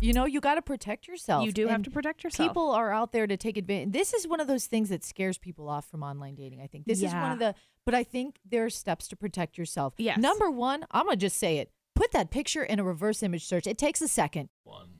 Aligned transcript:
You 0.00 0.12
know, 0.12 0.24
you 0.24 0.40
got 0.40 0.54
to 0.54 0.62
protect 0.62 1.06
yourself. 1.06 1.44
You 1.44 1.52
do 1.52 1.68
have 1.68 1.82
to 1.82 1.90
protect 1.90 2.24
yourself. 2.24 2.48
People 2.48 2.70
are 2.70 2.92
out 2.92 3.12
there 3.12 3.26
to 3.26 3.36
take 3.36 3.56
advantage. 3.56 3.92
This 3.92 4.14
is 4.14 4.26
one 4.26 4.40
of 4.40 4.46
those 4.46 4.66
things 4.66 4.88
that 4.88 5.04
scares 5.04 5.38
people 5.38 5.68
off 5.68 5.88
from 5.90 6.02
online 6.02 6.34
dating. 6.34 6.60
I 6.60 6.66
think 6.66 6.86
this 6.86 7.02
is 7.02 7.12
one 7.12 7.32
of 7.32 7.38
the, 7.38 7.54
but 7.84 7.94
I 7.94 8.02
think 8.04 8.38
there 8.48 8.64
are 8.64 8.70
steps 8.70 9.08
to 9.08 9.16
protect 9.16 9.58
yourself. 9.58 9.94
Yes. 9.98 10.18
Number 10.18 10.50
one, 10.50 10.86
I'm 10.90 11.06
gonna 11.06 11.16
just 11.16 11.36
say 11.38 11.58
it. 11.58 11.70
Put 11.94 12.12
that 12.12 12.30
picture 12.30 12.62
in 12.62 12.78
a 12.78 12.84
reverse 12.84 13.22
image 13.22 13.44
search. 13.44 13.66
It 13.66 13.76
takes 13.76 14.00
a 14.00 14.08
second. 14.08 14.48
One, 14.64 14.86
two, 14.86 14.88
three. 14.88 14.99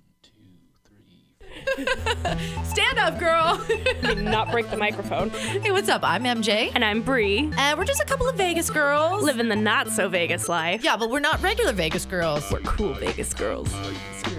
Stand 2.64 2.98
up, 2.98 3.18
girl. 3.18 3.60
not 4.22 4.50
break 4.50 4.70
the 4.70 4.76
microphone. 4.76 5.30
hey, 5.30 5.70
what's 5.70 5.88
up? 5.88 6.02
I'm 6.04 6.24
MJ, 6.24 6.70
And 6.74 6.84
I'm 6.84 7.02
Bree. 7.02 7.50
and 7.56 7.78
we're 7.78 7.84
just 7.84 8.00
a 8.00 8.04
couple 8.04 8.28
of 8.28 8.36
Vegas 8.36 8.70
girls. 8.70 9.22
Living 9.22 9.48
the 9.48 9.56
not 9.56 9.88
so 9.90 10.08
Vegas 10.08 10.48
life. 10.48 10.82
yeah, 10.84 10.96
but 10.96 11.10
we're 11.10 11.20
not 11.20 11.42
regular 11.42 11.72
Vegas 11.72 12.04
girls. 12.04 12.50
We're 12.50 12.60
cool 12.60 12.94
Vegas 12.94 13.34
girls. 13.34 13.68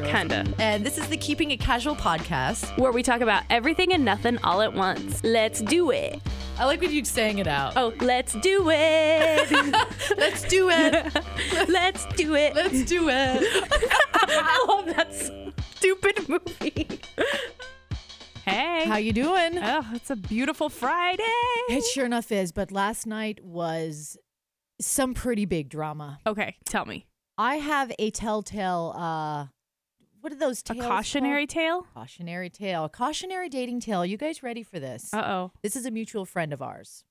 Kinda. 0.06 0.46
And 0.60 0.86
this 0.86 0.98
is 0.98 1.08
the 1.08 1.18
Keeping 1.18 1.52
It 1.52 1.60
Casual 1.60 1.96
podcast. 1.96 2.78
Where 2.78 2.92
we 2.92 3.04
talk 3.04 3.22
about 3.22 3.44
everything 3.50 3.94
and 3.94 4.04
nothing 4.06 4.38
all 4.44 4.62
at 4.62 4.74
once. 4.74 5.24
Let's 5.24 5.62
do 5.62 5.92
it. 5.92 6.20
I 6.58 6.66
like 6.66 6.82
when 6.82 6.92
you 6.92 7.04
saying 7.06 7.40
it 7.40 7.48
out. 7.48 7.74
Oh, 7.76 7.94
let's 8.02 8.34
do 8.34 8.70
it. 8.72 9.52
Let's 10.18 10.44
do 10.44 10.70
it. 10.70 11.24
let's 11.70 12.06
do 12.16 12.36
it. 12.36 12.56
Let's 12.56 12.84
do 12.84 13.10
it. 13.10 13.66
I 14.14 14.66
love 14.68 14.86
that 14.96 15.14
stupid 15.86 16.30
movie. 16.30 16.88
Hey. 18.44 18.86
How 18.88 18.98
you 18.98 19.14
doing? 19.14 19.60
Oh, 19.62 19.86
it's 19.94 20.10
a 20.10 20.16
beautiful 20.16 20.68
Friday. 20.68 21.24
It 21.70 21.84
sure 21.94 22.08
enough 22.08 22.32
is, 22.32 22.52
but 22.52 22.72
last 22.72 23.06
night 23.06 23.40
was 23.46 24.18
some 24.82 25.14
pretty 25.14 25.46
big 25.46 25.70
drama. 25.70 26.20
Okay, 26.26 26.56
tell 26.66 26.86
me. 26.86 27.06
I 27.38 27.58
have 27.58 27.92
a 28.00 28.10
telltale 28.10 28.94
uh 28.98 29.46
what 30.22 30.34
are 30.34 30.38
those 30.38 30.64
A 30.72 30.76
cautionary 30.76 31.46
tale? 31.46 31.86
cautionary 31.94 32.50
tale. 32.50 32.90
Cautionary 32.90 33.48
dating 33.48 33.80
tale. 33.82 34.04
You 34.04 34.18
guys 34.18 34.42
ready 34.42 34.64
for 34.64 34.80
this? 34.80 35.14
Uh 35.14 35.22
oh. 35.24 35.52
This 35.62 35.76
is 35.76 35.86
a 35.86 35.92
mutual 35.92 36.26
friend 36.26 36.52
of 36.52 36.64
ours. 36.64 37.04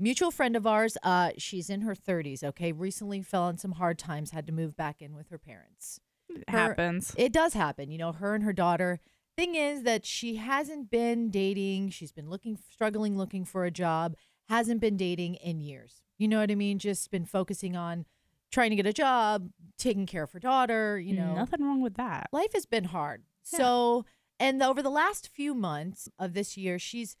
Mutual 0.00 0.30
friend 0.30 0.56
of 0.56 0.66
ours, 0.66 0.96
uh, 1.02 1.32
she's 1.36 1.68
in 1.68 1.82
her 1.82 1.94
30s, 1.94 2.42
okay? 2.42 2.72
Recently 2.72 3.20
fell 3.20 3.42
on 3.42 3.58
some 3.58 3.72
hard 3.72 3.98
times, 3.98 4.30
had 4.30 4.46
to 4.46 4.52
move 4.52 4.74
back 4.74 5.02
in 5.02 5.14
with 5.14 5.28
her 5.28 5.38
parents. 5.38 6.00
Her- 6.28 6.42
Happens. 6.48 7.14
It 7.16 7.32
does 7.32 7.54
happen. 7.54 7.90
You 7.90 7.98
know, 7.98 8.12
her 8.12 8.34
and 8.34 8.44
her 8.44 8.52
daughter. 8.52 9.00
Thing 9.36 9.54
is 9.54 9.82
that 9.84 10.04
she 10.04 10.36
hasn't 10.36 10.90
been 10.90 11.30
dating. 11.30 11.90
She's 11.90 12.10
been 12.12 12.28
looking, 12.28 12.58
struggling, 12.70 13.16
looking 13.16 13.44
for 13.44 13.64
a 13.64 13.70
job. 13.70 14.16
Hasn't 14.48 14.80
been 14.80 14.96
dating 14.96 15.36
in 15.36 15.60
years. 15.60 16.00
You 16.18 16.26
know 16.26 16.40
what 16.40 16.50
I 16.50 16.54
mean? 16.56 16.78
Just 16.80 17.10
been 17.10 17.24
focusing 17.24 17.76
on 17.76 18.04
trying 18.50 18.70
to 18.70 18.76
get 18.76 18.86
a 18.86 18.92
job, 18.92 19.50
taking 19.78 20.06
care 20.06 20.24
of 20.24 20.32
her 20.32 20.40
daughter. 20.40 20.98
You 20.98 21.14
know, 21.14 21.34
Nothing 21.36 21.62
wrong 21.62 21.80
with 21.82 21.94
that. 21.94 22.28
life 22.32 22.52
has 22.54 22.66
been 22.66 22.84
hard. 22.84 23.22
Yeah. 23.52 23.58
So, 23.58 24.04
and 24.40 24.60
over 24.62 24.82
the 24.82 24.90
last 24.90 25.28
few 25.28 25.54
months 25.54 26.08
of 26.18 26.34
this 26.34 26.56
year, 26.56 26.78
she's 26.78 27.16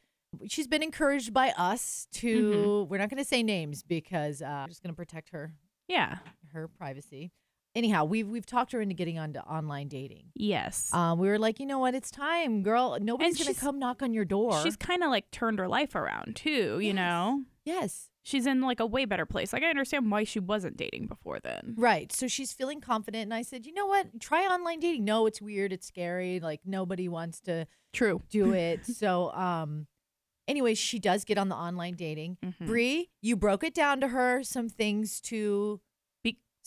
she's 0.48 0.66
been 0.66 0.82
encouraged 0.82 1.32
by 1.32 1.50
us 1.50 2.08
to. 2.14 2.50
Mm-hmm. 2.52 2.90
We're 2.90 2.98
not 2.98 3.10
going 3.10 3.22
to 3.22 3.28
say 3.28 3.42
names 3.44 3.82
because 3.84 4.42
uh, 4.42 4.62
we're 4.64 4.68
just 4.70 4.82
going 4.82 4.92
to 4.92 4.96
protect 4.96 5.30
her 5.30 5.52
Yeah. 5.86 6.18
her 6.52 6.66
privacy. 6.66 7.30
Anyhow, 7.78 8.04
we've 8.06 8.26
we've 8.28 8.44
talked 8.44 8.72
her 8.72 8.80
into 8.80 8.94
getting 8.96 9.18
onto 9.20 9.38
online 9.38 9.86
dating. 9.86 10.24
Yes. 10.34 10.92
Um, 10.92 11.18
we 11.20 11.28
were 11.28 11.38
like, 11.38 11.60
you 11.60 11.66
know 11.66 11.78
what? 11.78 11.94
It's 11.94 12.10
time, 12.10 12.64
girl. 12.64 12.98
Nobody's 13.00 13.38
gonna 13.38 13.54
come 13.54 13.78
knock 13.78 14.02
on 14.02 14.12
your 14.12 14.24
door. 14.24 14.60
She's 14.64 14.76
kind 14.76 15.04
of 15.04 15.10
like 15.10 15.30
turned 15.30 15.60
her 15.60 15.68
life 15.68 15.94
around 15.94 16.34
too, 16.34 16.80
you 16.80 16.88
Yes. 16.88 16.94
know? 16.96 17.42
yes, 17.64 18.10
She's 18.24 18.46
in 18.46 18.60
like 18.62 18.80
a 18.80 18.84
way 18.86 19.04
better 19.04 19.24
place. 19.26 19.52
Like 19.52 19.62
I 19.62 19.70
understand 19.70 20.10
why 20.10 20.24
she 20.24 20.40
wasn't 20.40 20.76
dating 20.76 21.06
before 21.06 21.38
then. 21.40 21.74
right. 21.78 22.10
So 22.12 22.26
she's 22.26 22.52
feeling 22.52 22.80
confident, 22.80 23.22
and 23.22 23.32
I 23.34 23.42
said, 23.42 23.64
you 23.64 23.72
know 23.72 23.86
what? 23.86 24.20
Try 24.20 24.42
online 24.42 24.80
dating. 24.80 25.04
No, 25.04 25.26
it's 25.26 25.40
weird. 25.40 25.72
It's 25.72 25.86
scary. 25.86 26.40
Like 26.40 26.60
nobody 26.66 27.08
wants 27.08 27.40
to 27.42 27.66
True. 27.92 28.20
do 28.28 28.52
it. 28.66 28.84
so, 28.86 29.30
um, 29.32 29.86
anyway, 30.48 30.74
she 30.74 30.98
does 30.98 31.24
get 31.24 31.38
on 31.38 31.48
the 31.48 31.54
online 31.56 31.94
dating. 31.94 32.38
Mhm. 32.44 32.66
Bree, 32.66 33.08
you 33.22 33.36
broke 33.36 33.62
it 33.62 33.72
down 33.72 34.00
to 34.00 34.08
her. 34.08 34.42
Some 34.42 34.68
things 34.68 35.20
to, 35.22 35.80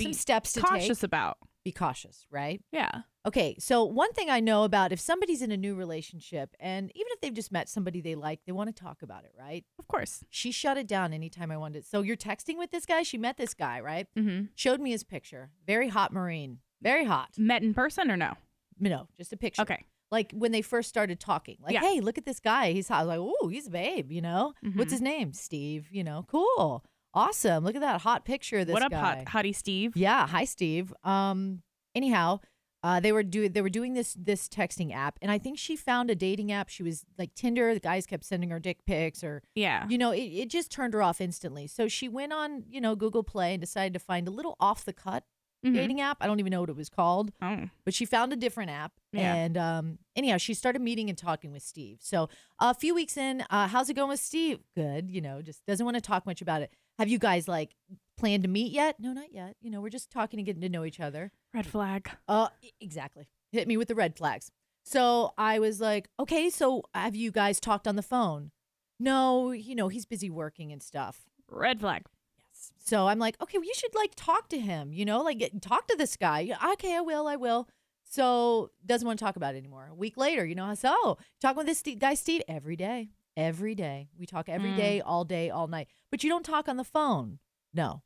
Be, 0.02 0.06
some 0.06 0.14
steps 0.14 0.54
to 0.54 0.62
cautious 0.62 1.00
take. 1.00 1.04
about. 1.04 1.38
Be 1.64 1.72
cautious, 1.72 2.26
right? 2.32 2.62
Yeah. 2.72 3.02
Okay, 3.28 3.56
so 3.60 3.84
one 3.84 4.12
thing 4.14 4.32
I 4.32 4.40
know 4.40 4.64
about 4.64 4.92
if 4.92 5.00
somebody's 5.00 5.44
in 5.44 5.52
a 5.52 5.58
new 5.58 5.76
relationship, 5.76 6.56
and 6.60 6.92
even 6.96 7.08
if 7.12 7.22
they've 7.22 7.34
just 7.34 7.52
met 7.52 7.70
somebody 7.70 8.02
they 8.02 8.16
like, 8.16 8.40
they 8.46 8.52
want 8.52 8.76
to 8.76 8.84
talk 8.84 9.04
about 9.04 9.26
it, 9.26 9.32
right? 9.38 9.64
Of 9.78 9.88
course. 9.88 10.24
She 10.32 10.52
shut 10.52 10.78
it 10.78 10.88
down 10.88 11.14
anytime 11.14 11.52
I 11.52 11.58
wanted. 11.58 11.86
So 11.86 12.02
you're 12.02 12.18
texting 12.18 12.58
with 12.58 12.72
this 12.72 12.88
guy. 12.88 13.04
She 13.04 13.20
met 13.20 13.38
this 13.38 13.54
guy, 13.54 13.80
right? 13.80 14.08
Mm-hmm. 14.18 14.46
Showed 14.56 14.80
me 14.82 14.90
his 14.90 15.04
picture. 15.04 15.52
Very 15.68 15.90
hot 15.90 16.12
Marine. 16.12 16.60
Very 16.82 17.06
hot. 17.06 17.30
Met 17.38 17.62
in 17.62 17.76
person 17.76 18.10
or 18.10 18.18
no? 18.18 18.34
No, 18.80 19.08
just 19.16 19.32
a 19.32 19.38
picture. 19.38 19.62
Okay. 19.62 19.86
Like 20.10 20.32
when 20.34 20.52
they 20.52 20.64
first 20.64 20.90
started 20.90 21.20
talking, 21.20 21.58
like, 21.62 21.74
Yeah. 21.76 21.82
hey, 21.82 22.00
look 22.02 22.18
at 22.18 22.26
this 22.26 22.40
guy. 22.40 22.72
He's 22.72 22.88
hot. 22.88 23.02
I 23.02 23.04
was 23.04 23.08
like, 23.08 23.20
oh, 23.44 23.48
he's 23.50 23.68
a 23.68 23.70
babe, 23.70 24.12
you 24.12 24.22
know? 24.22 24.54
What's 24.74 24.90
Mhm. 24.90 24.92
his 24.94 25.02
name? 25.02 25.34
Steve, 25.34 25.88
you 25.92 26.04
know? 26.04 26.26
Cool. 26.28 26.84
Awesome. 27.14 27.64
Look 27.64 27.76
at 27.76 27.82
that 27.82 28.02
hot 28.02 28.26
picture 28.26 28.60
of 28.60 28.68
this 28.68 28.74
what 28.74 28.84
up, 28.84 28.92
guy. 28.92 29.00
hot 29.00 29.26
hottie 29.44 29.56
Steve? 29.56 29.96
Yeah, 29.96 30.28
hi 30.28 30.46
Steve. 30.46 30.94
Um 31.04 31.62
anyhow, 31.94 32.40
uh 32.84 33.00
they 33.00 33.12
were 33.12 33.24
doing 33.24 33.52
they 33.52 33.62
were 33.62 33.70
doing 33.70 33.94
this 33.94 34.16
this 34.18 34.48
texting 34.48 34.94
app 34.96 35.20
and 35.22 35.30
I 35.32 35.38
think 35.38 35.58
she 35.60 35.76
found 35.76 36.10
a 36.10 36.16
dating 36.16 36.52
app. 36.52 36.70
She 36.70 36.84
was 36.84 37.06
like 37.18 37.36
Tinder, 37.36 37.74
the 37.74 37.80
guys 37.82 38.06
kept 38.06 38.24
sending 38.24 38.50
her 38.50 38.60
dick 38.60 38.86
pics 38.86 39.24
or 39.24 39.44
Yeah. 39.56 39.86
you 39.90 39.98
know, 39.98 40.12
it, 40.12 40.22
it 40.22 40.50
just 40.50 40.72
turned 40.72 40.94
her 40.94 41.02
off 41.04 41.20
instantly. 41.20 41.68
So 41.68 41.88
she 41.90 42.08
went 42.08 42.32
on, 42.32 42.64
you 42.70 42.80
know, 42.80 42.96
Google 42.96 43.24
Play 43.24 43.54
and 43.54 43.62
decided 43.62 43.94
to 43.94 44.00
find 44.00 44.28
a 44.28 44.32
little 44.32 44.56
off 44.60 44.86
the 44.86 44.94
cut 44.94 45.24
Mhm. 45.64 45.76
dating 45.76 46.02
app. 46.02 46.18
I 46.22 46.26
don't 46.26 46.40
even 46.40 46.50
know 46.50 46.62
what 46.62 46.72
it 46.72 46.76
was 46.76 46.90
called, 46.90 47.32
Oh. 47.40 47.70
but 47.86 47.94
she 47.94 48.04
found 48.06 48.34
a 48.34 48.36
different 48.36 48.72
app. 48.72 48.94
Yeah. 49.14 49.36
And 49.36 49.58
um 49.58 50.00
anyhow, 50.16 50.38
she 50.38 50.56
started 50.56 50.82
meeting 50.82 51.08
and 51.10 51.16
talking 51.18 51.52
with 51.52 51.62
Steve. 51.62 51.98
So 52.02 52.30
a 52.60 52.74
few 52.74 52.96
weeks 52.96 53.16
in, 53.16 53.42
uh 53.50 53.68
how's 53.68 53.88
it 53.90 53.94
going 53.96 54.10
with 54.10 54.22
Steve? 54.22 54.60
Good, 54.76 55.12
you 55.12 55.22
know, 55.22 55.44
just 55.44 55.64
doesn't 55.68 55.86
want 55.86 55.96
to 55.98 56.02
talk 56.02 56.26
much 56.26 56.42
about 56.42 56.64
it. 56.64 56.72
Have 57.02 57.10
you 57.10 57.18
guys 57.18 57.48
like 57.48 57.74
planned 58.16 58.44
to 58.44 58.48
meet 58.48 58.72
yet? 58.72 59.00
No, 59.00 59.12
not 59.12 59.34
yet. 59.34 59.56
You 59.60 59.72
know, 59.72 59.82
we're 59.82 59.90
just 59.90 60.12
talking 60.12 60.40
and 60.40 60.46
getting 60.46 60.62
to 60.62 60.70
know 60.70 60.86
each 60.86 61.00
other. 61.00 61.32
Red 61.52 61.66
flag. 61.66 62.12
Uh, 62.28 62.50
exactly. 62.80 63.28
Hit 63.52 63.68
me 63.68 63.76
with 63.76 63.88
the 63.88 63.96
red 63.96 64.16
flags. 64.16 64.52
So 64.84 65.34
I 65.36 65.58
was 65.58 65.82
like, 65.82 66.10
okay, 66.20 66.52
so 66.52 66.84
have 66.94 67.16
you 67.16 67.32
guys 67.32 67.60
talked 67.60 67.88
on 67.88 67.96
the 67.96 68.04
phone? 68.04 68.52
No, 69.00 69.50
you 69.50 69.74
know, 69.74 69.88
he's 69.88 70.06
busy 70.06 70.30
working 70.30 70.72
and 70.72 70.84
stuff. 70.84 71.22
Red 71.50 71.80
flag. 71.80 72.04
Yes. 72.38 72.72
So 72.78 73.08
I'm 73.08 73.18
like, 73.18 73.36
okay, 73.42 73.58
well, 73.58 73.66
you 73.66 73.74
should 73.76 73.96
like 73.96 74.12
talk 74.16 74.48
to 74.50 74.60
him, 74.60 74.94
you 74.94 75.04
know, 75.04 75.22
like 75.22 75.40
get, 75.40 75.60
talk 75.60 75.88
to 75.88 75.96
this 75.98 76.16
guy. 76.16 76.56
Okay, 76.74 76.96
I 76.96 77.02
will, 77.02 77.28
I 77.28 77.36
will. 77.36 77.68
So 78.08 78.70
doesn't 78.86 79.08
want 79.08 79.18
to 79.18 79.26
talk 79.26 79.38
about 79.38 79.56
it 79.56 79.58
anymore. 79.58 79.90
A 79.92 79.96
week 79.96 80.18
later, 80.18 80.46
you 80.46 80.54
know, 80.54 80.72
so 80.76 81.18
talking 81.42 81.58
with 81.58 81.66
this 81.66 81.82
guy, 81.98 82.14
Steve, 82.14 82.44
every 82.48 82.76
day, 82.76 83.10
every 83.38 83.76
day. 83.76 84.10
We 84.18 84.26
talk 84.26 84.50
every 84.50 84.72
Mm. 84.72 84.78
day, 84.78 85.02
all 85.02 85.24
day, 85.26 85.50
all 85.50 85.68
night. 85.68 85.88
But 86.10 86.24
you 86.24 86.30
don't 86.30 86.44
talk 86.46 86.68
on 86.68 86.78
the 86.78 86.84
phone. 86.84 87.40
No. 87.74 88.04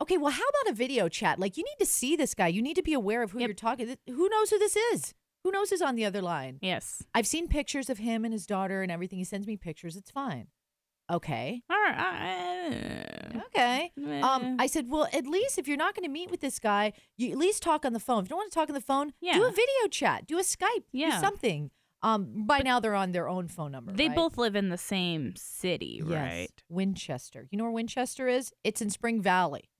Okay, 0.00 0.18
well, 0.18 0.32
how 0.32 0.42
about 0.42 0.72
a 0.72 0.74
video 0.74 1.08
chat? 1.08 1.38
Like, 1.38 1.56
you 1.56 1.64
need 1.64 1.78
to 1.78 1.86
see 1.86 2.16
this 2.16 2.34
guy. 2.34 2.48
You 2.48 2.60
need 2.60 2.74
to 2.76 2.82
be 2.82 2.92
aware 2.92 3.22
of 3.22 3.30
who 3.30 3.38
Yep. 3.40 3.48
you're 3.48 3.54
talking. 3.54 3.96
Who 4.06 4.28
knows 4.28 4.50
who 4.50 4.58
this 4.58 4.76
is? 4.76 5.14
Who 5.44 5.50
knows 5.52 5.70
who's 5.70 5.80
on 5.80 5.94
the 5.96 6.04
other 6.04 6.20
line? 6.20 6.58
Yes. 6.60 7.02
I've 7.14 7.26
seen 7.26 7.48
pictures 7.48 7.88
of 7.88 7.98
him 7.98 8.24
and 8.24 8.32
his 8.34 8.46
daughter 8.46 8.82
and 8.82 8.90
everything. 8.92 9.18
He 9.18 9.24
sends 9.24 9.46
me 9.46 9.56
pictures. 9.56 9.96
It's 9.96 10.10
fine. 10.10 10.48
Okay. 11.10 11.62
All 11.70 11.76
right. 11.80 11.96
uh, 13.34 13.40
Okay. 13.46 13.92
Um, 14.22 14.56
I 14.58 14.66
said, 14.66 14.90
well, 14.90 15.06
at 15.12 15.24
least 15.26 15.56
if 15.58 15.68
you're 15.68 15.76
not 15.76 15.94
going 15.94 16.02
to 16.04 16.10
meet 16.10 16.30
with 16.30 16.40
this 16.40 16.58
guy, 16.58 16.92
you 17.16 17.30
at 17.30 17.38
least 17.38 17.62
talk 17.62 17.84
on 17.84 17.92
the 17.92 18.00
phone. 18.00 18.24
If 18.24 18.26
you 18.26 18.30
don't 18.30 18.38
want 18.38 18.52
to 18.52 18.54
talk 18.58 18.68
on 18.68 18.74
the 18.74 18.80
phone, 18.80 19.12
do 19.22 19.44
a 19.44 19.50
video 19.50 19.88
chat, 19.90 20.26
do 20.26 20.36
a 20.38 20.42
Skype, 20.42 20.84
Yeah. 20.92 21.12
do 21.12 21.20
something. 21.20 21.70
Um, 22.02 22.44
by 22.46 22.60
now 22.60 22.78
they're 22.78 22.94
on 22.94 23.12
their 23.12 23.28
own 23.28 23.48
phone 23.48 23.72
number. 23.72 23.92
they 23.92 24.08
right? 24.08 24.16
both 24.16 24.36
live 24.38 24.54
in 24.54 24.68
the 24.68 24.78
same 24.78 25.34
city, 25.36 26.02
Yes. 26.06 26.10
right? 26.10 26.62
Winchester. 26.68 27.48
You 27.50 27.58
know 27.58 27.64
where 27.64 27.72
Winchester 27.72 28.28
is? 28.28 28.52
It's 28.64 28.80
in 28.82 28.90
Spring 28.90 29.20
Valley. 29.22 29.70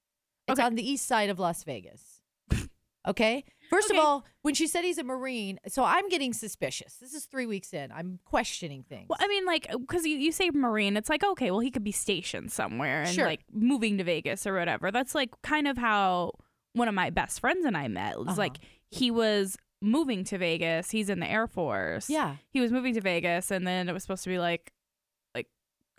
It's 0.48 0.58
Okay. 0.58 0.66
on 0.66 0.74
the 0.76 0.88
east 0.88 1.06
side 1.06 1.28
of 1.30 1.38
Las 1.38 1.62
Vegas. 1.64 2.22
Okay. 3.08 3.44
First 3.70 3.88
Okay. 3.90 3.98
of 3.98 4.04
all, 4.04 4.24
when 4.42 4.54
she 4.54 4.66
said 4.66 4.82
he's 4.82 4.98
a 4.98 5.04
Marine, 5.04 5.60
so 5.68 5.84
I'm 5.84 6.08
getting 6.08 6.32
suspicious. 6.32 6.96
This 6.96 7.14
is 7.14 7.26
three 7.26 7.46
weeks 7.46 7.72
in. 7.72 7.92
I'm 7.92 8.18
questioning 8.24 8.82
things. 8.82 9.06
Well, 9.08 9.18
I 9.20 9.28
mean, 9.28 9.44
like, 9.46 9.68
because 9.78 10.04
you, 10.04 10.16
you 10.16 10.32
say 10.32 10.50
Marine, 10.52 10.96
it's 10.96 11.08
like, 11.08 11.22
okay, 11.22 11.52
well, 11.52 11.60
he 11.60 11.70
could 11.70 11.84
be 11.84 11.92
stationed 11.92 12.50
somewhere 12.50 13.02
and 13.02 13.14
Sure. 13.14 13.26
like 13.26 13.44
moving 13.52 13.98
to 13.98 14.04
Vegas 14.04 14.44
or 14.44 14.54
whatever. 14.58 14.90
That's 14.90 15.14
like 15.14 15.30
kind 15.42 15.68
of 15.68 15.78
how 15.78 16.32
one 16.72 16.88
of 16.88 16.94
my 16.96 17.10
best 17.10 17.38
friends 17.38 17.64
and 17.64 17.76
I 17.76 17.86
met. 17.86 18.14
It 18.14 18.18
was 18.18 18.28
Uh-huh. 18.30 18.38
like 18.38 18.56
he 18.90 19.12
was 19.12 19.56
moving 19.82 20.24
to 20.24 20.38
Vegas. 20.38 20.90
He's 20.90 21.08
in 21.10 21.20
the 21.20 21.30
Air 21.30 21.46
Force. 21.46 22.08
yeah. 22.10 22.36
He 22.50 22.60
was 22.60 22.72
moving 22.72 22.94
to 22.94 23.00
Vegas, 23.00 23.50
and 23.50 23.66
then 23.66 23.88
it 23.88 23.92
was 23.92 24.02
supposed 24.02 24.24
to 24.24 24.30
be 24.30 24.38
like, 24.38 24.72
like, 25.34 25.48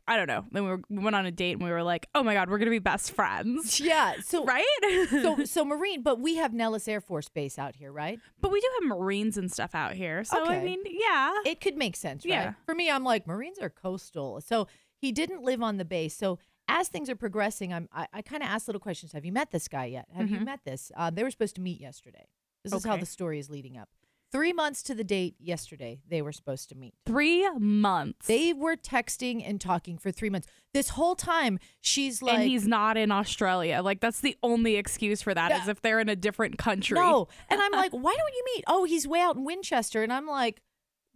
I 0.07 0.15
don't 0.17 0.27
know. 0.27 0.45
Then 0.51 0.63
we, 0.63 0.69
were, 0.69 0.81
we 0.89 1.03
went 1.03 1.15
on 1.15 1.25
a 1.25 1.31
date 1.31 1.53
and 1.53 1.63
we 1.63 1.69
were 1.69 1.83
like, 1.83 2.07
oh 2.15 2.23
my 2.23 2.33
God, 2.33 2.49
we're 2.49 2.57
going 2.57 2.67
to 2.67 2.71
be 2.71 2.79
best 2.79 3.11
friends. 3.11 3.79
Yeah. 3.87 4.13
So 4.23 4.43
Right? 4.53 4.65
so 5.09 5.43
so 5.45 5.65
Marine, 5.65 6.01
but 6.01 6.19
we 6.19 6.35
have 6.37 6.53
Nellis 6.53 6.87
Air 6.87 7.01
Force 7.01 7.29
Base 7.29 7.59
out 7.59 7.75
here, 7.75 7.91
right? 7.91 8.19
but 8.41 8.51
we 8.51 8.59
do 8.61 8.67
have 8.81 8.87
Marines 8.97 9.37
and 9.37 9.51
stuff 9.51 9.75
out 9.75 9.93
here. 9.93 10.23
So, 10.23 10.45
I 10.45 10.63
mean, 10.63 10.79
yeah. 10.85 11.33
It 11.45 11.61
could 11.61 11.77
make 11.77 11.95
sense, 11.95 12.25
right? 12.25 12.31
Yeah. 12.31 12.53
For 12.65 12.73
me, 12.73 12.89
I'm 12.89 13.03
like 13.03 13.27
Marines 13.27 13.59
are 13.59 13.69
coastal, 13.69 14.41
so 14.41 14.67
he 14.99 15.11
didn't 15.11 15.43
live 15.43 15.61
on 15.61 15.77
the 15.77 15.85
base. 15.85 16.15
So 16.15 16.39
as 16.69 16.87
things 16.89 17.09
are 17.09 17.15
progressing, 17.15 17.73
I'm 17.73 17.87
I, 17.93 18.07
I 18.13 18.21
kind 18.21 18.41
of 18.43 18.49
ask 18.49 18.67
little 18.67 18.79
questions. 18.79 19.11
Have 19.13 19.23
you 19.25 19.31
met 19.31 19.51
this 19.51 19.67
guy 19.67 19.85
yet? 19.85 20.07
Have 20.15 20.29
you 20.31 20.39
Mhm. 20.39 20.45
met 20.45 20.59
this? 20.65 20.91
Uh, 20.97 21.09
they 21.11 21.23
were 21.23 21.31
supposed 21.31 21.55
to 21.55 21.61
meet 21.61 21.79
yesterday. 21.79 22.27
This 22.71 22.79
is 22.81 22.85
how 22.85 22.93
Okay. 22.93 23.01
the 23.01 23.05
story 23.05 23.39
is 23.39 23.49
leading 23.49 23.77
up. 23.77 23.89
Three 24.29 24.51
months 24.51 24.83
to 24.83 24.93
the 24.93 25.05
date 25.05 25.35
yesterday, 25.39 26.01
they 26.05 26.21
were 26.21 26.33
supposed 26.33 26.67
to 26.69 26.75
meet. 26.75 26.93
Three 27.05 27.49
months. 27.57 28.27
They 28.27 28.51
were 28.51 28.75
texting 28.75 29.41
and 29.47 29.59
talking 29.61 29.97
for 29.97 30.11
three 30.11 30.29
months. 30.29 30.49
This 30.73 30.89
whole 30.89 31.15
time, 31.15 31.59
she's 31.79 32.21
like, 32.21 32.39
and 32.39 32.43
he's 32.49 32.67
not 32.67 32.97
in 32.97 33.09
Australia. 33.09 33.81
Like 33.81 34.01
that's 34.01 34.19
the 34.19 34.35
only 34.43 34.75
excuse 34.75 35.21
for 35.21 35.33
that 35.33 35.53
is 35.53 35.65
Yeah. 35.65 35.71
if 35.71 35.81
they're 35.81 36.01
in 36.01 36.09
a 36.09 36.15
different 36.15 36.57
country. 36.57 36.95
No. 36.99 37.29
And 37.49 37.61
I'm 37.61 37.71
like, 37.71 37.93
why 37.93 38.13
don't 38.17 38.33
you 38.35 38.43
meet? 38.55 38.65
Oh, 38.67 38.83
he's 38.83 39.07
way 39.07 39.21
out 39.21 39.37
in 39.37 39.45
Winchester. 39.45 40.03
And 40.03 40.11
I'm 40.11 40.27
like, 40.27 40.61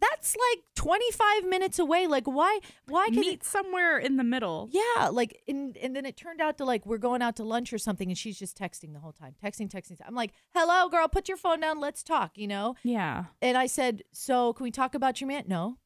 that's 0.02 0.36
like 0.36 0.64
25 0.74 1.44
minutes 1.44 1.78
away. 1.78 2.06
Like, 2.06 2.26
why? 2.26 2.58
Why 2.88 3.08
can 3.08 3.20
meet 3.20 3.44
somewhere 3.44 3.98
in 3.98 4.16
the 4.16 4.24
middle. 4.24 4.68
Yeah, 4.70 5.08
like, 5.08 5.42
and 5.46 5.76
and 5.76 5.94
then 5.94 6.04
it 6.04 6.16
turned 6.16 6.40
out 6.40 6.58
to 6.58 6.64
like 6.64 6.84
we're 6.84 6.98
going 6.98 7.22
out 7.22 7.36
to 7.36 7.44
lunch 7.44 7.72
or 7.72 7.78
something, 7.78 8.08
and 8.08 8.18
she's 8.18 8.38
just 8.38 8.58
texting 8.58 8.92
the 8.92 8.98
whole 8.98 9.12
time, 9.12 9.34
texting, 9.42 9.70
texting. 9.70 9.96
I'm 10.04 10.14
like, 10.14 10.32
"Hello, 10.54 10.88
girl, 10.88 11.08
put 11.08 11.28
your 11.28 11.36
phone 11.36 11.60
down, 11.60 11.78
let's 11.78 12.02
talk," 12.02 12.36
you 12.36 12.48
know. 12.48 12.74
Yeah. 12.82 13.26
And 13.40 13.56
I 13.56 13.66
said, 13.66 14.02
"So, 14.12 14.52
can 14.52 14.64
we 14.64 14.70
talk 14.70 14.94
about 14.94 15.20
your 15.20 15.28
man?" 15.28 15.44
No, 15.46 15.78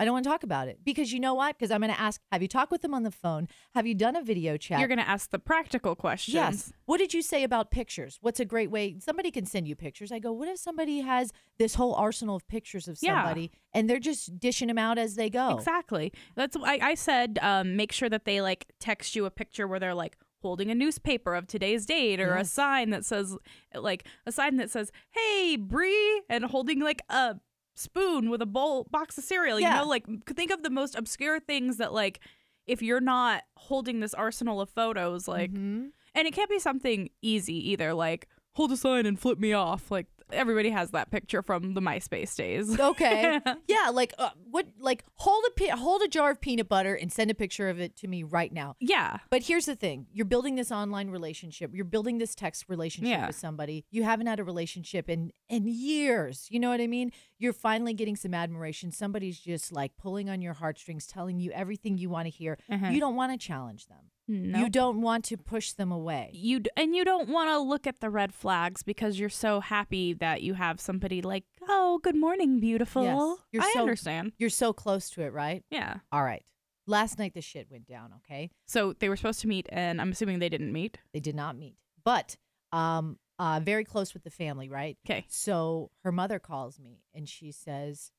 I 0.00 0.04
don't 0.06 0.14
want 0.14 0.24
to 0.24 0.30
talk 0.30 0.42
about 0.42 0.66
it 0.68 0.78
because 0.82 1.12
you 1.12 1.20
know 1.20 1.34
what? 1.34 1.58
Because 1.58 1.70
I'm 1.70 1.80
going 1.82 1.92
to 1.92 2.00
ask, 2.00 2.20
"Have 2.32 2.40
you 2.40 2.48
talked 2.48 2.72
with 2.72 2.80
them 2.80 2.94
on 2.94 3.02
the 3.02 3.10
phone? 3.10 3.48
Have 3.74 3.86
you 3.86 3.94
done 3.94 4.16
a 4.16 4.22
video 4.22 4.56
chat?" 4.56 4.78
You're 4.78 4.88
gonna 4.88 5.02
ask 5.02 5.30
the 5.30 5.38
practical 5.38 5.94
questions. 5.94 6.34
Yes. 6.34 6.72
What 6.86 6.98
did 6.98 7.12
you 7.12 7.20
say 7.20 7.42
about 7.42 7.70
pictures? 7.70 8.18
What's 8.22 8.40
a 8.40 8.44
great 8.46 8.70
way? 8.70 8.96
Somebody 8.98 9.30
can 9.30 9.44
send 9.44 9.68
you 9.68 9.76
pictures. 9.76 10.10
I 10.10 10.18
go, 10.18 10.32
what 10.32 10.48
if 10.48 10.58
somebody 10.58 11.00
has 11.00 11.32
this 11.58 11.74
whole 11.74 11.94
arsenal 11.94 12.36
of 12.36 12.48
pictures 12.48 12.88
of 12.88 12.96
Yeah. 13.02 13.16
somebody 13.22 13.50
and 13.74 13.90
they're 13.90 13.98
just 14.00 14.40
dishing 14.40 14.68
them 14.68 14.78
out 14.78 14.96
as 14.96 15.16
they 15.16 15.28
go? 15.28 15.50
Exactly. 15.56 16.12
That's 16.34 16.56
I, 16.56 16.78
I 16.82 16.94
said. 16.94 17.38
Um, 17.42 17.76
make 17.76 17.92
sure 17.92 18.08
that 18.08 18.24
they 18.24 18.40
like 18.40 18.72
text 18.80 19.14
you 19.14 19.26
a 19.26 19.30
picture 19.30 19.68
where 19.68 19.78
they're 19.78 19.94
like 19.94 20.16
holding 20.42 20.70
a 20.70 20.74
newspaper 20.74 21.34
of 21.34 21.46
today's 21.46 21.84
date 21.84 22.18
or 22.18 22.34
a 22.36 22.44
sign 22.46 22.88
that 22.88 23.04
says 23.04 23.36
like 23.74 24.06
a 24.24 24.32
sign 24.32 24.56
that 24.56 24.70
says 24.70 24.90
"Hey, 25.10 25.56
Bree," 25.56 26.22
and 26.30 26.44
holding 26.44 26.80
like 26.80 27.02
a 27.10 27.36
spoon 27.80 28.30
with 28.30 28.42
a 28.42 28.46
bowl 28.46 28.86
box 28.90 29.16
of 29.18 29.24
cereal. 29.24 29.58
Yeah. 29.58 29.76
You 29.78 29.82
know, 29.84 29.88
like 29.88 30.06
think 30.26 30.50
of 30.50 30.62
the 30.62 30.70
most 30.70 30.94
obscure 30.96 31.40
things 31.40 31.78
that 31.78 31.92
like 31.92 32.20
if 32.66 32.82
you're 32.82 33.00
not 33.00 33.42
holding 33.56 34.00
this 34.00 34.14
arsenal 34.14 34.60
of 34.60 34.68
photos, 34.70 35.26
like, 35.26 35.50
Mhm. 35.52 35.90
and 36.14 36.28
it 36.28 36.32
can't 36.34 36.50
be 36.50 36.58
something 36.58 37.08
easy 37.22 37.70
either, 37.70 37.94
like 37.94 38.28
hold 38.52 38.70
a 38.72 38.76
sign 38.76 39.06
and 39.06 39.18
flip 39.18 39.38
me 39.38 39.52
off. 39.52 39.90
Like 39.90 40.06
everybody 40.32 40.70
has 40.70 40.90
that 40.90 41.10
picture 41.10 41.42
from 41.42 41.74
the 41.74 41.80
MySpace 41.80 42.34
days. 42.36 42.78
Okay. 42.90 43.40
yeah, 43.68 43.90
like 43.92 44.14
uh, 44.18 44.30
what? 44.50 44.66
Like 44.78 45.04
hold 45.14 45.44
a 45.48 45.50
pe- 45.52 45.68
hold 45.68 46.02
a 46.02 46.08
jar 46.08 46.30
of 46.32 46.40
peanut 46.40 46.68
butter 46.68 46.94
and 46.94 47.12
send 47.12 47.30
a 47.30 47.34
picture 47.34 47.68
of 47.68 47.78
it 47.80 47.96
to 47.98 48.08
me 48.08 48.22
right 48.22 48.52
now. 48.52 48.76
yeah. 48.80 49.18
But 49.30 49.42
here's 49.44 49.66
the 49.66 49.76
thing: 49.76 50.06
you're 50.12 50.24
building 50.26 50.54
this 50.56 50.72
online 50.72 51.10
relationship. 51.10 51.70
You're 51.74 51.84
building 51.84 52.18
this 52.18 52.34
text 52.34 52.64
relationship 52.68 53.10
Yeah. 53.10 53.26
with 53.28 53.36
somebody. 53.36 53.84
You 53.90 54.02
haven't 54.02 54.26
had 54.26 54.40
a 54.40 54.44
relationship 54.44 55.08
in 55.08 55.32
in 55.48 55.64
years. 55.66 56.46
You 56.50 56.60
know 56.60 56.70
what 56.70 56.80
I 56.80 56.86
mean? 56.86 57.12
You're 57.38 57.52
finally 57.52 57.94
getting 57.94 58.16
some 58.16 58.34
admiration. 58.34 58.90
Somebody's 58.92 59.38
just 59.38 59.72
like 59.72 59.96
pulling 59.96 60.28
on 60.30 60.40
your 60.42 60.54
heartstrings, 60.54 61.06
telling 61.06 61.38
you 61.40 61.50
everything 61.52 61.96
you 61.98 62.08
want 62.10 62.26
to 62.26 62.30
hear. 62.30 62.58
Uh-huh. 62.70 62.88
You 62.88 63.00
don't 63.00 63.16
want 63.16 63.32
to 63.32 63.38
challenge 63.38 63.86
them. 63.88 64.10
No. 64.30 64.60
You 64.60 64.70
don't 64.70 65.00
want 65.00 65.24
to 65.26 65.36
push 65.36 65.72
them 65.72 65.90
away. 65.90 66.30
you 66.32 66.60
d- 66.60 66.70
and 66.76 66.94
you 66.94 67.04
don't 67.04 67.28
want 67.28 67.50
to 67.50 67.58
look 67.58 67.86
at 67.86 68.00
the 68.00 68.08
red 68.10 68.32
flags 68.32 68.82
because 68.82 69.18
you're 69.18 69.28
so 69.28 69.60
happy 69.60 70.12
that 70.14 70.40
you 70.42 70.54
have 70.54 70.80
somebody 70.80 71.20
like, 71.20 71.44
"Oh, 71.68 71.98
good 72.02 72.14
morning, 72.16 72.60
beautiful." 72.60 73.02
Yes. 73.02 73.38
You're 73.52 73.62
I 73.64 73.70
so- 73.74 73.80
understand. 73.80 74.32
You're 74.38 74.50
so 74.50 74.72
close 74.72 75.10
to 75.10 75.22
it, 75.22 75.32
right? 75.32 75.64
Yeah. 75.70 75.98
All 76.12 76.22
right. 76.22 76.44
Last 76.86 77.18
night 77.18 77.34
the 77.34 77.40
shit 77.40 77.68
went 77.70 77.86
down. 77.86 78.12
Okay. 78.18 78.50
So 78.66 78.92
they 78.92 79.08
were 79.08 79.16
supposed 79.16 79.40
to 79.40 79.48
meet, 79.48 79.68
and 79.72 80.00
I'm 80.00 80.12
assuming 80.12 80.38
they 80.38 80.48
didn't 80.48 80.72
meet. 80.72 80.98
They 81.12 81.20
did 81.20 81.34
not 81.34 81.56
meet, 81.56 81.76
but 82.04 82.36
um, 82.72 83.18
uh, 83.38 83.60
very 83.62 83.84
close 83.84 84.14
with 84.14 84.22
the 84.22 84.30
family, 84.30 84.68
right? 84.68 84.96
Okay. 85.06 85.24
So 85.28 85.90
her 86.04 86.12
mother 86.12 86.38
calls 86.38 86.78
me 86.78 87.02
and 87.14 87.28
she 87.28 87.50
says, 87.52 88.12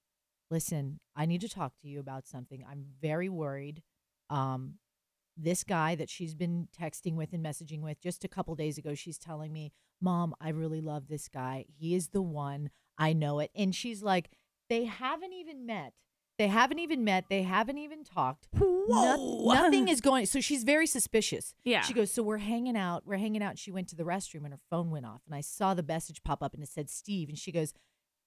"Listen, 0.50 1.00
I 1.16 1.26
need 1.26 1.42
to 1.42 1.50
talk 1.50 1.74
to 1.82 1.88
you 1.88 2.00
about 2.00 2.28
something. 2.28 2.66
I'm 2.70 2.86
very 3.02 3.30
worried. 3.30 3.82
Um, 4.30 4.76
this 5.38 5.64
guy 5.64 5.96
that 5.96 6.10
she's 6.10 6.36
been 6.36 6.68
texting 6.78 7.16
with 7.16 7.34
and 7.34 7.44
messaging 7.44 7.82
with 7.82 8.00
just 8.02 8.24
a 8.24 8.28
couple 8.28 8.56
days 8.56 8.78
ago, 8.78 8.94
she's 8.94 9.18
telling 9.18 9.52
me, 9.52 9.72
"Mom, 10.00 10.34
I 10.40 10.50
really 10.50 10.82
love 10.82 11.08
this 11.08 11.28
guy. 11.28 11.66
He 11.68 11.96
is 11.96 12.10
the 12.10 12.22
one. 12.22 12.70
I 12.98 13.14
know 13.14 13.40
it." 13.40 13.52
And 13.56 13.74
she's 13.74 14.04
like, 14.04 14.30
"They 14.70 14.86
haven't 14.86 15.34
even 15.34 15.66
met. 15.66 15.94
They 16.42 16.48
haven't 16.48 16.80
even 16.80 17.04
met. 17.04 17.26
They 17.30 17.44
haven't 17.44 17.78
even 17.78 18.04
talked. 18.04 18.48
No- 18.54 19.44
nothing 19.46 19.88
is 19.88 20.02
going. 20.02 20.26
So 20.26 20.42
she's 20.42 20.64
very 20.64 20.88
suspicious. 20.88 21.54
Yeah. 21.64 21.82
She 21.82 21.94
goes, 21.94 22.12
So 22.12 22.24
we're 22.24 22.38
hanging 22.40 22.76
out. 22.76 23.04
We're 23.06 23.18
hanging 23.18 23.44
out. 23.44 23.60
She 23.60 23.72
went 23.72 23.88
to 23.90 23.96
the 23.96 24.04
restroom 24.04 24.44
and 24.46 24.54
her 24.54 24.60
phone 24.70 24.90
went 24.90 25.06
off. 25.06 25.22
And 25.28 25.36
I 25.36 25.42
saw 25.42 25.76
the 25.76 25.84
message 25.84 26.24
pop 26.24 26.42
up 26.42 26.56
and 26.56 26.64
it 26.64 26.70
said 26.70 26.90
Steve. 26.90 27.30
And 27.30 27.38
she 27.38 27.52
goes, 27.52 27.74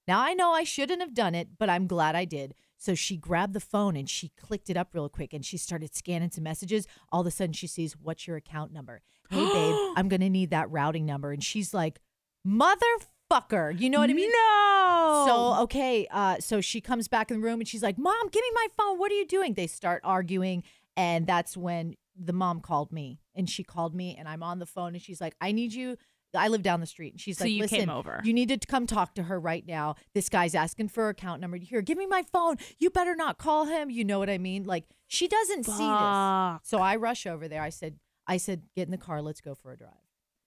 Now 0.06 0.20
I 0.20 0.34
know 0.34 0.52
I 0.52 0.64
shouldn't 0.64 1.00
have 1.00 1.14
done 1.14 1.34
it, 1.34 1.48
but 1.58 1.70
I'm 1.70 1.86
glad 1.86 2.14
I 2.14 2.24
did. 2.24 2.54
So 2.76 2.94
she 2.94 3.16
grabbed 3.16 3.54
the 3.54 3.60
phone 3.60 3.96
and 3.96 4.08
she 4.08 4.30
clicked 4.40 4.68
it 4.68 4.76
up 4.76 4.88
real 4.92 5.08
quick 5.08 5.32
and 5.32 5.44
she 5.44 5.56
started 5.56 5.94
scanning 5.94 6.30
some 6.30 6.44
messages. 6.44 6.86
All 7.10 7.22
of 7.22 7.26
a 7.26 7.30
sudden 7.30 7.54
she 7.54 7.66
sees, 7.66 7.96
What's 7.96 8.26
your 8.26 8.36
account 8.36 8.72
number? 8.72 9.00
Hey, 9.30 9.44
babe, 9.44 9.76
I'm 9.96 10.08
going 10.08 10.20
to 10.20 10.28
need 10.28 10.50
that 10.50 10.70
routing 10.70 11.06
number. 11.06 11.32
And 11.32 11.42
she's 11.42 11.72
like, 11.72 12.00
Motherfucker. 12.46 13.80
You 13.80 13.88
know 13.88 14.00
what 14.00 14.10
I 14.10 14.12
mean? 14.12 14.30
No. 14.30 15.24
So 15.26 15.62
okay, 15.62 16.06
uh, 16.10 16.38
so 16.40 16.60
she 16.60 16.80
comes 16.80 17.08
back 17.08 17.30
in 17.30 17.40
the 17.40 17.46
room 17.46 17.60
and 17.60 17.68
she's 17.68 17.82
like, 17.82 17.98
"Mom, 17.98 18.28
give 18.30 18.42
me 18.42 18.50
my 18.54 18.66
phone. 18.76 18.98
What 18.98 19.10
are 19.10 19.14
you 19.14 19.26
doing?" 19.26 19.54
They 19.54 19.66
start 19.66 20.00
arguing, 20.04 20.62
and 20.96 21.26
that's 21.26 21.56
when 21.56 21.96
the 22.16 22.32
mom 22.32 22.60
called 22.60 22.92
me, 22.92 23.20
and 23.34 23.48
she 23.48 23.64
called 23.64 23.94
me, 23.94 24.16
and 24.16 24.28
I'm 24.28 24.42
on 24.42 24.58
the 24.58 24.66
phone, 24.66 24.94
and 24.94 25.02
she's 25.02 25.20
like, 25.20 25.34
"I 25.40 25.52
need 25.52 25.72
you." 25.72 25.96
I 26.34 26.48
live 26.48 26.62
down 26.62 26.80
the 26.80 26.86
street, 26.86 27.12
and 27.14 27.20
she's 27.20 27.38
So 27.38 27.44
like, 27.44 27.52
you 27.52 27.62
"Listen, 27.62 27.78
came 27.80 27.90
over. 27.90 28.20
you 28.24 28.32
need 28.32 28.48
to 28.48 28.58
come 28.66 28.86
talk 28.86 29.14
to 29.14 29.24
her 29.24 29.38
right 29.38 29.66
now. 29.66 29.94
This 30.14 30.28
guy's 30.28 30.54
asking 30.54 30.88
for 30.88 31.04
her 31.04 31.08
account 31.10 31.40
number. 31.40 31.56
Here, 31.56 31.80
give 31.82 31.96
me 31.98 32.06
my 32.06 32.22
phone. 32.32 32.56
You 32.78 32.90
better 32.90 33.14
not 33.14 33.38
call 33.38 33.66
him. 33.66 33.90
You 33.90 34.04
know 34.04 34.18
what 34.18 34.28
I 34.30 34.38
mean? 34.38 34.64
Like 34.64 34.84
she 35.08 35.28
doesn't 35.28 35.64
see 35.64 35.72
this." 35.72 35.78
Fuck. 35.78 36.60
So 36.64 36.78
I 36.78 36.96
rush 36.96 37.26
over 37.26 37.46
there. 37.48 37.62
I 37.62 37.70
said, 37.70 37.98
"I 38.26 38.36
said, 38.36 38.62
get 38.74 38.86
in 38.88 38.90
the 38.92 38.98
car. 38.98 39.22
Let's 39.22 39.40
go 39.40 39.54
for 39.54 39.72
a 39.72 39.76
drive." 39.76 39.90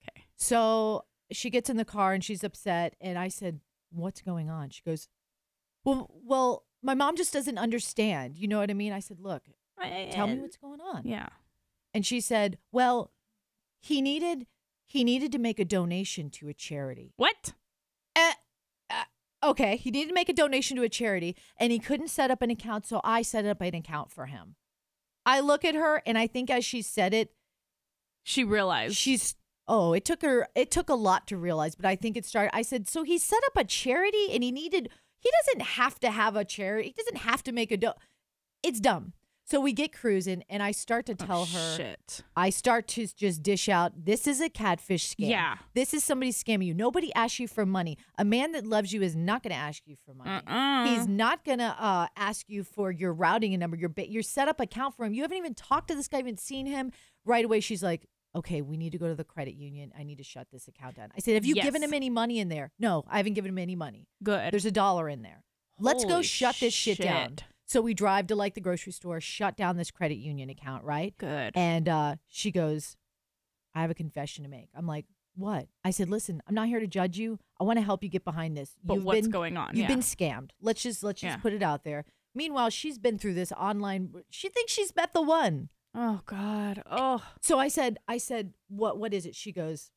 Okay. 0.02 0.24
So 0.36 1.04
she 1.30 1.50
gets 1.50 1.68
in 1.68 1.76
the 1.76 1.84
car 1.84 2.12
and 2.12 2.24
she's 2.24 2.42
upset. 2.44 2.94
And 3.00 3.18
I 3.18 3.28
said, 3.28 3.60
What's 3.90 4.20
going 4.22 4.48
on? 4.50 4.70
She 4.70 4.82
goes, 4.82 5.08
Well, 5.84 6.10
well, 6.24 6.64
my 6.82 6.94
mom 6.94 7.16
just 7.16 7.32
doesn't 7.32 7.58
understand. 7.58 8.36
You 8.36 8.48
know 8.48 8.58
what 8.58 8.70
I 8.70 8.74
mean? 8.74 8.92
I 8.92 9.00
said, 9.00 9.18
Look, 9.20 9.42
tell 10.10 10.26
me 10.26 10.38
what's 10.38 10.56
going 10.56 10.80
on. 10.80 11.02
Yeah. 11.04 11.28
And 11.94 12.06
she 12.06 12.20
said, 12.20 12.58
Well, 12.72 13.12
he 13.80 14.00
needed 14.02 14.46
he 14.88 15.04
needed 15.04 15.30
to 15.32 15.38
make 15.38 15.60
a 15.60 15.64
donation 15.64 16.30
to 16.30 16.48
a 16.48 16.54
charity. 16.54 17.12
What? 17.16 17.52
Eh, 18.16 18.32
uh, 18.90 19.04
okay, 19.44 19.76
he 19.76 19.90
needed 19.90 20.08
to 20.08 20.14
make 20.14 20.28
a 20.28 20.32
donation 20.32 20.76
to 20.78 20.82
a 20.82 20.88
charity 20.88 21.36
and 21.60 21.70
he 21.70 21.78
couldn't 21.78 22.08
set 22.08 22.30
up 22.30 22.42
an 22.42 22.50
account, 22.50 22.86
so 22.86 23.00
I 23.04 23.22
set 23.22 23.44
up 23.46 23.60
an 23.60 23.74
account 23.74 24.10
for 24.10 24.26
him. 24.26 24.56
I 25.26 25.40
look 25.40 25.64
at 25.64 25.74
her 25.74 26.02
and 26.06 26.16
I 26.18 26.26
think 26.26 26.48
as 26.50 26.64
she 26.64 26.80
said 26.82 27.12
it, 27.14 27.32
She 28.24 28.42
realized. 28.44 28.96
she's 28.96 29.34
oh 29.70 29.92
it 29.92 30.04
took 30.04 30.22
her 30.22 30.48
it 30.54 30.70
took 30.70 30.88
a 30.88 30.94
lot 30.94 31.26
to 31.26 31.36
realize 31.36 31.74
but 31.74 31.84
i 31.84 31.94
think 31.94 32.16
it 32.16 32.24
started 32.24 32.50
i 32.56 32.62
said 32.62 32.88
so 32.88 33.02
he 33.02 33.18
set 33.18 33.42
up 33.48 33.52
a 33.54 33.64
charity 33.64 34.32
and 34.32 34.42
he 34.42 34.50
needed 34.50 34.88
he 35.20 35.30
doesn't 35.42 35.62
have 35.76 36.00
to 36.00 36.10
have 36.10 36.34
a 36.36 36.44
charity 36.44 36.88
he 36.88 36.94
doesn't 36.94 37.18
have 37.18 37.42
to 37.42 37.52
make 37.52 37.70
a 37.70 37.76
do 37.76 37.92
it's 38.62 38.80
dumb 38.80 39.12
so 39.50 39.60
we 39.60 39.72
get 39.72 39.92
cruising 39.92 40.42
and 40.48 40.62
i 40.62 40.70
start 40.70 41.06
to 41.06 41.12
Oh, 41.20 41.26
tell 41.26 41.44
her 41.46 41.76
Shit. 41.76 42.22
i 42.36 42.50
start 42.50 42.86
to 42.88 43.06
just 43.06 43.42
dish 43.42 43.68
out 43.68 43.92
this 44.04 44.26
is 44.26 44.40
a 44.40 44.48
catfish 44.48 45.08
scam 45.14 45.30
Yeah. 45.30 45.56
this 45.74 45.94
is 45.94 46.04
somebody 46.04 46.32
scamming 46.32 46.66
you 46.66 46.74
nobody 46.74 47.12
asks 47.14 47.40
you 47.40 47.48
for 47.48 47.64
money 47.66 47.96
a 48.18 48.24
man 48.24 48.52
that 48.52 48.66
loves 48.66 48.92
you 48.92 49.02
is 49.02 49.16
not 49.16 49.42
going 49.42 49.52
to 49.52 49.56
ask 49.58 49.82
you 49.86 49.96
for 50.04 50.14
money 50.14 50.30
Uh-uh. 50.30 50.86
He's 50.88 51.06
not 51.08 51.44
gonna 51.44 51.74
uh, 51.78 52.06
ask 52.16 52.48
you 52.48 52.62
for 52.64 52.90
your 52.90 53.12
routing 53.12 53.58
number, 53.58 53.76
your 53.76 53.88
ba- 53.88 54.08
your 54.10 54.22
setup 54.22 54.60
account 54.60 54.94
for 54.94 55.04
him. 55.04 55.12
You 55.14 55.22
haven't 55.22 55.36
even 55.38 55.54
talked 55.54 55.88
to 55.88 55.94
this 55.94 56.08
guy, 56.08 56.18
even 56.20 56.36
seen 56.36 56.66
him. 56.66 56.92
Right 57.24 57.44
away, 57.44 57.60
she's 57.60 57.82
like, 57.82 58.06
"Okay, 58.34 58.60
we 58.62 58.76
need 58.76 58.92
to 58.92 58.98
go 58.98 59.08
to 59.08 59.14
the 59.14 59.24
credit 59.24 59.54
union. 59.54 59.92
I 59.98 60.02
need 60.04 60.18
to 60.18 60.24
shut 60.24 60.46
this 60.52 60.68
account 60.68 60.96
down." 60.96 61.08
I 61.16 61.20
said, 61.20 61.34
"Have 61.34 61.44
you 61.44 61.54
given 61.54 61.82
him 61.82 61.92
any 61.92 62.10
money 62.10 62.38
in 62.38 62.48
there?" 62.48 62.70
No, 62.78 63.04
I 63.08 63.16
haven't 63.18 63.34
given 63.34 63.50
him 63.50 63.58
any 63.58 63.76
money. 63.76 64.06
Good. 64.22 64.52
There's 64.52 64.66
a 64.66 64.70
dollar 64.72 65.08
in 65.08 65.22
there. 65.22 65.42
Let's 65.78 66.04
go 66.04 66.22
shut 66.22 66.56
this 66.60 66.74
shit, 66.74 66.98
down. 66.98 67.36
So 67.68 67.82
we 67.82 67.92
drive 67.92 68.26
to 68.28 68.34
like 68.34 68.54
the 68.54 68.62
grocery 68.62 68.92
store, 68.92 69.20
shut 69.20 69.54
down 69.54 69.76
this 69.76 69.90
credit 69.90 70.16
union 70.16 70.48
account, 70.48 70.84
right? 70.84 71.14
Good. 71.18 71.52
And 71.54 71.86
uh, 71.86 72.16
she 72.26 72.50
goes, 72.50 72.96
I 73.74 73.82
have 73.82 73.90
a 73.90 73.94
confession 73.94 74.42
to 74.44 74.50
make. 74.50 74.70
I'm 74.74 74.86
like, 74.86 75.04
what? 75.36 75.68
I 75.84 75.90
said, 75.90 76.08
listen, 76.08 76.42
I'm 76.48 76.54
not 76.54 76.68
here 76.68 76.80
to 76.80 76.86
judge 76.86 77.18
you. 77.18 77.38
I 77.60 77.64
want 77.64 77.78
to 77.78 77.84
help 77.84 78.02
you 78.02 78.08
get 78.08 78.24
behind 78.24 78.56
this. 78.56 78.74
but 78.82 78.94
You've 78.94 79.04
what's 79.04 79.20
been, 79.20 79.30
going 79.30 79.56
on? 79.58 79.68
You've 79.76 79.82
yeah. 79.82 79.88
been 79.88 80.00
scammed. 80.00 80.50
Let's 80.62 80.82
just 80.82 81.02
let's 81.04 81.20
just 81.20 81.36
Yeah. 81.36 81.42
put 81.42 81.52
it 81.52 81.62
out 81.62 81.84
there. 81.84 82.06
Meanwhile, 82.34 82.70
she's 82.70 82.98
been 82.98 83.18
through 83.18 83.34
this 83.34 83.52
online. 83.52 84.14
She 84.30 84.48
thinks 84.48 84.72
she's 84.72 84.96
met 84.96 85.12
the 85.12 85.20
one. 85.22 85.68
oh 85.94 86.22
God. 86.24 86.82
Oh. 86.90 87.22
So 87.42 87.58
I 87.58 87.68
said, 87.68 87.98
I 88.08 88.16
said, 88.16 88.54
what 88.68 88.96
what 88.98 89.12
is 89.12 89.26
it? 89.26 89.36
She 89.36 89.52
goes, 89.52 89.90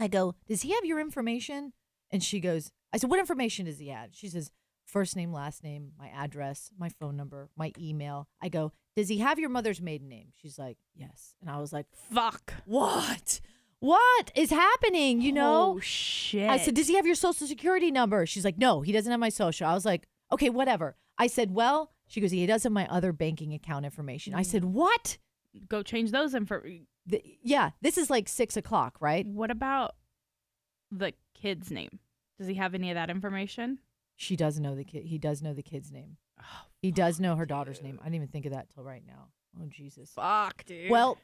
I 0.00 0.08
go, 0.08 0.34
does 0.48 0.62
he 0.62 0.72
have 0.72 0.86
your 0.86 1.00
information? 1.00 1.74
And 2.10 2.22
she 2.22 2.40
goes, 2.40 2.72
I 2.94 2.96
said, 2.96 3.10
what 3.10 3.20
information 3.20 3.66
does 3.66 3.78
he 3.78 3.88
have? 3.88 4.10
She 4.12 4.28
says, 4.28 4.50
first 4.94 5.16
name, 5.16 5.32
last 5.32 5.64
name, 5.64 5.90
my 5.98 6.08
address, 6.14 6.70
my 6.78 6.88
phone 6.88 7.16
number, 7.16 7.50
my 7.56 7.72
email. 7.76 8.28
I 8.40 8.48
go, 8.48 8.70
does 8.94 9.08
he 9.08 9.18
have 9.18 9.40
your 9.40 9.50
mother's 9.50 9.80
maiden 9.80 10.08
name? 10.08 10.28
She's 10.40 10.56
like, 10.56 10.78
yes. 10.94 11.34
And 11.40 11.50
I 11.50 11.58
was 11.58 11.72
like, 11.72 11.86
Fuck. 12.12 12.54
what? 12.64 13.40
what 13.80 14.30
is 14.36 14.50
happening? 14.50 15.20
You 15.20 15.32
know? 15.32 15.74
Oh 15.74 15.80
shit. 15.80 16.48
I 16.48 16.58
said, 16.58 16.74
Does 16.74 16.86
he 16.86 16.94
have 16.94 17.06
your 17.06 17.16
social 17.16 17.48
security 17.48 17.90
number? 17.90 18.24
She's 18.24 18.44
like, 18.44 18.56
No, 18.56 18.82
he 18.82 18.92
doesn't 18.92 19.10
have 19.10 19.18
my 19.18 19.30
social. 19.30 19.66
I 19.66 19.74
was 19.74 19.84
like, 19.84 20.06
Okay, 20.32 20.48
whatever. 20.48 20.96
I 21.18 21.26
said, 21.26 21.50
Well, 21.50 21.90
she 22.06 22.20
goes, 22.20 22.30
He 22.30 22.46
does 22.46 22.62
have 22.62 22.72
my 22.72 22.86
other 22.86 23.12
banking 23.12 23.52
account 23.52 23.84
information. 23.84 24.32
I 24.32 24.42
said, 24.42 24.62
mm. 24.62 24.70
What? 24.70 25.18
go 25.68 25.82
change 25.82 26.12
those 26.12 26.34
info. 26.34 26.62
Th- 26.62 27.38
yeah, 27.42 27.70
this 27.82 27.98
is 27.98 28.10
like 28.10 28.28
six 28.28 28.56
o'clock, 28.56 28.96
right? 29.00 29.26
What 29.26 29.50
about 29.50 29.96
the 30.90 31.14
kid's 31.34 31.70
name? 31.70 31.98
Does 32.38 32.46
he 32.48 32.54
have 32.54 32.74
any 32.74 32.90
of 32.90 32.94
that 32.94 33.10
information? 33.10 33.78
She 34.16 34.36
does 34.36 34.58
know 34.60 34.74
the 34.74 34.84
kid. 34.84 35.04
He 35.06 35.18
does 35.18 35.42
know 35.42 35.52
the 35.54 35.62
kid's 35.62 35.90
name. 35.92 36.16
Oh, 36.40 36.44
He 36.82 36.90
does 36.90 37.18
know 37.20 37.36
her 37.36 37.46
daughter's 37.46 37.82
name. 37.82 37.98
I 38.00 38.04
didn't 38.04 38.16
even 38.16 38.28
think 38.28 38.46
of 38.46 38.52
that 38.52 38.68
till 38.70 38.84
right 38.84 39.02
now. 39.06 39.28
Oh 39.60 39.66
Jesus. 39.68 40.10
fuck, 40.14 40.64
dude. 40.64 40.90
Well, 40.90 41.18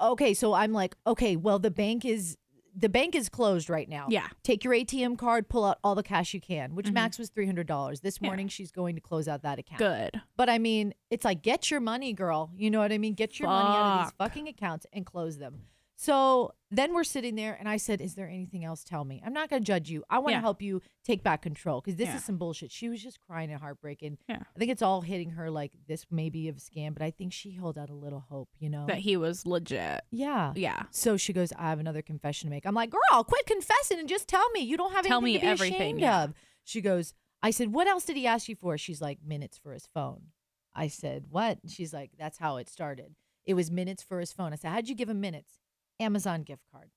okay, 0.00 0.34
so 0.34 0.52
I'm 0.52 0.72
like, 0.72 0.96
okay, 1.06 1.36
well 1.36 1.58
the 1.58 1.70
bank 1.70 2.04
is 2.04 2.36
the 2.76 2.88
bank 2.88 3.16
is 3.16 3.28
closed 3.28 3.68
right 3.68 3.88
now. 3.88 4.06
yeah. 4.08 4.28
Take 4.44 4.62
your 4.62 4.72
ATM 4.72 5.16
card, 5.18 5.48
pull 5.48 5.64
out 5.64 5.78
all 5.82 5.96
the 5.96 6.02
cash 6.02 6.32
you 6.32 6.40
can, 6.40 6.76
which 6.76 6.86
Mhm. 6.86 6.92
max 6.92 7.18
was 7.18 7.28
three 7.28 7.46
hundred 7.46 7.66
dollars. 7.66 8.00
This 8.02 8.18
Yeah. 8.20 8.28
morning 8.28 8.46
she's 8.46 8.70
going 8.70 8.94
to 8.94 9.00
close 9.00 9.26
out 9.26 9.42
that 9.42 9.58
account. 9.58 9.78
Good. 9.78 10.20
But 10.36 10.48
I 10.48 10.58
mean, 10.58 10.94
it's 11.10 11.24
like 11.24 11.42
get 11.42 11.70
your 11.72 11.80
money, 11.80 12.12
girl. 12.12 12.50
You 12.56 12.70
know 12.70 12.78
what 12.78 12.92
I 12.92 12.98
mean? 12.98 13.14
Get 13.14 13.40
your 13.40 13.48
money 13.48 13.76
out 13.76 14.00
of 14.00 14.06
these 14.06 14.12
fucking 14.18 14.46
accounts 14.48 14.86
and 14.92 15.04
close 15.04 15.38
them. 15.38 15.62
So 16.00 16.52
then 16.70 16.94
we're 16.94 17.02
sitting 17.02 17.34
there, 17.34 17.56
and 17.58 17.68
I 17.68 17.76
said, 17.76 18.00
"Is 18.00 18.14
there 18.14 18.28
anything 18.28 18.64
else? 18.64 18.84
Tell 18.84 19.04
me. 19.04 19.20
I'm 19.26 19.32
not 19.32 19.50
going 19.50 19.60
to 19.62 19.66
judge 19.66 19.90
you. 19.90 20.04
I 20.08 20.18
want 20.20 20.28
to 20.28 20.32
Yeah. 20.36 20.40
help 20.42 20.62
you 20.62 20.80
take 21.04 21.24
back 21.24 21.42
control 21.42 21.80
because 21.80 21.96
this 21.96 22.06
Yeah. 22.06 22.16
is 22.18 22.24
some 22.24 22.38
bullshit." 22.38 22.70
She 22.70 22.88
was 22.88 23.02
just 23.02 23.18
crying 23.20 23.50
and 23.50 23.60
heartbreaking. 23.60 24.18
Yeah. 24.28 24.44
I 24.54 24.58
think 24.60 24.70
it's 24.70 24.80
all 24.80 25.00
hitting 25.00 25.30
her 25.30 25.50
like 25.50 25.72
this 25.88 26.06
may 26.08 26.30
be 26.30 26.48
a 26.48 26.52
scam, 26.52 26.92
but 26.92 27.02
I 27.02 27.10
think 27.10 27.32
she 27.32 27.50
held 27.50 27.76
out 27.76 27.90
a 27.90 27.96
little 27.96 28.20
hope. 28.20 28.48
You 28.60 28.70
know? 28.70 28.86
That 28.86 28.98
he 28.98 29.16
was 29.16 29.44
legit. 29.44 30.02
yeah. 30.12 30.52
Yeah. 30.54 30.84
So 30.92 31.16
she 31.16 31.32
goes, 31.32 31.52
I 31.54 31.68
have 31.68 31.80
another 31.80 32.00
confession 32.02 32.48
to 32.48 32.50
make. 32.54 32.64
I'm 32.64 32.76
like, 32.76 32.90
girl, 32.90 33.24
quit 33.24 33.46
confessing 33.46 33.98
and 33.98 34.08
just 34.08 34.28
tell 34.28 34.48
me. 34.50 34.60
You 34.60 34.76
don't 34.76 34.92
have 34.92 35.04
Tell 35.04 35.18
anything 35.18 35.34
me 35.34 35.38
to 35.40 35.46
be 35.46 35.46
everything, 35.50 35.74
ashamed 35.96 36.00
yeah. 36.00 36.22
of. 36.24 36.34
She 36.62 36.80
goes, 36.80 37.12
I 37.42 37.50
said, 37.50 37.72
what 37.72 37.88
else 37.88 38.04
did 38.04 38.16
he 38.16 38.24
ask 38.28 38.48
you 38.48 38.54
for? 38.54 38.78
She's 38.78 39.00
like, 39.00 39.18
minutes 39.24 39.58
for 39.58 39.72
his 39.72 39.86
phone. 39.86 40.26
I 40.72 40.86
said, 40.86 41.24
what? 41.30 41.58
She's 41.66 41.92
like, 41.92 42.12
that's 42.16 42.38
how 42.38 42.58
it 42.58 42.68
started. 42.68 43.16
It 43.44 43.54
was 43.54 43.68
minutes 43.70 44.02
for 44.04 44.20
his 44.20 44.32
phone. 44.32 44.52
I 44.52 44.56
said, 44.56 44.70
how'd 44.70 44.88
you 44.88 44.94
give 44.94 45.08
him 45.08 45.20
minutes? 45.20 45.58
Amazon 46.00 46.42
gift 46.42 46.62
card, 46.72 46.90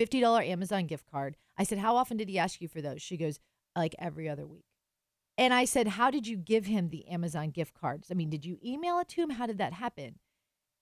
$50 0.00 0.46
Amazon 0.48 0.86
gift 0.86 1.06
card. 1.10 1.36
I 1.58 1.64
said, 1.64 1.78
how 1.78 1.96
often 1.96 2.16
did 2.16 2.28
he 2.28 2.38
ask 2.38 2.60
you 2.60 2.68
for 2.68 2.80
those? 2.80 3.02
She 3.02 3.16
goes, 3.16 3.38
like 3.76 3.94
every 3.98 4.28
other 4.28 4.46
week. 4.46 4.64
And 5.38 5.54
I 5.54 5.64
said, 5.64 5.88
how 5.88 6.10
did 6.10 6.26
you 6.26 6.36
give 6.36 6.66
him 6.66 6.88
the 6.90 7.06
Amazon 7.08 7.50
gift 7.50 7.74
cards? 7.74 8.08
I 8.10 8.14
mean, 8.14 8.28
did 8.30 8.44
you 8.44 8.58
email 8.64 8.98
it 8.98 9.08
to 9.10 9.22
him? 9.22 9.30
How 9.30 9.46
did 9.46 9.58
that 9.58 9.72
happen? 9.72 10.18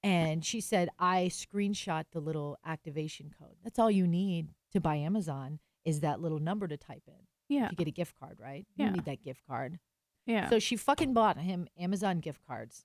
And 0.02 0.44
she 0.44 0.60
said, 0.60 0.88
I 0.98 1.30
screenshot 1.30 2.04
the 2.12 2.20
little 2.20 2.58
activation 2.64 3.30
code. 3.38 3.56
That's 3.62 3.78
all 3.78 3.90
you 3.90 4.06
need 4.06 4.48
to 4.72 4.80
buy 4.80 4.96
Amazon 4.96 5.58
is 5.84 6.00
that 6.00 6.20
little 6.20 6.38
number 6.38 6.66
to 6.66 6.76
type 6.76 7.02
in 7.06 7.26
Yeah. 7.54 7.68
to 7.68 7.74
get 7.74 7.86
a 7.86 7.90
gift 7.92 8.14
card, 8.18 8.38
right? 8.40 8.66
You 8.76 8.84
Yeah. 8.84 8.86
don't 8.86 8.96
need 8.96 9.04
that 9.04 9.22
gift 9.22 9.42
card. 9.46 9.78
Yeah. 10.26 10.48
So 10.48 10.58
she 10.58 10.76
fucking 10.76 11.12
bought 11.12 11.38
him 11.38 11.68
Amazon 11.78 12.18
gift 12.20 12.40
cards. 12.46 12.84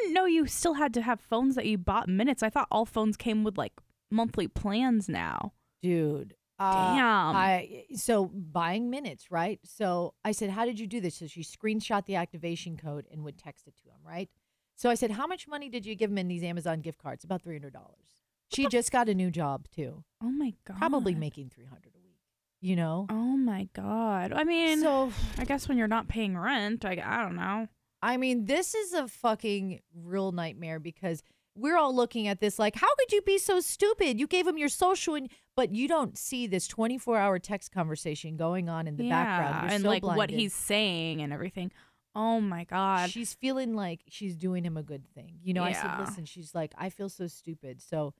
Didn't 0.00 0.14
know 0.14 0.24
you 0.26 0.46
still 0.46 0.74
had 0.74 0.94
to 0.94 1.02
have 1.02 1.20
phones 1.20 1.54
that 1.54 1.66
you 1.66 1.78
bought 1.78 2.08
minutes. 2.08 2.42
I 2.42 2.50
thought 2.50 2.68
all 2.70 2.86
phones 2.86 3.16
came 3.16 3.44
with 3.44 3.56
like 3.58 3.72
monthly 4.10 4.48
plans 4.48 5.08
now. 5.08 5.52
Dude. 5.82 6.34
Uh, 6.58 6.94
Damn. 6.94 7.36
I 7.36 7.84
so 7.94 8.26
buying 8.26 8.90
minutes, 8.90 9.30
right? 9.30 9.58
So 9.64 10.12
I 10.24 10.32
said, 10.32 10.50
"How 10.50 10.66
did 10.66 10.78
you 10.78 10.86
do 10.86 11.00
this?" 11.00 11.16
So 11.16 11.26
she 11.26 11.42
screenshot 11.42 12.04
the 12.04 12.16
activation 12.16 12.76
code 12.76 13.06
and 13.10 13.24
would 13.24 13.38
text 13.38 13.66
it 13.66 13.76
to 13.78 13.84
him, 13.88 13.96
right? 14.06 14.28
So 14.76 14.90
I 14.90 14.94
said, 14.94 15.12
"How 15.12 15.26
much 15.26 15.48
money 15.48 15.70
did 15.70 15.86
you 15.86 15.94
give 15.94 16.10
him 16.10 16.18
in 16.18 16.28
these 16.28 16.42
Amazon 16.42 16.82
gift 16.82 16.98
cards?" 16.98 17.24
About 17.24 17.40
three 17.42 17.54
hundred 17.54 17.72
dollars. 17.72 18.20
She 18.52 18.66
just 18.66 18.92
got 18.92 19.08
a 19.08 19.14
new 19.14 19.30
job 19.30 19.68
too, 19.74 20.04
oh 20.22 20.30
my 20.30 20.52
god. 20.66 20.76
probably 20.76 21.14
making 21.14 21.48
three 21.50 21.64
hundred 21.66 21.94
a 21.96 22.00
week. 22.04 22.18
You 22.60 22.76
know, 22.76 23.06
Oh 23.08 23.36
my 23.38 23.68
god. 23.72 24.32
I 24.34 24.44
mean, 24.44 24.80
so 24.80 25.12
I 25.38 25.44
guess 25.46 25.66
when 25.66 25.78
you're 25.78 25.88
not 25.88 26.08
paying 26.08 26.36
rent, 26.36 26.84
I, 26.84 27.00
I 27.02 27.22
don't 27.22 27.36
know. 27.36 27.68
I 28.02 28.16
mean, 28.16 28.46
this 28.46 28.74
is 28.74 28.92
a 28.92 29.08
fucking 29.08 29.80
real 29.94 30.32
nightmare 30.32 30.78
because 30.78 31.22
we're 31.54 31.76
all 31.76 31.94
looking 31.94 32.28
at 32.28 32.40
this 32.40 32.58
like, 32.58 32.76
how 32.76 32.94
could 32.98 33.12
you 33.12 33.22
be 33.22 33.38
so 33.38 33.60
stupid? 33.60 34.18
You 34.18 34.26
gave 34.26 34.46
him 34.46 34.56
your 34.56 34.68
social, 34.68 35.14
and 35.14 35.28
but 35.56 35.74
you 35.74 35.88
don't 35.88 36.16
see 36.16 36.46
this 36.46 36.66
24 36.66 37.18
hour 37.18 37.38
text 37.38 37.72
conversation 37.72 38.36
going 38.36 38.68
on 38.68 38.86
in 38.86 38.96
the 38.96 39.04
yeah, 39.04 39.24
background. 39.24 39.66
You're 39.66 39.74
and 39.74 39.82
so 39.82 39.88
like 39.88 40.02
what 40.02 40.30
he's 40.30 40.54
saying 40.54 41.20
and 41.20 41.32
everything. 41.32 41.70
Oh 42.14 42.40
my 42.40 42.64
god. 42.64 43.10
She's 43.10 43.34
feeling 43.34 43.74
like 43.74 44.00
she's 44.08 44.36
doing 44.36 44.64
him 44.64 44.76
a 44.76 44.82
good 44.82 45.06
thing. 45.14 45.38
You 45.42 45.54
know, 45.54 45.62
I 45.62 45.72
said, 45.72 45.98
listen, 45.98 46.24
she's 46.24 46.54
like, 46.54 46.72
I 46.76 46.90
feel 46.90 47.08
so 47.08 47.26
stupid. 47.26 47.80
So, 47.80 48.14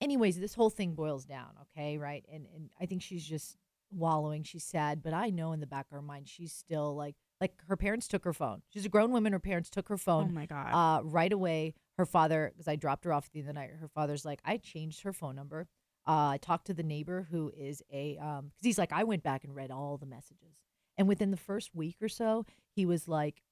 anyways, 0.00 0.38
this 0.38 0.54
whole 0.54 0.70
thing 0.70 0.94
boils 0.94 1.24
down, 1.26 1.50
okay, 1.62 1.98
right? 1.98 2.24
And 2.32 2.46
and 2.54 2.70
I 2.80 2.86
think 2.86 3.02
she's 3.02 3.24
just 3.24 3.56
wallowing. 3.90 4.42
She's 4.42 4.64
sad, 4.64 5.02
but 5.02 5.12
I 5.12 5.30
know 5.30 5.52
in 5.52 5.60
the 5.60 5.66
back 5.66 5.86
of 5.86 5.92
her 5.92 6.02
mind, 6.02 6.28
she's 6.28 6.52
still 6.52 6.94
like, 6.94 7.16
like 7.40 7.52
her 7.68 7.76
parents 7.76 8.08
took 8.08 8.24
her 8.24 8.32
phone. 8.32 8.62
She's 8.70 8.84
a 8.84 8.88
grown 8.88 9.10
woman. 9.12 9.32
Her 9.32 9.38
parents 9.38 9.68
took 9.70 9.88
her 9.88 9.96
phone. 9.98 10.28
oh 10.30 10.32
my 10.32 10.46
god. 10.46 10.72
uh, 10.72 11.02
right 11.04 11.32
away, 11.32 11.74
her 11.98 12.06
father, 12.06 12.52
because 12.54 12.68
I 12.68 12.76
dropped 12.76 13.04
her 13.04 13.12
off 13.12 13.26
at 13.26 13.32
the 13.32 13.40
end 13.40 13.48
of 13.48 13.54
the 13.54 13.60
night, 13.60 13.70
her 13.80 13.88
father's 13.88 14.24
like, 14.24 14.40
I 14.44 14.56
changed 14.56 15.02
her 15.02 15.12
phone 15.12 15.36
number. 15.36 15.66
Uh, 16.08 16.30
I 16.30 16.38
talked 16.40 16.66
to 16.68 16.74
the 16.74 16.82
neighbor 16.84 17.26
who 17.30 17.50
is 17.56 17.82
a, 17.92 18.16
um, 18.18 18.46
because 18.54 18.64
he's 18.64 18.78
like, 18.78 18.92
I 18.92 19.04
went 19.04 19.22
back 19.22 19.44
and 19.44 19.54
read 19.54 19.70
all 19.70 19.96
the 19.96 20.06
messages. 20.06 20.54
And 20.96 21.08
within 21.08 21.30
the 21.30 21.36
first 21.36 21.74
week 21.74 21.96
or 22.00 22.08
so, 22.08 22.46
he 22.74 22.86
was 22.86 23.06
like, 23.08 23.42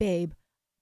Babe, 0.00 0.32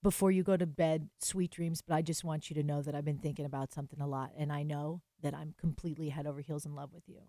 before 0.01 0.31
you 0.31 0.43
go 0.43 0.57
to 0.57 0.65
bed, 0.65 1.09
sweet 1.19 1.51
dreams, 1.51 1.81
but 1.81 1.95
I 1.95 2.01
just 2.01 2.23
want 2.23 2.49
you 2.49 2.53
to 2.55 2.63
know 2.63 2.81
that 2.81 2.93
I've 2.95 3.05
been 3.05 3.17
thinking 3.19 3.45
about 3.45 3.73
something 3.73 3.99
a 4.01 4.07
lot. 4.07 4.31
And 4.37 4.51
I 4.51 4.63
know 4.63 5.01
that 5.21 5.33
I'm 5.33 5.53
completely 5.59 6.09
head 6.09 6.27
over 6.27 6.41
heels 6.41 6.65
in 6.65 6.75
love 6.75 6.93
with 6.93 7.03
you. 7.07 7.19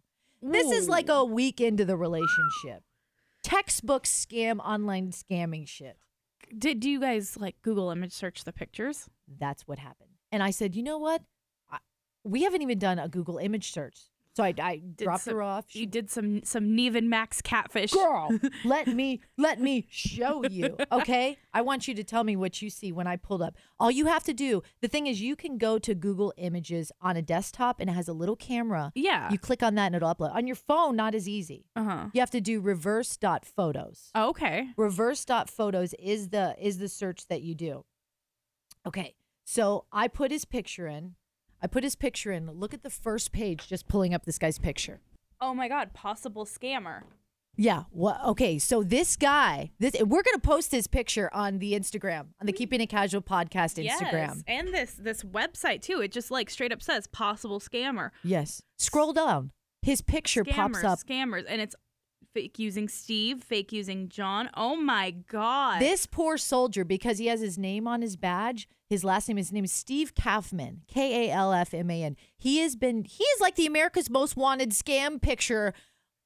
This 0.43 0.71
is 0.71 0.89
like 0.89 1.09
a 1.09 1.25
week 1.25 1.61
into 1.61 1.85
the 1.85 1.97
relationship. 1.97 2.83
Textbook 3.45 4.05
scam, 4.05 4.59
online 4.59 5.11
scamming 5.13 5.69
shit. 5.69 5.99
Did 6.57 6.81
do 6.81 6.89
you 6.89 6.99
guys 6.99 7.37
like 7.37 7.61
Google 7.63 7.91
image 7.91 8.13
search 8.13 8.43
the 8.45 8.53
pictures? 8.53 9.09
That's 9.29 9.69
what 9.69 9.79
happened. 9.79 10.11
And 10.33 10.43
I 10.43 10.51
said, 10.51 10.75
you 10.75 10.83
know 10.83 10.99
what? 10.99 11.23
I, 11.71 11.79
we 12.25 12.43
haven't 12.43 12.63
even 12.63 12.79
done 12.79 12.99
a 12.99 13.09
Google 13.09 13.37
image 13.37 13.71
search. 13.71 13.99
So 14.37 14.43
I, 14.43 14.53
I 14.61 14.83
dropped 14.97 15.25
some- 15.25 15.35
her 15.35 15.43
off. 15.43 15.67
You 15.75 15.83
She, 15.83 15.87
did 15.87 16.11
some 16.11 16.43
some 16.45 16.75
Nev 16.75 16.97
and 16.97 17.09
Max 17.09 17.41
catfish. 17.41 17.93
Girl, 17.93 18.37
let 18.65 18.89
me 18.89 19.21
let 19.39 19.61
me 19.61 19.87
show 19.91 20.45
you. 20.45 20.77
Okay, 20.91 21.39
I 21.53 21.63
want 21.63 21.87
you 21.87 21.95
to 21.95 22.03
tell 22.03 22.25
me 22.25 22.35
what 22.35 22.61
you 22.61 22.69
see 22.69 22.91
when 22.91 23.07
I 23.07 23.17
pulled 23.17 23.43
up. 23.43 23.57
All 23.79 23.91
you 23.91 24.07
have 24.07 24.25
to 24.25 24.33
do. 24.35 24.63
The 24.81 24.89
thing 24.89 25.07
is, 25.07 25.21
you 25.21 25.37
can 25.37 25.57
go 25.57 25.79
to 25.79 25.95
Google 25.95 26.33
Images 26.37 26.91
on 27.01 27.17
a 27.17 27.23
desktop, 27.23 27.79
and 27.79 27.89
it 27.89 27.93
has 27.93 28.09
a 28.09 28.13
little 28.13 28.35
camera. 28.37 28.91
Yeah. 28.97 29.31
You 29.31 29.39
click 29.39 29.63
on 29.63 29.77
that, 29.77 29.87
and 29.87 29.95
it'll 29.95 30.13
upload. 30.15 30.35
On 30.35 30.47
your 30.47 30.57
phone, 30.57 30.97
not 30.97 31.15
as 31.15 31.29
easy. 31.29 31.67
Uh 31.77 31.85
huh. 31.85 32.07
You 32.13 32.21
have 32.21 32.31
to 32.31 32.41
do 32.41 32.61
reverse 32.61 33.17
dot 33.17 33.45
photos. 33.45 34.11
Oh, 34.15 34.31
okay. 34.31 34.69
reverse 34.77 35.25
dot 35.25 35.49
photos 35.49 35.95
is 35.95 36.31
the 36.31 36.57
is 36.61 36.79
the 36.79 36.89
search 36.89 37.29
that 37.29 37.43
you 37.43 37.55
do 37.55 37.85
okay 38.87 39.15
so 39.45 39.85
i 39.93 40.07
put 40.09 40.31
his 40.31 40.45
picture 40.45 40.87
in 40.87 41.15
i 41.65 41.67
put 41.67 41.83
his 41.83 41.97
picture 41.97 42.31
in 42.31 42.47
look 42.53 42.73
at 42.75 42.83
the 42.85 42.91
first 42.91 43.33
page 43.33 43.67
just 43.67 43.89
pulling 43.89 44.15
up 44.15 44.25
this 44.25 44.39
guy's 44.39 44.59
picture 44.59 45.01
Oh 45.41 45.53
my 45.53 45.69
god, 45.69 45.93
possible 45.93 46.47
scammer. 46.47 47.03
yeah 47.57 47.83
what 47.91 48.19
okay 48.25 48.59
so 48.59 48.83
this 48.83 49.17
guy 49.17 49.71
this 49.79 49.95
we're 50.01 50.23
gonna 50.23 50.39
post 50.39 50.71
his 50.71 50.87
picture 50.87 51.29
on 51.35 51.59
the 51.59 51.73
instagram 51.73 52.27
on 52.41 52.47
the 52.47 52.53
mm. 52.53 52.57
keeping 52.57 52.81
it 52.81 52.87
casual 52.89 53.21
podcast 53.21 53.75
instagram 53.83 54.13
Yes. 54.13 54.45
And 54.47 54.69
this 54.69 54.95
this 54.95 55.23
website 55.23 55.83
too. 55.83 56.01
It 56.01 56.13
just 56.13 56.31
like 56.31 56.49
straight 56.51 56.73
up 56.73 56.83
says 56.83 57.07
possible 57.09 57.61
scammer. 57.61 58.11
yes 58.23 58.63
scroll 58.79 59.13
down 59.13 59.51
his 59.83 60.01
picture 60.01 60.45
Scammers, 60.45 60.55
pops 60.55 60.85
up 60.85 60.99
Scammers. 60.99 61.45
And 61.47 61.61
it's 61.61 61.77
fake 62.35 62.59
using 62.59 62.89
Steve, 62.89 63.43
fake 63.43 63.73
using 63.73 64.09
John. 64.09 64.51
Oh 64.55 64.77
my 64.77 65.13
god. 65.13 65.81
This 65.81 66.05
poor 66.05 66.37
soldier, 66.37 66.85
because 66.85 67.19
he 67.19 67.27
has 67.27 67.41
his 67.41 67.57
name 67.57 67.87
on 67.87 68.03
his 68.03 68.17
badge, 68.17 68.69
his 68.91 69.05
last 69.05 69.29
name, 69.29 69.39
his 69.39 69.53
name 69.53 69.65
is 69.65 69.73
Steve 69.73 70.15
Kaufman, 70.15 70.83
K 70.89 71.29
A 71.29 71.33
L 71.33 71.53
F 71.53 71.73
M 71.73 71.91
A 71.91 72.03
N. 72.03 72.17
He 72.37 72.59
has 72.59 72.77
been, 72.77 73.05
he 73.05 73.25
is 73.25 73.41
like 73.41 73.55
the 73.55 73.67
America's 73.67 74.11
Most 74.11 74.37
Wanted 74.37 74.71
scam 74.71 75.23
picture. 75.23 75.73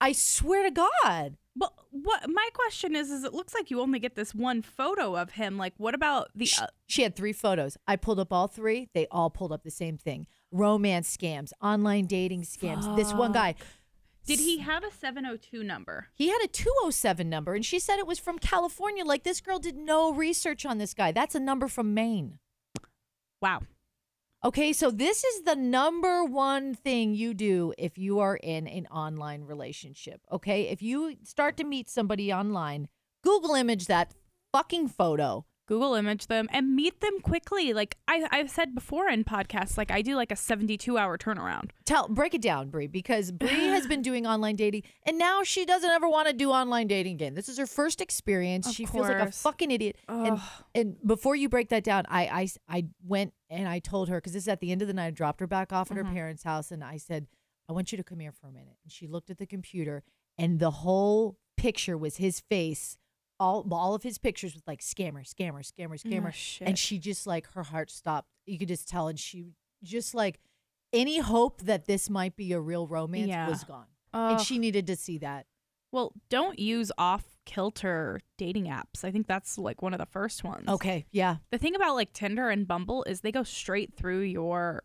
I 0.01 0.13
swear 0.13 0.63
to 0.65 0.71
God. 0.71 1.37
But 1.55 1.73
what 1.91 2.31
my 2.31 2.49
question 2.55 2.95
is 2.95 3.11
is 3.11 3.25
it 3.25 3.35
looks 3.35 3.53
like 3.53 3.69
you 3.69 3.81
only 3.81 3.99
get 3.99 4.15
this 4.15 4.33
one 4.33 4.63
photo 4.63 5.17
of 5.17 5.33
him. 5.33 5.59
Like 5.59 5.75
what 5.77 5.95
about 5.95 6.29
the 6.35 6.47
Sh- 6.47 6.61
uh, 6.61 6.69
She 6.87 7.03
had 7.03 7.17
three 7.17 7.33
photos. 7.33 7.77
I 7.87 7.97
pulled 7.97 8.21
up 8.21 8.33
all 8.33 8.47
three. 8.47 8.89
They 8.95 9.09
all 9.11 9.29
pulled 9.29 9.53
up 9.53 9.65
the 9.65 9.71
same 9.71 9.99
thing 9.99 10.27
romance 10.51 11.15
scams, 11.15 11.53
online 11.61 12.07
dating 12.07 12.43
scams. 12.43 12.97
This 12.97 13.13
one 13.13 13.33
guy, 13.33 13.55
Did 14.29 14.41
he 14.41 14.59
have 14.59 14.85
a 14.85 14.93
702 14.93 15.65
number? 15.65 16.09
he 16.15 16.29
had 16.29 16.41
a 16.45 16.49
207 16.49 17.31
number, 17.31 17.55
and 17.55 17.65
she 17.65 17.79
said 17.79 17.99
it 17.99 18.07
was 18.07 18.19
from 18.19 18.39
California. 18.39 19.03
Like 19.03 19.23
this 19.23 19.41
girl 19.41 19.59
did 19.59 19.75
no 19.75 20.13
research 20.13 20.67
on 20.67 20.77
this 20.77 20.93
guy. 20.93 21.13
That's 21.13 21.35
a 21.35 21.41
number 21.41 21.67
from 21.67 21.95
Maine. 21.95 22.39
Wow. 23.41 23.63
Okay, 24.45 24.75
so 24.75 24.91
this 24.91 25.25
is 25.25 25.45
the 25.45 25.57
number 25.57 26.25
one 26.25 26.75
thing 26.75 27.15
you 27.15 27.33
do 27.33 27.73
if 27.79 27.97
you 27.97 28.21
are 28.21 28.37
in 28.37 28.67
an 28.69 28.87
online 28.89 29.45
relationship. 29.45 30.21
Okay, 30.31 30.65
if 30.69 30.83
you 30.83 31.17
start 31.25 31.57
to 31.57 31.65
meet 31.65 31.89
somebody 31.89 32.31
online, 32.31 32.89
Google 33.25 33.55
image 33.55 33.87
that 33.87 34.13
fucking 34.53 34.89
photo, 34.89 35.47
Google 35.69 35.95
image 35.95 36.27
them 36.27 36.49
and 36.51 36.75
meet 36.75 37.01
them 37.01 37.21
quickly. 37.21 37.73
Like 37.73 37.97
I, 38.09 38.27
I've 38.33 38.51
said 38.51 38.75
before 38.75 39.09
in 39.09 39.23
podcasts, 39.23 39.79
like 39.79 39.91
I 39.93 40.03
do 40.03 40.17
like 40.17 40.33
a 40.33 40.37
72 40.37 40.99
hour 40.99 41.17
turnaround. 41.17 41.71
Tell 41.85 42.09
break 42.09 42.35
it 42.35 42.43
down, 42.43 42.71
Bree, 42.71 42.87
because 42.89 43.31
Bree 43.31 43.49
has 43.69 43.87
been 43.87 44.03
doing 44.11 44.27
online 44.27 44.57
dating 44.57 44.83
and 45.05 45.19
now 45.19 45.43
she 45.45 45.65
doesn't 45.65 45.89
ever 45.91 46.09
want 46.09 46.27
to 46.27 46.33
do 46.35 46.51
online 46.51 46.87
dating 46.89 47.15
again. 47.15 47.35
This 47.35 47.49
is 47.49 47.59
her 47.59 47.67
first 47.67 48.01
experience. 48.01 48.67
Of 48.67 48.75
she 48.75 48.87
feels 48.87 49.09
like 49.09 49.29
a 49.29 49.31
fucking 49.31 49.71
idiot. 49.71 49.97
And 50.09 50.41
and 50.75 50.97
before 51.07 51.37
you 51.37 51.49
break 51.49 51.69
that 51.69 51.85
down, 51.85 52.05
I 52.09 52.49
I, 52.69 52.77
I 52.79 52.85
went 53.07 53.35
and 53.51 53.69
I 53.69 53.79
told 53.79 54.09
her 54.09 54.17
because 54.17 54.33
this 54.33 54.45
is 54.45 54.49
at 54.49 54.61
the 54.61 54.73
end 54.73 54.83
of 54.83 54.89
the 54.89 54.95
night. 54.95 55.07
I 55.07 55.11
dropped 55.11 55.41
her 55.41 55.47
back 55.47 55.73
off 55.73 55.91
at 55.91 55.97
Mm-hmm. 55.97 56.07
her 56.09 56.13
parents' 56.15 56.43
house, 56.45 56.71
and 56.71 56.83
I 56.83 56.97
said, 56.97 57.27
"I 57.69 57.73
want 57.73 57.93
you 57.93 57.99
to 57.99 58.05
come 58.05 58.21
here 58.21 58.33
for 58.33 58.47
a 58.49 58.53
minute." 58.53 58.77
And 58.85 58.91
she 58.93 59.07
looked 59.07 59.31
at 59.31 59.39
the 59.39 59.47
computer, 59.47 60.03
and 60.39 60.61
the 60.61 60.71
whole 60.71 61.39
picture 61.57 61.97
was 61.99 62.17
his 62.17 62.41
face. 62.41 62.97
All 63.41 63.67
all 63.71 63.95
of 63.95 64.03
his 64.03 64.19
pictures 64.19 64.55
with 64.55 64.67
like 64.67 64.81
scammer, 64.81 65.23
scammer, 65.25 65.61
scammer, 65.61 65.95
mm-hmm. 65.95 66.13
scammer, 66.27 66.59
Oh, 66.63 66.65
and 66.67 66.79
she 66.79 66.99
just 66.99 67.27
like 67.27 67.53
her 67.53 67.63
heart 67.63 67.91
stopped. 67.91 68.29
You 68.47 68.59
could 68.59 68.69
just 68.69 68.89
tell, 68.89 69.09
and 69.09 69.19
she 69.19 69.53
just 69.83 70.15
like 70.15 70.41
any 70.93 71.19
hope 71.19 71.63
that 71.63 71.87
this 71.87 72.11
might 72.11 72.35
be 72.35 72.53
a 72.53 72.61
real 72.61 72.87
romance 72.87 73.29
Yeah. 73.29 73.49
was 73.49 73.63
gone, 73.65 73.87
and 74.13 74.41
she 74.41 74.59
needed 74.59 74.87
to 74.89 74.97
see 74.97 75.19
that. 75.19 75.47
Well, 75.93 76.13
don't 76.29 76.59
use 76.59 76.91
off 76.99 77.25
kilter 77.47 78.21
dating 78.37 78.67
apps. 78.67 79.05
I 79.05 79.11
think 79.11 79.27
that's 79.27 79.57
like 79.57 79.81
one 79.83 79.95
of 79.95 79.99
the 79.99 80.07
first 80.07 80.45
ones. 80.45 80.69
Okay, 80.69 81.07
yeah, 81.13 81.37
The 81.51 81.59
thing 81.59 81.75
about 81.75 81.95
like 81.95 82.13
Tinder 82.13 82.51
and 82.51 82.67
Bumble 82.69 83.05
is 83.05 83.21
they 83.23 83.33
go 83.33 83.43
straight 83.43 83.95
through 83.95 84.21
your 84.21 84.83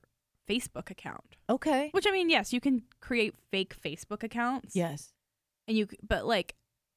Facebook 0.47 0.89
account. 0.91 1.37
okay, 1.49 1.89
Which 1.91 2.05
I 2.07 2.11
mean, 2.11 2.29
yes, 2.29 2.53
you 2.53 2.61
can 2.61 2.83
create 3.01 3.33
fake 3.51 3.75
Facebook 3.81 4.23
accounts. 4.23 4.75
yes, 4.75 5.11
And 5.67 5.75
you 5.77 5.87
but 6.07 6.25
like 6.25 6.55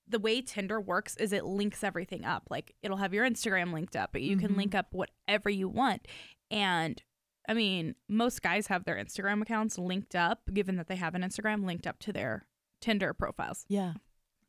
the 0.09 0.19
way 0.19 0.41
Tinder 0.41 0.81
works 0.81 1.17
is 1.17 1.33
it 1.33 1.45
links 1.45 1.83
everything 1.83 2.25
up. 2.25 2.45
Like 2.51 2.75
it'll 2.83 2.97
have 2.99 3.13
your 3.15 3.29
Instagram 3.29 3.73
linked 3.73 3.97
up, 3.97 4.11
but 4.13 4.23
you 4.23 4.37
can 4.37 4.53
Mhm. 4.55 4.57
link 4.57 4.75
up 4.75 4.95
whatever 4.95 5.51
you 5.51 5.69
want. 5.69 6.07
And 6.51 7.03
I 7.49 7.55
mean, 7.55 7.95
most 8.09 8.43
guys 8.43 8.67
have 8.69 8.85
their 8.85 8.97
Instagram 8.97 9.41
accounts 9.43 9.79
linked 9.79 10.15
up, 10.17 10.43
given 10.53 10.77
that 10.77 10.89
they 10.89 10.97
have 10.97 11.15
an 11.15 11.23
Instagram 11.23 11.65
linked 11.65 11.87
up 11.87 11.99
to 12.01 12.13
their 12.13 12.47
Tinder 12.81 13.15
profiles. 13.15 13.65
yeah, 13.69 13.95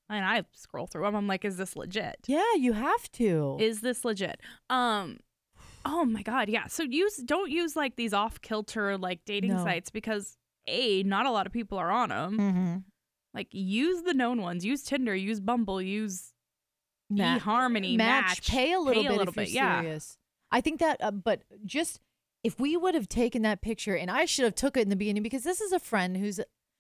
And 0.10 0.26
I 0.26 0.44
scroll 0.54 0.86
through 0.88 1.04
them. 1.06 1.16
I'm 1.16 1.28
like, 1.28 1.46
is 1.46 1.58
this 1.58 1.76
legit? 1.76 2.18
yeah. 2.28 2.54
You 2.56 2.74
have 2.74 3.12
to. 3.14 3.58
Is 3.60 3.82
this 3.82 4.04
legit? 4.06 4.40
Um 4.70 5.20
oh 5.86 6.04
my 6.06 6.22
god, 6.22 6.50
yeah. 6.50 6.68
So 6.68 6.84
use 6.84 7.18
don't 7.18 7.50
use 7.50 7.76
like 7.76 7.96
these 7.96 8.14
off 8.14 8.42
kilter 8.42 8.98
like 8.98 9.26
dating 9.26 9.54
No. 9.54 9.64
sites 9.64 9.90
because 9.90 10.38
a 10.68 11.02
not 11.04 11.26
a 11.26 11.32
lot 11.32 11.48
of 11.48 11.54
people 11.54 11.78
are 11.78 11.90
on 11.92 12.10
them. 12.10 12.38
mm-hmm. 12.38 12.78
Like 13.38 13.50
use 13.51 14.01
the 14.01 14.13
known 14.15 14.41
ones. 14.41 14.65
Use 14.65 14.82
Tinder, 14.82 15.15
use 15.15 15.39
Bumble, 15.39 15.79
use 15.82 16.34
Ma- 17.10 17.38
eHarmony, 17.38 17.96
Match, 17.96 18.50
pay 18.50 18.74
a 18.74 18.79
little 18.79 19.03
pay 19.03 19.08
a 19.08 19.12
bit 19.12 19.17
little 19.20 19.32
if 19.32 19.36
you're 19.38 19.46
bit, 19.46 19.51
yeah. 19.51 19.82
serious. 19.82 20.17
I 20.51 20.62
think 20.62 20.79
that, 20.79 20.98
uh, 21.01 21.12
but 21.12 21.44
just 21.65 22.00
if 22.44 22.60
we 22.60 22.75
would 22.75 22.96
have 22.96 23.08
taken 23.08 23.44
that 23.44 23.62
picture, 23.62 23.96
and 23.96 24.10
I 24.10 24.25
should 24.25 24.46
have 24.46 24.56
took 24.56 24.75
it 24.75 24.82
in 24.82 24.89
the 24.89 24.96
beginning 24.96 25.22
because 25.22 25.44
this 25.44 25.62
is 25.62 25.72
a 25.72 25.79
friend 25.79 26.17
who's 26.17 26.39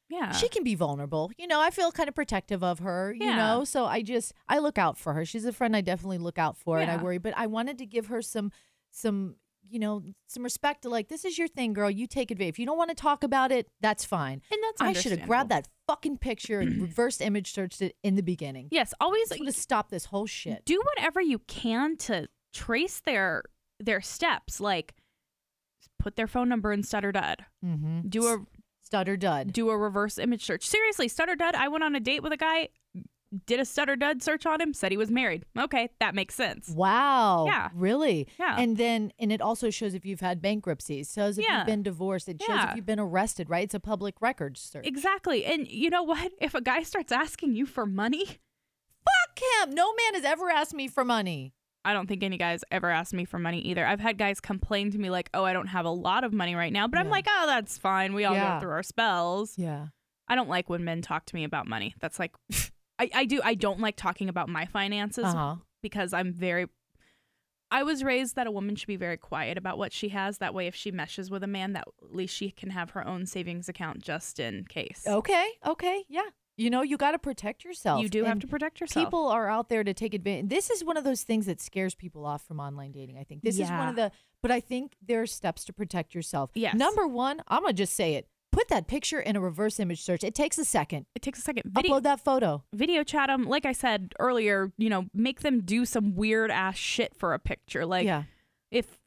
yeah. 0.09 0.31
she 0.31 0.49
can 0.49 0.63
be 0.63 0.73
vulnerable. 0.73 1.31
You 1.37 1.47
know, 1.47 1.61
I 1.61 1.69
feel 1.69 1.91
kind 1.91 2.09
of 2.09 2.15
protective 2.15 2.63
of 2.63 2.79
her. 2.79 3.13
You 3.13 3.27
Yeah. 3.27 3.35
know, 3.35 3.63
so 3.63 3.85
I 3.85 4.01
just 4.01 4.33
I 4.49 4.57
look 4.57 4.77
out 4.79 4.97
for 4.97 5.13
her. 5.13 5.25
She's 5.25 5.45
a 5.45 5.53
friend 5.53 5.75
I 5.75 5.81
definitely 5.81 6.17
look 6.17 6.39
out 6.39 6.57
for, 6.57 6.79
and 6.79 6.89
I 6.89 6.97
worry. 6.97 7.19
But 7.19 7.33
I 7.37 7.45
wanted 7.47 7.77
to 7.77 7.85
give 7.85 8.07
her 8.07 8.21
some 8.21 8.51
some 8.89 9.35
you 9.69 9.79
know 9.79 10.03
some 10.27 10.43
respect 10.43 10.83
to 10.83 10.89
like 10.89 11.07
this 11.07 11.25
is 11.25 11.37
your 11.37 11.47
thing, 11.47 11.73
girl. 11.73 11.89
You 11.89 12.07
take 12.07 12.31
advantage. 12.31 12.55
If 12.55 12.59
you 12.59 12.65
don't 12.65 12.77
want 12.77 12.89
to 12.89 12.95
talk 12.95 13.23
about 13.23 13.51
it, 13.51 13.67
that's 13.81 14.05
fine. 14.05 14.41
and 14.51 14.59
that's 14.63 14.81
I 14.81 14.93
should 14.93 15.17
have 15.17 15.27
grabbed 15.27 15.49
that 15.51 15.67
fucking 15.87 16.17
picture 16.17 16.59
and 16.59 16.81
reverse 16.87 17.21
image 17.21 17.51
searched 17.53 17.81
it 17.81 17.95
in 18.03 18.15
the 18.15 18.23
beginning. 18.23 18.67
Yes, 18.71 18.93
always 18.99 19.29
This 19.29 19.39
would 19.39 19.47
have 19.47 19.55
stopped 19.55 19.91
this 19.91 20.05
whole 20.05 20.25
shit. 20.25 20.65
do 20.65 20.81
whatever 20.95 21.21
you 21.21 21.39
can 21.39 21.97
to 21.97 22.27
trace 22.53 22.99
their 22.99 23.43
their 23.79 24.01
steps. 24.01 24.59
Like 24.59 24.95
put 25.99 26.15
their 26.15 26.27
phone 26.27 26.49
number 26.49 26.71
in 26.71 26.83
Stutter 26.83 27.11
Dud. 27.11 27.45
Mm-hmm. 27.65 28.07
Do 28.09 28.27
a 28.27 28.37
stutter 28.83 29.17
dud. 29.17 29.51
do 29.51 29.69
a 29.69 29.77
reverse 29.77 30.17
image 30.17 30.45
search. 30.45 30.65
Seriously, 30.65 31.07
Stutter 31.09 31.35
Dud. 31.35 31.55
I 31.55 31.67
went 31.67 31.83
on 31.83 31.93
a 31.95 31.99
date 31.99 32.23
with 32.23 32.31
a 32.31 32.37
guy, 32.37 32.69
did 33.45 33.59
a 33.59 33.65
Stutter 33.65 33.95
Dud 33.95 34.23
search 34.23 34.45
on 34.45 34.61
him, 34.61 34.73
said 34.73 34.91
he 34.91 34.97
was 34.97 35.11
married. 35.11 35.45
Okay, 35.57 35.89
that 35.99 36.15
makes 36.15 36.33
sense. 36.35 36.69
Wow. 36.69 37.45
Yeah. 37.45 37.69
Really? 37.73 38.27
Yeah. 38.39 38.55
And 38.57 38.77
then, 38.77 39.11
and 39.19 39.31
it 39.31 39.41
also 39.41 39.69
shows 39.69 39.93
if 39.93 40.05
you've 40.05 40.21
had 40.21 40.41
bankruptcies. 40.41 41.11
Shows 41.13 41.37
if 41.37 41.45
Yeah. 41.45 41.57
you've 41.59 41.67
been 41.67 41.83
divorced. 41.83 42.29
It 42.29 42.41
shows 42.41 42.55
Yeah. 42.55 42.69
if 42.71 42.75
you've 42.77 42.85
been 42.85 42.99
arrested, 42.99 43.49
right? 43.49 43.63
It's 43.63 43.73
a 43.73 43.79
public 43.79 44.21
record 44.21 44.57
search. 44.57 44.85
Exactly. 44.87 45.45
And 45.45 45.67
you 45.67 45.89
know 45.89 46.03
what? 46.03 46.31
If 46.39 46.55
a 46.55 46.61
guy 46.61 46.83
starts 46.83 47.11
asking 47.11 47.55
you 47.55 47.65
for 47.65 47.85
money, 47.85 48.25
Fuck 48.25 49.39
him. 49.67 49.73
No 49.75 49.93
man 49.93 50.15
has 50.15 50.25
ever 50.25 50.49
asked 50.49 50.73
me 50.73 50.87
for 50.89 51.05
money. 51.05 51.53
I 51.85 51.93
don't 51.93 52.07
think 52.07 52.23
any 52.23 52.37
guys 52.37 52.63
ever 52.71 52.89
asked 52.89 53.13
me 53.13 53.23
for 53.23 53.39
money 53.39 53.59
either. 53.61 53.85
I've 53.85 54.01
had 54.01 54.17
guys 54.17 54.41
complain 54.41 54.91
to 54.91 54.97
me 54.97 55.09
like, 55.09 55.29
"Oh, 55.33 55.45
I 55.45 55.53
don't 55.53 55.67
have 55.67 55.85
a 55.85 55.89
lot 55.89 56.25
of 56.25 56.33
money 56.33 56.55
right 56.55 56.73
now," 56.73 56.87
but 56.89 56.99
I'm 56.99 57.07
like, 57.09 57.25
"Oh, 57.29 57.45
that's 57.47 57.77
fine. 57.77 58.13
We 58.13 58.25
all 58.25 58.33
Yeah. 58.33 58.55
go 58.55 58.59
through 58.61 58.71
our 58.71 58.83
spells." 58.83 59.57
Yeah. 59.57 59.87
I 60.27 60.35
don't 60.35 60.49
like 60.49 60.69
when 60.69 60.83
men 60.83 61.01
talk 61.01 61.25
to 61.27 61.35
me 61.35 61.45
about 61.45 61.67
money. 61.67 61.95
That's 62.01 62.19
like, 62.19 62.33
I, 62.99 63.09
I 63.13 63.25
do. 63.25 63.41
I 63.43 63.53
don't 63.53 63.79
like 63.79 63.95
talking 63.95 64.29
about 64.29 64.49
my 64.49 64.65
finances 64.65 65.25
Uh 65.25 65.33
huh. 65.33 65.55
because 65.81 66.13
I'm 66.13 66.33
very. 66.33 66.67
I 67.69 67.83
was 67.83 68.01
raised 68.01 68.35
that 68.37 68.47
a 68.47 68.51
woman 68.51 68.75
should 68.77 68.87
be 68.87 68.95
very 68.95 69.17
quiet 69.17 69.57
about 69.57 69.77
what 69.77 69.91
she 69.91 70.09
has. 70.09 70.37
That 70.37 70.53
way, 70.53 70.67
if 70.67 70.75
she 70.75 70.89
meshes 70.89 71.29
with 71.29 71.43
a 71.43 71.47
man, 71.47 71.73
that 71.73 71.83
at 72.01 72.15
least 72.15 72.33
she 72.33 72.49
can 72.49 72.69
have 72.69 72.91
her 72.91 73.05
own 73.05 73.25
savings 73.25 73.67
account 73.67 74.01
just 74.01 74.39
in 74.39 74.63
case. 74.65 75.03
Okay. 75.05 75.49
Okay. 75.65 76.05
Yeah. 76.07 76.21
You 76.55 76.69
know, 76.71 76.81
you 76.81 76.97
got 76.97 77.11
to 77.11 77.19
protect 77.19 77.63
yourself. 77.65 78.01
you 78.01 78.09
do 78.09 78.23
have 78.23 78.39
to 78.39 78.47
protect 78.47 78.79
yourself. 78.81 79.05
People 79.05 79.27
are 79.27 79.47
out 79.47 79.69
there 79.69 79.83
to 79.83 79.93
take 79.93 80.13
advantage. 80.15 80.49
This 80.49 80.69
is 80.71 80.83
one 80.83 80.97
of 80.97 81.03
those 81.03 81.21
things 81.23 81.45
that 81.45 81.61
scares 81.61 81.93
people 81.93 82.25
off 82.25 82.41
from 82.47 82.59
online 82.59 82.91
dating. 82.93 83.17
I 83.19 83.25
think 83.25 83.43
this 83.43 83.59
is 83.59 83.69
one 83.69 83.89
of 83.89 83.95
the, 83.95 84.11
but 84.41 84.49
I 84.49 84.59
think 84.59 84.95
there 85.05 85.21
are 85.21 85.27
steps 85.27 85.65
to 85.65 85.73
protect 85.73 86.15
yourself. 86.15 86.49
Yes. 86.55 86.73
Number 86.73 87.05
one, 87.05 87.41
I'm 87.47 87.61
gonna 87.61 87.73
just 87.73 87.93
say 87.95 88.15
it. 88.15 88.27
Put 88.51 88.69
that 88.69 88.87
picture 88.87 89.19
in 89.19 89.35
a 89.35 89.41
reverse 89.41 89.79
image 89.79 90.01
search. 90.01 90.23
It 90.23 90.33
takes 90.33 90.57
a 90.57 90.65
second. 90.65 91.05
it 91.15 91.21
takes 91.21 91.39
a 91.39 91.41
second. 91.41 91.63
Video, 91.67 91.95
Upload 91.99 92.03
that 92.03 92.19
photo. 92.23 92.63
video 92.73 93.03
chat 93.03 93.27
them. 93.27 93.43
Like 93.47 93.65
I 93.65 93.71
said 93.71 94.13
earlier, 94.19 94.71
you 94.77 94.89
know, 94.89 95.05
make 95.13 95.41
them 95.41 95.61
do 95.61 95.85
some 95.85 96.15
weird 96.15 96.49
ass 96.49 96.75
shit 96.77 97.15
for 97.15 97.33
a 97.33 97.39
picture. 97.39 97.85
Like 97.85 98.05
yeah. 98.05 98.23
if 98.71 98.97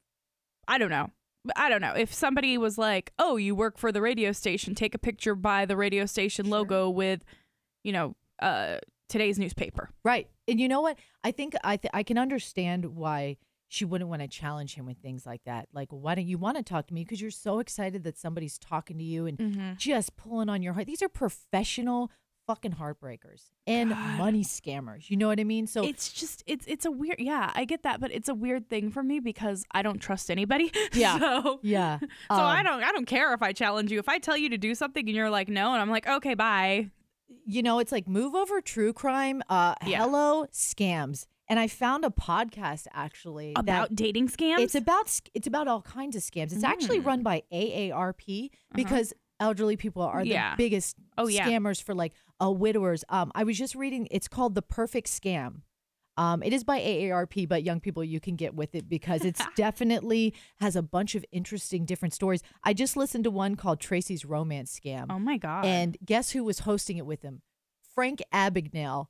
I 0.68 0.78
don't 0.78 0.90
know. 0.90 1.10
I 1.56 1.68
don't 1.70 1.80
know. 1.80 1.94
If 1.96 2.12
somebody 2.12 2.58
was 2.58 2.76
like, 2.76 3.12
"Oh, 3.18 3.36
you 3.38 3.54
work 3.54 3.78
for 3.78 3.90
the 3.90 4.02
radio 4.02 4.30
station, 4.32 4.74
take 4.74 4.94
a 4.94 4.98
picture 4.98 5.34
by 5.34 5.64
the 5.64 5.74
radio 5.76 6.04
station 6.04 6.44
Sure. 6.44 6.52
logo 6.52 6.90
with, 6.90 7.24
you 7.82 7.92
know, 7.92 8.14
uh 8.42 8.76
today's 9.08 9.38
newspaper." 9.38 9.88
Right. 10.04 10.28
And 10.46 10.60
you 10.60 10.68
know 10.68 10.82
what? 10.82 10.98
I 11.24 11.30
think 11.32 11.54
I 11.64 11.76
th- 11.78 11.90
I 11.94 12.02
can 12.02 12.18
understand 12.18 12.94
why 12.94 13.38
she 13.72 13.84
wouldn't 13.84 14.10
want 14.10 14.20
to 14.20 14.28
challenge 14.28 14.74
him 14.74 14.84
with 14.84 14.98
things 14.98 15.24
like 15.24 15.42
that. 15.44 15.68
Like, 15.72 15.88
why 15.90 16.14
don't 16.16 16.26
you 16.26 16.38
want 16.38 16.56
to 16.58 16.62
talk 16.62 16.88
to 16.88 16.94
me? 16.94 17.04
Because 17.04 17.20
you're 17.22 17.30
so 17.30 17.60
excited 17.60 18.02
that 18.04 18.18
somebody's 18.18 18.58
talking 18.58 18.98
to 18.98 19.04
you 19.04 19.26
and 19.26 19.38
Mm-hmm. 19.38 19.70
just 19.76 20.16
pulling 20.16 20.48
on 20.48 20.60
your 20.60 20.72
heart. 20.74 20.86
These 20.86 21.02
are 21.02 21.08
professional 21.08 22.10
fucking 22.46 22.72
heartbreakers 22.72 23.52
and 23.68 23.90
God. 23.90 24.18
money 24.18 24.42
scammers. 24.42 25.08
You 25.08 25.16
know 25.16 25.28
what 25.28 25.38
I 25.38 25.44
mean? 25.44 25.68
So 25.68 25.84
it's 25.84 26.12
just 26.12 26.42
it's 26.48 26.66
it's 26.66 26.84
a 26.84 26.90
weird 26.90 27.20
yeah 27.20 27.52
i 27.54 27.64
get 27.64 27.84
that 27.84 28.00
but 28.00 28.10
it's 28.10 28.28
a 28.28 28.34
weird 28.34 28.68
thing 28.68 28.90
for 28.90 29.04
me 29.04 29.20
because 29.20 29.64
i 29.70 29.82
don't 29.82 30.00
trust 30.00 30.30
anybody 30.32 30.72
Yeah. 30.92 31.18
so 31.20 31.60
yeah. 31.62 31.98
so 32.00 32.06
i 32.30 32.58
Um, 32.60 32.64
don't 32.64 32.82
i 32.82 32.90
don't 32.90 33.04
care 33.06 33.32
if 33.34 33.42
i 33.42 33.52
challenge 33.52 33.92
you 33.92 34.00
if 34.00 34.08
i 34.08 34.18
tell 34.18 34.36
you 34.36 34.48
to 34.48 34.58
do 34.58 34.74
something 34.74 35.06
and 35.06 35.14
you're 35.14 35.30
like 35.30 35.48
no 35.48 35.72
and 35.74 35.80
i'm 35.80 35.90
like 35.90 36.08
okay 36.08 36.34
bye 36.34 36.88
you 37.46 37.62
know, 37.62 37.78
it's 37.78 37.92
like 37.92 38.08
move 38.08 38.34
over 38.34 38.60
true 38.60 38.92
crime. 38.92 39.40
Uh, 39.48 39.74
Yeah. 39.86 39.98
hello 40.02 40.46
scams. 40.52 41.26
And 41.50 41.58
I 41.58 41.66
found 41.66 42.04
a 42.04 42.10
podcast 42.10 42.86
actually 42.94 43.52
that 43.54 43.60
about 43.60 43.94
dating 43.94 44.28
scams 44.28 44.60
It's 44.60 44.74
about 44.76 45.20
it's 45.34 45.46
about 45.46 45.66
all 45.68 45.82
kinds 45.82 46.16
of 46.16 46.22
scams. 46.22 46.52
It's 46.52 46.64
actually 46.64 47.00
Mm. 47.00 47.04
run 47.06 47.22
by 47.22 47.42
AARP 47.52 48.50
because 48.74 49.12
elderly 49.40 49.76
people 49.76 50.02
are 50.02 50.22
the 50.24 50.36
Uh-huh. 50.36 50.54
Biggest 50.56 50.96
Oh, 51.18 51.26
yeah. 51.26 51.46
scammers 51.46 51.82
for 51.82 51.94
like 51.94 52.12
uh, 52.42 52.50
widowers. 52.50 53.04
Um, 53.10 53.30
I 53.34 53.44
was 53.44 53.58
just 53.58 53.74
reading. 53.74 54.08
It's 54.10 54.28
called 54.28 54.54
the 54.54 54.62
Perfect 54.62 55.08
Scam. 55.08 55.62
Um, 56.16 56.42
it 56.42 56.52
is 56.52 56.64
by 56.64 56.78
AARP, 56.80 57.48
but 57.48 57.62
young 57.62 57.80
people 57.80 58.04
you 58.04 58.20
can 58.20 58.36
get 58.36 58.54
with 58.54 58.74
it 58.74 58.88
because 58.88 59.24
it's 59.24 59.40
definitely 59.56 60.34
has 60.60 60.76
a 60.76 60.82
bunch 60.82 61.14
of 61.14 61.24
interesting 61.32 61.84
different 61.84 62.12
stories. 62.14 62.42
I 62.62 62.74
just 62.74 62.96
listened 62.96 63.24
to 63.24 63.30
one 63.30 63.56
called 63.56 63.80
Tracy's 63.80 64.24
Romance 64.24 64.78
Scam, 64.78 65.06
oh 65.10 65.18
my 65.18 65.36
god 65.38 65.64
and 65.64 65.96
guess 66.04 66.30
who 66.30 66.44
was 66.44 66.60
hosting 66.60 66.96
it 66.98 67.06
with 67.06 67.22
him? 67.22 67.42
Frank 67.94 68.20
Abagnale 68.32 69.06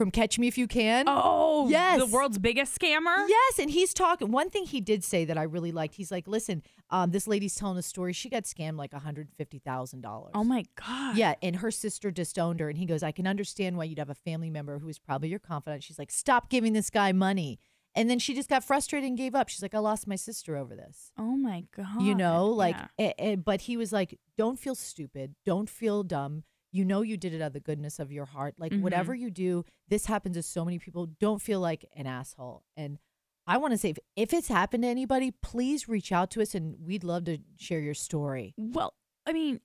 from 0.00 0.10
Catch 0.10 0.38
Me 0.38 0.48
If 0.48 0.56
You 0.56 0.66
Can. 0.66 1.04
oh 1.08 1.68
Yes. 1.68 1.98
the 2.00 2.06
world's 2.06 2.38
biggest 2.38 2.74
scammer 2.80 3.28
Yes, 3.28 3.58
and 3.58 3.70
he's 3.70 3.92
talking. 3.92 4.30
One 4.30 4.48
thing 4.48 4.64
he 4.64 4.80
did 4.80 5.04
say 5.04 5.26
that 5.26 5.36
I 5.36 5.42
really 5.42 5.72
liked. 5.72 5.94
He's 5.96 6.10
like, 6.10 6.26
"Listen, 6.26 6.62
um, 6.88 7.10
this 7.10 7.26
lady's 7.26 7.54
telling 7.54 7.76
a 7.76 7.82
story. 7.82 8.14
She 8.14 8.30
got 8.30 8.44
scammed 8.44 8.78
like 8.78 8.94
one 8.94 9.02
hundred 9.02 9.28
fifty 9.36 9.58
thousand 9.58 10.00
dollars. 10.00 10.30
oh 10.34 10.42
my 10.42 10.64
god 10.74 11.18
Yeah, 11.18 11.34
and 11.42 11.56
her 11.56 11.70
sister 11.70 12.10
disowned 12.10 12.60
her. 12.60 12.70
And 12.70 12.78
he 12.78 12.86
goes, 12.86 13.02
"I 13.02 13.12
can 13.12 13.26
understand 13.26 13.76
why 13.76 13.84
you'd 13.84 13.98
have 13.98 14.08
a 14.08 14.14
family 14.14 14.48
member 14.48 14.78
who 14.78 14.88
is 14.88 14.98
probably 14.98 15.28
your 15.28 15.38
confidant." 15.38 15.82
She's 15.84 15.98
like, 15.98 16.10
"Stop 16.10 16.48
giving 16.48 16.72
this 16.72 16.88
guy 16.88 17.12
money." 17.12 17.58
And 17.94 18.08
then 18.08 18.18
she 18.20 18.34
just 18.34 18.48
got 18.48 18.64
frustrated 18.64 19.06
and 19.06 19.18
gave 19.18 19.34
up. 19.34 19.50
She's 19.50 19.60
like, 19.62 19.74
"I 19.74 19.80
lost 19.80 20.06
my 20.06 20.16
sister 20.16 20.56
over 20.56 20.74
this." 20.74 21.12
oh 21.18 21.36
my 21.36 21.64
god 21.76 22.00
You 22.00 22.14
know, 22.14 22.46
like, 22.46 22.76
Yeah. 22.76 22.86
eh, 23.06 23.12
eh, 23.18 23.36
but 23.36 23.60
he 23.62 23.76
was 23.76 23.92
like, 23.92 24.18
"Don't 24.38 24.58
feel 24.58 24.74
stupid. 24.74 25.34
Don't 25.44 25.68
feel 25.68 26.02
dumb." 26.04 26.44
You 26.72 26.84
know 26.84 27.02
you 27.02 27.16
did 27.16 27.34
it 27.34 27.42
out 27.42 27.48
of 27.48 27.52
the 27.52 27.60
goodness 27.60 27.98
of 27.98 28.12
your 28.12 28.26
heart. 28.26 28.54
Like 28.58 28.72
Mhm. 28.72 28.82
whatever 28.82 29.14
you 29.14 29.30
do, 29.30 29.64
this 29.88 30.06
happens 30.06 30.36
to 30.36 30.42
so 30.42 30.64
many 30.64 30.78
people. 30.78 31.06
Don't 31.06 31.42
feel 31.42 31.60
like 31.60 31.84
an 31.96 32.06
asshole. 32.06 32.64
And 32.76 32.98
I 33.46 33.56
want 33.56 33.72
to 33.72 33.78
say 33.78 33.90
if, 33.90 33.98
if 34.16 34.32
it's 34.32 34.48
happened 34.48 34.84
to 34.84 34.88
anybody, 34.88 35.32
please 35.32 35.88
reach 35.88 36.12
out 36.12 36.30
to 36.32 36.42
us 36.42 36.54
and 36.54 36.76
we'd 36.80 37.02
love 37.04 37.24
to 37.24 37.38
share 37.56 37.80
your 37.80 37.94
story. 37.94 38.54
Well, 38.56 38.94
I 39.26 39.32
mean, 39.32 39.60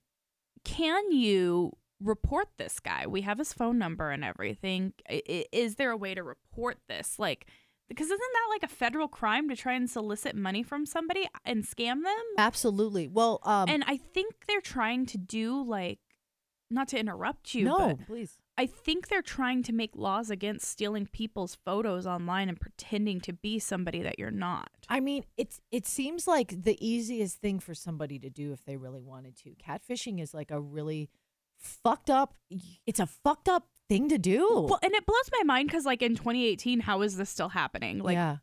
can 0.63 1.11
you 1.11 1.73
report 2.01 2.47
this 2.57 2.79
guy? 2.79 3.05
We 3.05 3.21
have 3.21 3.37
his 3.37 3.53
phone 3.53 3.77
number 3.77 4.09
and 4.09 4.23
everything. 4.23 4.93
Is 5.09 5.75
there 5.75 5.91
a 5.91 5.97
way 5.97 6.15
to 6.15 6.23
report 6.23 6.79
this? 6.87 7.19
Like, 7.19 7.47
because 7.87 8.07
isn't 8.07 8.19
that 8.19 8.47
like 8.49 8.63
a 8.63 8.67
federal 8.73 9.07
crime 9.07 9.47
to 9.49 9.55
try 9.55 9.73
and 9.73 9.87
solicit 9.87 10.35
money 10.35 10.63
from 10.63 10.87
somebody 10.87 11.27
and 11.45 11.63
scam 11.63 12.03
them? 12.03 12.23
Absolutely. 12.39 13.07
Well, 13.07 13.39
um, 13.43 13.69
and 13.69 13.83
I 13.85 13.97
think 13.97 14.33
they're 14.47 14.59
trying 14.61 15.05
to 15.07 15.19
do 15.19 15.61
like, 15.63 15.99
not 16.69 16.87
to 16.89 16.99
interrupt 16.99 17.53
you, 17.53 17.65
no, 17.65 17.95
but 17.95 18.07
please. 18.07 18.37
I 18.57 18.65
think 18.65 19.07
they're 19.07 19.21
trying 19.21 19.63
to 19.63 19.73
make 19.73 19.95
laws 19.95 20.29
against 20.29 20.67
stealing 20.67 21.05
people's 21.07 21.55
photos 21.65 22.07
online 22.07 22.49
and 22.49 22.59
pretending 22.59 23.19
to 23.21 23.33
be 23.33 23.59
somebody 23.59 24.01
that 24.01 24.17
you're 24.17 24.31
not. 24.31 24.69
I 24.89 24.99
mean, 24.99 25.25
it's 25.37 25.61
it 25.71 25.85
seems 25.85 26.27
like 26.27 26.63
the 26.63 26.77
easiest 26.85 27.39
thing 27.39 27.59
for 27.59 27.73
somebody 27.73 28.17
to 28.19 28.29
do 28.29 28.51
if 28.53 28.63
they 28.65 28.77
really 28.77 29.01
wanted 29.01 29.35
to. 29.43 29.51
Catfishing 29.55 30.21
is 30.21 30.33
like 30.33 30.51
a 30.51 30.59
really 30.59 31.09
fucked 31.57 32.09
up. 32.09 32.35
It's 32.85 32.99
a 32.99 33.05
fucked 33.05 33.49
up 33.49 33.67
thing 33.89 34.09
to 34.09 34.17
do. 34.17 34.47
Well, 34.69 34.79
and 34.81 34.93
it 34.93 35.05
blows 35.05 35.29
my 35.31 35.43
mind 35.43 35.67
because, 35.67 35.85
like, 35.85 36.01
in 36.01 36.15
2018, 36.15 36.79
how 36.81 37.01
is 37.01 37.17
this 37.17 37.29
still 37.29 37.49
happening? 37.49 37.99
Like, 37.99 38.15
yeah, 38.15 38.37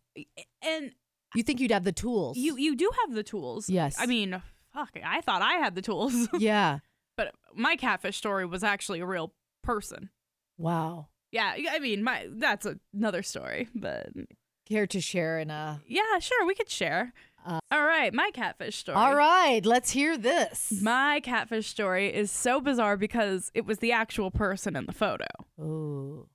and 0.63 0.93
you 1.35 1.43
think 1.43 1.61
you'd 1.61 1.71
have 1.71 1.85
the 1.85 1.93
tools? 1.93 2.37
you 2.37 2.57
you 2.57 2.77
do 2.77 2.91
have 3.01 3.15
the 3.15 3.23
tools. 3.23 3.69
Yes. 3.69 3.97
I 3.99 4.07
mean, 4.07 4.41
fuck, 4.73 4.91
I 5.05 5.21
thought 5.21 5.43
I 5.43 5.55
had 5.55 5.75
the 5.75 5.83
tools, 5.83 6.29
yeah. 6.39 6.79
But 7.17 7.35
my 7.55 7.77
catfish 7.77 8.17
story 8.17 8.47
was 8.47 8.63
actually 8.65 9.01
a 9.01 9.07
real 9.07 9.33
person. 9.63 10.11
Wow. 10.59 11.09
Yeah, 11.31 11.55
I 11.71 11.79
mean, 11.79 12.05
my 12.05 12.29
that's 12.31 12.67
another 12.95 13.23
story, 13.23 13.69
but 13.75 14.09
Care 14.69 14.87
to 14.87 15.01
share 15.01 15.39
in 15.39 15.51
a? 15.51 15.81
yeah, 15.87 16.19
sure, 16.21 16.47
we 16.47 16.55
could 16.55 16.71
share. 16.71 17.13
Uh, 17.45 17.59
All 17.73 17.85
right, 17.85 18.15
my 18.15 18.31
catfish 18.33 18.77
story. 18.77 18.97
All 18.97 19.15
right, 19.15 19.65
let's 19.67 19.91
hear 19.91 20.17
this. 20.17 20.73
My 20.81 21.21
catfish 21.21 21.67
story 21.67 22.13
is 22.15 22.31
so 22.31 22.61
bizarre 22.61 22.97
because 22.97 23.51
it 23.55 23.67
was 23.67 23.79
the 23.79 23.93
actual 23.93 24.31
person 24.31 24.77
in 24.77 24.87
the 24.87 24.93
photo. 24.93 25.27
Oh. 25.61 26.29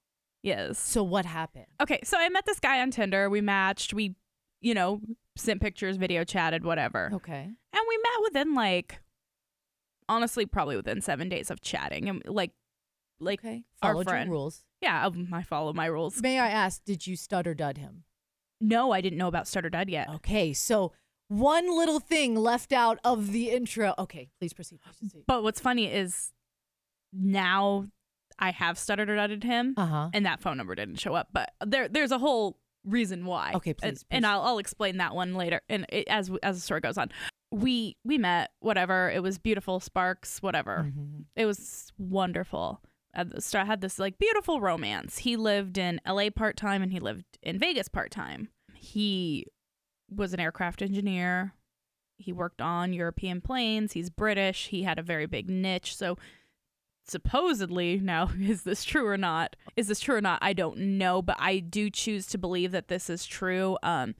Yes. 0.43 0.77
So 0.77 1.03
what 1.03 1.25
happened? 1.25 1.65
Okay, 1.81 1.99
so 2.03 2.17
I 2.17 2.27
met 2.29 2.45
this 2.45 2.59
guy 2.59 2.81
on 2.81 2.91
Tinder. 2.91 3.29
We 3.29 3.41
matched. 3.41 3.93
We, 3.93 4.15
you 4.61 4.73
know, 4.73 4.99
sent 5.37 5.61
pictures, 5.61 5.97
video 5.97 6.23
chatted, 6.23 6.63
whatever. 6.65 7.09
Okay. 7.13 7.43
And 7.43 7.81
we 7.87 7.97
met 7.97 8.23
within 8.23 8.53
like, 8.53 8.99
honestly, 10.09 10.45
probably 10.45 10.75
within 10.75 11.01
seven 11.01 11.29
days 11.29 11.49
of 11.51 11.61
chatting. 11.61 12.07
And 12.09 12.21
like, 12.25 12.51
like, 13.19 13.39
Okay. 13.39 13.63
our 13.81 14.03
friend. 14.03 14.29
rules. 14.29 14.63
yeah, 14.81 15.05
um, 15.07 15.29
I 15.33 15.41
follow 15.43 15.73
my 15.73 15.85
rules. 15.87 16.21
May 16.21 16.39
I 16.39 16.49
ask, 16.49 16.83
did 16.85 17.07
you 17.07 17.15
stutter 17.15 17.53
dud 17.53 17.77
him? 17.77 18.03
No, 18.61 18.91
I 18.91 19.01
didn't 19.01 19.19
know 19.19 19.27
about 19.27 19.47
Stutter 19.47 19.69
Dud 19.69 19.87
yet. 19.89 20.09
Okay, 20.09 20.51
so 20.53 20.91
one 21.27 21.67
little 21.77 21.99
thing 21.99 22.35
left 22.35 22.73
out 22.73 22.97
of 23.03 23.31
the 23.31 23.51
intro. 23.51 23.93
Okay, 23.99 24.29
please 24.39 24.53
proceed. 24.53 24.79
But 25.27 25.43
what's 25.43 25.59
funny 25.59 25.85
is 25.91 26.31
now 27.13 27.87
I 28.39 28.51
have 28.51 28.77
stuttered 28.77 29.09
or 29.09 29.15
dudded 29.15 29.43
him, 29.43 29.73
Uh 29.77 29.85
huh. 29.85 30.09
and 30.13 30.25
that 30.25 30.41
phone 30.41 30.57
number 30.57 30.73
didn't 30.75 30.95
show 30.99 31.13
up. 31.15 31.29
But 31.33 31.53
there, 31.65 31.87
there's 31.87 32.11
a 32.11 32.17
whole 32.19 32.57
reason 32.87 33.25
why. 33.25 33.51
Okay, 33.55 33.71
And- 33.71 33.77
please, 33.95 34.05
And. 34.09 34.25
I'll, 34.25 34.41
I'll 34.41 34.57
explain 34.59 34.97
that 34.97 35.13
one 35.15 35.35
later, 35.35 35.61
and 35.69 35.85
it, 35.89 36.07
as 36.07 36.31
as 36.43 36.55
the 36.57 36.61
story 36.61 36.81
goes 36.81 36.97
on. 36.97 37.09
We 37.51 37.95
we 38.03 38.17
met, 38.17 38.51
whatever. 38.59 39.09
It 39.09 39.23
was 39.23 39.37
beautiful, 39.37 39.79
sparks, 39.79 40.41
whatever. 40.41 40.91
Mhm. 40.91 41.25
It 41.35 41.45
was 41.45 41.91
wonderful. 41.97 42.81
I 43.13 43.25
had 43.65 43.81
this 43.81 43.97
like 43.99 44.19
beautiful 44.19 44.59
romance. 44.61 45.19
He 45.19 45.37
lived 45.37 45.77
in 45.77 45.99
LA 46.05 46.29
part 46.29 46.55
time 46.57 46.83
and 46.83 46.91
he 46.91 46.99
lived 46.99 47.25
in 47.41 47.57
Vegas 47.57 47.87
part 47.87 48.11
time. 48.11 48.49
He 48.75 49.47
was 50.09 50.33
an 50.33 50.39
aircraft 50.39 50.81
engineer. 50.81 51.53
He 52.17 52.31
worked 52.33 52.61
on 52.61 52.93
European 52.93 53.41
planes. 53.41 53.93
He's 53.93 54.09
British. 54.09 54.67
He 54.67 54.83
had 54.83 54.99
a 54.99 55.03
very 55.03 55.25
big 55.25 55.49
niche. 55.49 55.95
So 55.95 56.17
supposedly, 57.07 57.99
now 57.99 58.29
is 58.39 58.63
this 58.63 58.83
true 58.83 59.07
or 59.07 59.17
not? 59.17 59.55
Is 59.75 59.87
this 59.87 59.99
true 59.99 60.15
or 60.15 60.21
not? 60.21 60.39
I 60.41 60.53
don't 60.53 60.77
know, 60.97 61.21
but 61.21 61.37
I 61.39 61.59
do 61.59 61.89
choose 61.89 62.27
to 62.27 62.37
believe 62.37 62.71
that 62.71 62.87
this 62.87 63.09
is 63.09 63.25
true. 63.25 63.77
Um, 63.83 64.15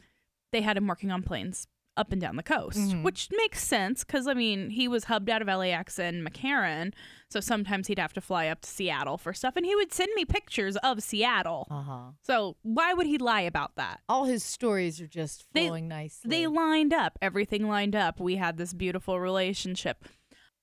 they 0.51 0.61
had 0.61 0.77
him 0.77 0.87
working 0.87 1.11
on 1.11 1.23
planes 1.23 1.67
up 1.97 2.11
and 2.11 2.21
down 2.21 2.35
the 2.35 2.43
coast, 2.43 2.77
Mhm. 2.77 3.01
which 3.01 3.27
makes 3.35 3.63
sense 3.63 4.03
because 4.03 4.27
I 4.27 4.35
mean 4.35 4.69
he 4.69 4.87
was 4.87 5.05
hubbed 5.05 5.31
out 5.31 5.41
of 5.41 5.47
LAX 5.47 5.97
and 5.97 6.23
McCarran, 6.25 6.93
so 7.27 7.39
sometimes 7.39 7.87
he'd 7.87 7.97
have 7.97 8.13
to 8.13 8.21
fly 8.21 8.45
up 8.49 8.61
to 8.61 8.69
Seattle 8.69 9.17
for 9.17 9.33
stuff, 9.33 9.55
and 9.55 9.65
he 9.65 9.73
would 9.75 9.91
send 9.91 10.11
me 10.15 10.23
pictures 10.23 10.77
of 10.77 11.01
Seattle. 11.01 11.65
Uh-huh. 11.71 12.11
So 12.21 12.55
why 12.61 12.93
would 12.93 13.07
he 13.07 13.17
lie 13.17 13.41
about 13.41 13.75
that? 13.77 14.01
All 14.07 14.25
his 14.25 14.43
stories 14.43 15.01
are 15.01 15.07
just 15.07 15.47
They- 15.53 15.65
flowing 15.65 15.87
nicely. 15.87 16.29
They 16.29 16.45
lined 16.45 16.93
up, 16.93 17.17
everything 17.19 17.67
lined 17.67 17.95
up. 17.95 18.19
We 18.19 18.35
had 18.35 18.57
this 18.57 18.73
beautiful 18.75 19.19
relationship, 19.19 20.05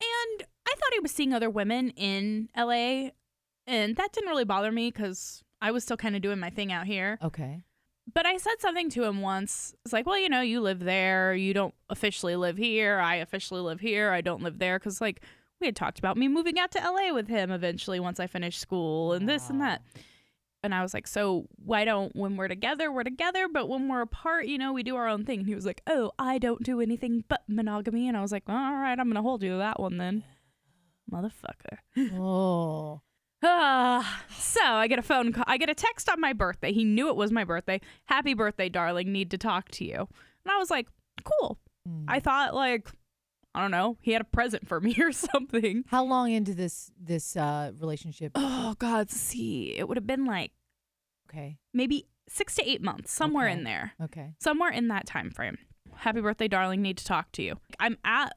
and 0.01 0.47
I 0.67 0.75
thought 0.75 0.93
he 0.95 1.01
was 1.01 1.13
seeing 1.13 1.33
other 1.33 1.51
women 1.51 1.91
in 1.91 2.49
LA, 2.57 3.11
and 3.67 3.97
that 3.97 4.13
didn't 4.13 4.29
really 4.31 4.45
bother 4.45 4.73
me 4.73 4.91
because 4.91 5.43
I 5.61 5.71
was 5.71 5.85
still 5.85 5.97
kind 5.97 6.17
of 6.17 6.23
doing 6.23 6.39
my 6.39 6.51
thing 6.51 6.73
out 6.73 6.87
here. 6.87 7.19
okay. 7.23 7.63
But 8.13 8.27
I 8.27 8.37
said 8.37 8.57
something 8.61 8.91
to 8.91 9.05
him 9.05 9.23
once. 9.23 9.75
It's 9.83 9.95
like, 9.95 10.05
well, 10.05 10.19
you 10.19 10.29
know, 10.29 10.43
you 10.43 10.61
live 10.61 10.81
there. 10.81 11.35
You 11.35 11.55
don't 11.55 11.73
officially 11.89 12.37
live 12.37 12.59
here. 12.59 12.99
I 12.99 13.15
officially 13.17 13.63
live 13.63 13.81
here. 13.81 14.11
I 14.11 14.21
don't 14.21 14.43
live 14.43 14.59
there. 14.59 14.79
Because, 14.79 15.01
like, 15.01 15.23
we 15.59 15.67
had 15.69 15.75
talked 15.75 15.99
about 15.99 16.19
me 16.19 16.29
moving 16.29 16.59
out 16.59 16.71
to 16.73 16.79
LA 16.81 17.15
with 17.15 17.29
him 17.29 17.51
eventually 17.51 17.99
once 17.99 18.21
I 18.21 18.27
finished 18.27 18.61
school 18.61 19.15
and 19.15 19.27
this 19.27 19.49
and 19.49 19.59
that. 19.63 19.81
And 20.63 20.75
I 20.75 20.83
was 20.83 20.93
like, 20.93 21.07
so 21.07 21.47
why 21.57 21.87
don't, 21.87 22.15
when 22.15 22.37
we're 22.37 22.49
together, 22.49 22.93
we're 22.93 23.05
together. 23.05 23.49
But 23.49 23.71
when 23.71 23.89
we're 23.89 24.03
apart, 24.03 24.49
you 24.49 24.59
know, 24.59 24.75
we 24.75 24.83
do 24.83 24.97
our 24.97 25.09
own 25.09 25.25
thing. 25.25 25.39
And 25.41 25.49
he 25.49 25.55
was 25.55 25.65
like, 25.65 25.81
oh, 25.87 26.13
I 26.19 26.37
don't 26.37 26.63
do 26.63 26.83
anything 26.83 27.25
but 27.27 27.43
monogamy. 27.49 28.07
And 28.07 28.19
I 28.19 28.21
was 28.21 28.33
like, 28.33 28.45
all 28.49 28.55
right, 28.55 28.99
I'm 28.99 29.07
going 29.07 29.15
to 29.15 29.23
hold 29.23 29.43
you 29.43 29.53
to 29.53 29.57
that 29.57 29.81
one 29.81 29.97
then. 29.97 30.25
Motherfucker. 31.13 31.79
Oh. 32.19 33.01
Ah, 33.43 34.23
so 34.39 34.61
I 34.63 34.87
get 34.87 34.99
a 34.99 35.03
phone 35.03 35.33
call. 35.33 35.45
I 35.47 35.59
get 35.59 35.69
a 35.69 35.75
text 35.75 36.09
on 36.09 36.19
my 36.21 36.33
birthday. 36.33 36.73
He 36.73 36.85
knew 36.85 37.09
it 37.11 37.17
was 37.17 37.31
my 37.31 37.45
birthday. 37.45 37.81
Happy 38.07 38.33
birthday, 38.33 38.69
darling. 38.71 39.13
Need 39.13 39.31
to 39.33 39.39
talk 39.39 39.69
to 39.73 39.85
you. 39.85 39.97
And 39.99 40.51
I 40.53 40.57
was 40.57 40.71
like, 40.71 40.89
cool. 41.25 41.59
Mm. 41.87 42.05
I 42.09 42.21
thought 42.21 42.55
like, 42.55 42.89
I 43.55 43.61
don't 43.61 43.71
know, 43.71 43.99
he 44.01 44.13
had 44.13 44.23
a 44.23 44.25
present 44.25 44.67
for 44.67 44.81
me 44.81 44.97
or 44.99 45.13
something. 45.13 45.85
How 45.89 46.05
long 46.05 46.31
into 46.33 46.55
this 46.55 46.91
this 46.99 47.37
uh 47.37 47.73
relationship? 47.79 48.33
Oh 48.35 48.75
God, 48.79 49.11
see. 49.11 49.75
It 49.77 49.89
would 49.89 49.99
have 49.99 50.07
been 50.07 50.25
like 50.25 50.53
Okay. 51.29 51.59
maybe 51.75 52.07
six 52.29 52.55
to 52.55 52.67
eight 52.69 52.81
months, 52.83 53.13
somewhere 53.13 53.49
Okay. 53.49 53.59
in 53.59 53.65
there, 53.65 53.93
Okay. 54.03 54.33
somewhere 54.41 54.71
in 54.71 54.89
that 54.89 55.07
time 55.07 55.31
frame. 55.31 55.59
Happy 55.97 56.21
birthday, 56.23 56.49
darling. 56.49 56.81
Need 56.81 56.97
to 56.99 57.05
talk 57.05 57.31
to 57.33 57.43
you. 57.43 57.59
I'm 57.79 57.99
at 58.05 58.33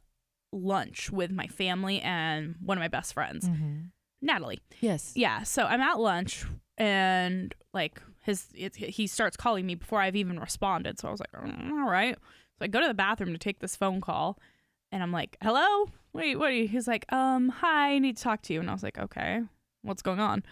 lunch 0.51 1.11
with 1.11 1.31
my 1.31 1.47
family 1.47 2.01
and 2.01 2.55
one 2.61 2.77
of 2.77 2.81
my 2.81 2.87
best 2.87 3.13
friends, 3.13 3.47
Mhm. 3.49 3.91
Natalie. 4.21 4.59
Yes. 4.81 5.13
Yeah, 5.15 5.43
so 5.43 5.63
I'm 5.65 5.81
at 5.81 5.99
lunch 5.99 6.45
and 6.77 7.53
like 7.73 8.01
his 8.23 8.47
it, 8.55 8.75
he 8.75 9.07
starts 9.07 9.37
calling 9.37 9.65
me 9.65 9.75
before 9.75 10.01
I've 10.01 10.15
even 10.15 10.39
responded. 10.39 10.99
So 10.99 11.07
I 11.07 11.11
was 11.11 11.19
like, 11.19 11.31
"Mm, 11.31 11.71
all 11.71 11.89
right. 11.89 12.15
So 12.15 12.65
I 12.65 12.67
go 12.67 12.81
to 12.81 12.87
the 12.87 12.93
bathroom 12.93 13.31
to 13.33 13.37
take 13.37 13.59
this 13.59 13.75
phone 13.75 14.01
call, 14.01 14.39
and 14.91 15.03
I'm 15.03 15.11
like, 15.11 15.37
hello, 15.41 15.85
wait, 16.13 16.35
what? 16.37 16.49
Are 16.49 16.53
you? 16.53 16.67
He's 16.67 16.87
like, 16.87 17.05
um, 17.13 17.49
hi, 17.49 17.91
I 17.91 17.99
need 17.99 18.17
to 18.17 18.23
talk 18.23 18.41
to 18.43 18.53
you. 18.53 18.59
And 18.59 18.69
I 18.69 18.73
was 18.73 18.83
like, 18.83 18.97
okay, 18.97 19.41
what's 19.83 20.01
going 20.01 20.19
on? 20.19 20.43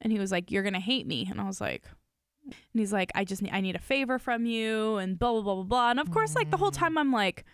And 0.00 0.12
he 0.12 0.18
was 0.18 0.32
like, 0.32 0.50
you're 0.50 0.62
gonna 0.62 0.80
hate 0.80 1.06
me. 1.06 1.26
And 1.30 1.40
I 1.40 1.44
was 1.44 1.60
like. 1.60 1.84
And 2.46 2.54
he's 2.80 2.92
like, 2.92 3.12
I 3.14 3.24
just 3.24 3.42
need, 3.42 3.52
I 3.52 3.60
need 3.60 3.76
a 3.76 3.80
favor 3.80 4.18
from 4.18 4.46
you, 4.46 4.96
and 4.96 5.18
blah 5.18 5.32
blah 5.32 5.42
blah 5.42 5.54
blah 5.56 5.62
blah. 5.64 5.90
And 5.90 6.00
of 6.00 6.10
course, 6.10 6.34
like 6.34 6.50
the 6.50 6.56
whole 6.56 6.70
time, 6.70 6.96
I'm 6.96 7.12
like, 7.12 7.44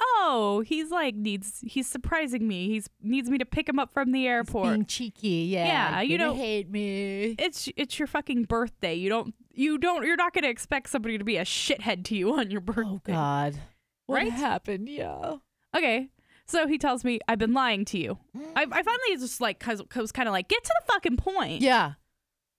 oh, 0.00 0.62
he's 0.66 0.90
like 0.90 1.14
needs, 1.14 1.60
he's 1.66 1.86
surprising 1.86 2.46
me. 2.46 2.68
He's 2.68 2.88
needs 3.02 3.30
me 3.30 3.38
to 3.38 3.44
pick 3.46 3.68
him 3.68 3.78
up 3.78 3.92
from 3.92 4.12
the 4.12 4.20
He's 4.20 4.28
airport. 4.28 4.68
being 4.68 4.86
cheeky. 4.86 5.48
Yeah. 5.50 5.66
Yeah, 5.66 6.00
you 6.02 6.18
don't 6.18 6.36
hate 6.36 6.70
me. 6.70 7.34
it's 7.38 7.68
it's 7.76 7.98
your 7.98 8.06
fucking 8.08 8.44
birthday. 8.44 8.94
You 8.94 9.08
don't 9.08 9.34
you 9.52 9.78
don't 9.78 10.04
you're 10.04 10.16
not 10.16 10.32
gonna 10.34 10.48
expect 10.48 10.90
somebody 10.90 11.16
to 11.18 11.24
be 11.24 11.36
a 11.36 11.44
shithead 11.44 12.04
to 12.06 12.16
you 12.16 12.34
on 12.38 12.50
your 12.50 12.60
birthday. 12.60 12.82
Oh 12.86 13.00
God. 13.04 13.58
What 14.06 14.16
Right? 14.16 14.32
happened? 14.32 14.88
Yeah. 14.88 15.36
Okay. 15.76 16.08
So 16.46 16.66
he 16.68 16.78
tells 16.78 17.02
me 17.04 17.18
I've 17.26 17.38
been 17.38 17.54
lying 17.54 17.84
to 17.86 17.98
you. 17.98 18.18
I, 18.54 18.62
I 18.70 18.82
finally 18.82 19.16
just 19.18 19.40
like 19.40 19.58
cause, 19.58 19.82
cause 19.88 20.02
was 20.02 20.12
kind 20.12 20.28
of 20.28 20.32
like 20.32 20.48
get 20.48 20.62
to 20.62 20.74
the 20.80 20.92
fucking 20.92 21.16
point. 21.16 21.60
Yeah. 21.62 21.94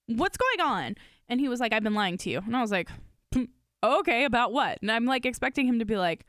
What's 0.08 0.38
going 0.38 0.62
on? 0.62 0.96
And 1.30 1.40
he 1.40 1.48
was 1.50 1.60
like 1.60 1.74
I've 1.74 1.84
been 1.84 1.94
lying 1.94 2.18
to 2.20 2.30
you. 2.30 2.40
And 2.46 2.56
I 2.56 2.62
was 2.62 2.72
like 2.72 2.90
"Hmm, 3.34 3.44
okay 3.84 4.26
about 4.26 4.52
what? 4.52 4.80
And 4.82 4.92
I'm 4.92 5.06
like 5.06 5.26
expecting 5.26 5.68
him 5.68 5.80
to 5.80 5.86
be 5.86 5.98
like 5.98 6.26